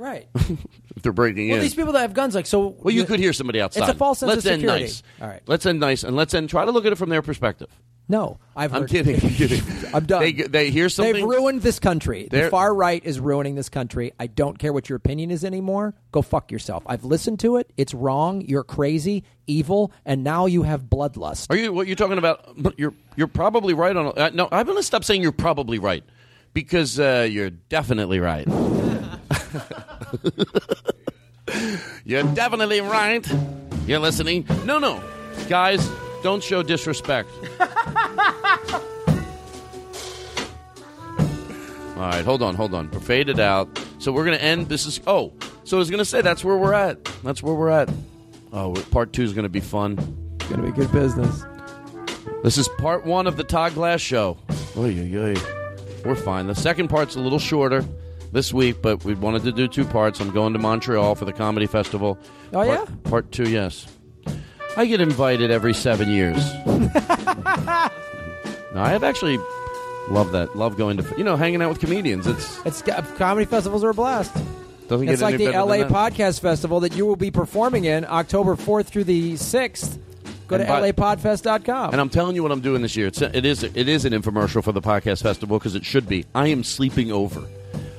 [0.00, 0.28] Right.
[0.96, 1.62] If they're breaking Well, in.
[1.62, 2.66] these people that have guns, like so.
[2.78, 3.82] well, you could hear somebody outside.
[3.82, 4.84] It's a false sense let's of end security.
[4.86, 5.02] nice.
[5.22, 5.40] All right.
[5.46, 6.50] Let's end nice, and let's end.
[6.50, 7.68] Try to look at it from their perspective.
[8.08, 8.74] No, I've.
[8.74, 9.14] I'm heard- kidding.
[9.14, 9.62] I'm kidding.
[9.94, 10.20] I'm done.
[10.20, 11.14] They, they hear something.
[11.14, 12.24] They've ruined this country.
[12.24, 14.12] The They're- far right is ruining this country.
[14.18, 15.94] I don't care what your opinion is anymore.
[16.12, 16.82] Go fuck yourself.
[16.86, 17.72] I've listened to it.
[17.78, 18.42] It's wrong.
[18.42, 21.46] You're crazy, evil, and now you have bloodlust.
[21.50, 22.46] Are you what you're talking about?
[22.76, 24.12] You're you're probably right on.
[24.18, 26.02] Uh, no, I'm going to stop saying you're probably right
[26.52, 28.46] because uh, you're definitely right.
[32.04, 33.26] You're definitely right.
[33.86, 34.46] You're listening.
[34.64, 35.02] No, no,
[35.48, 35.90] guys,
[36.22, 37.28] don't show disrespect.
[41.96, 42.90] All right, hold on, hold on.
[43.00, 43.68] Fade it out.
[43.98, 44.68] So we're going to end.
[44.70, 45.32] This is oh.
[45.64, 47.04] So I was going to say that's where we're at.
[47.22, 47.90] That's where we're at.
[48.52, 49.98] Oh, part two is going to be fun.
[50.40, 51.44] It's gonna be good business.
[52.42, 54.38] This is part one of the Todd Glass Show.
[54.76, 55.36] Oy, oy, oy.
[56.04, 56.46] We're fine.
[56.46, 57.84] The second part's a little shorter
[58.32, 60.20] this week, but we wanted to do two parts.
[60.20, 62.18] I'm going to Montreal for the comedy festival.
[62.52, 62.84] Oh, part, yeah?
[63.04, 63.86] Part two, yes.
[64.76, 66.36] I get invited every seven years.
[66.66, 66.80] no,
[68.76, 69.38] I have actually
[70.08, 70.56] loved that.
[70.56, 72.26] Love going to, you know, hanging out with comedians.
[72.26, 72.82] It's It's
[73.16, 74.32] comedy festivals are a blast.
[74.88, 75.84] Doesn't get it's like the LA.
[75.88, 79.98] Podcast Festival that you will be performing in October 4th through the 6th.
[80.48, 81.92] Go to by- lapodfest.com.
[81.92, 83.06] And I'm telling you what I'm doing this year.
[83.06, 86.24] It's it is it is an infomercial for the podcast festival because it should be.
[86.34, 87.46] I am sleeping over.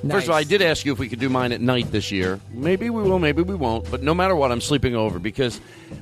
[0.08, 2.10] First of all, I did ask you if we could do mine at night this
[2.10, 2.40] year.
[2.52, 3.88] Maybe we will, maybe we won't.
[3.90, 5.60] But no matter what, I'm sleeping over because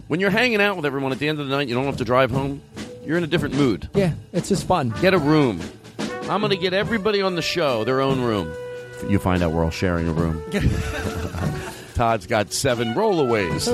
[0.09, 1.99] when you're hanging out with everyone at the end of the night, you don't have
[1.99, 2.63] to drive home.
[3.05, 3.89] You're in a different mood.
[3.95, 4.95] Yeah, it's just fun.
[5.01, 5.61] Get a room.
[5.99, 8.53] I'm going to get everybody on the show their own room.
[9.09, 10.43] You find out we're all sharing a room.
[11.95, 13.67] Todd's got seven rollaways.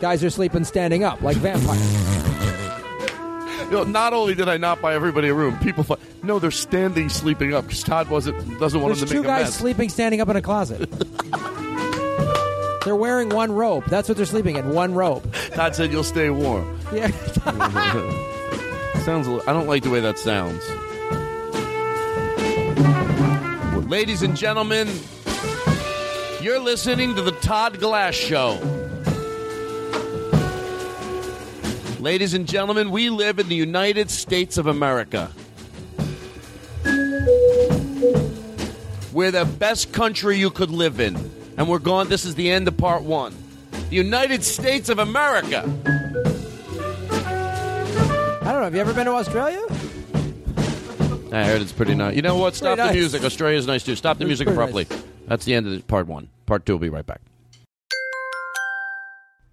[0.00, 2.21] Guys are sleeping standing up like vampires.
[3.72, 7.08] Know, not only did I not buy everybody a room, people thought, no, they're standing
[7.08, 9.38] sleeping up because Todd wasn't doesn't want There's them to make a mess.
[9.40, 10.90] two guys sleeping standing up in a closet.
[12.84, 13.84] they're wearing one robe.
[13.86, 14.68] That's what they're sleeping in.
[14.68, 15.32] One robe.
[15.54, 16.78] Todd said you'll stay warm.
[16.92, 17.10] Yeah.
[19.04, 19.26] sounds.
[19.26, 20.62] a li- I don't like the way that sounds.
[23.88, 24.88] Ladies and gentlemen,
[26.42, 28.58] you're listening to the Todd Glass Show.
[32.02, 35.30] Ladies and gentlemen, we live in the United States of America.
[39.12, 41.14] We're the best country you could live in.
[41.56, 42.08] And we're gone.
[42.08, 43.32] This is the end of part one.
[43.70, 45.60] The United States of America.
[48.40, 48.62] I don't know.
[48.64, 49.62] Have you ever been to Australia?
[51.30, 52.16] I heard it's pretty nice.
[52.16, 52.56] You know what?
[52.56, 52.94] Stop Pretty the nice.
[52.96, 53.22] music.
[53.22, 53.94] Australia's nice too.
[53.94, 54.88] Stop the It's music abruptly.
[55.28, 56.30] That's the end of part one.
[56.46, 57.20] Part two will be right back.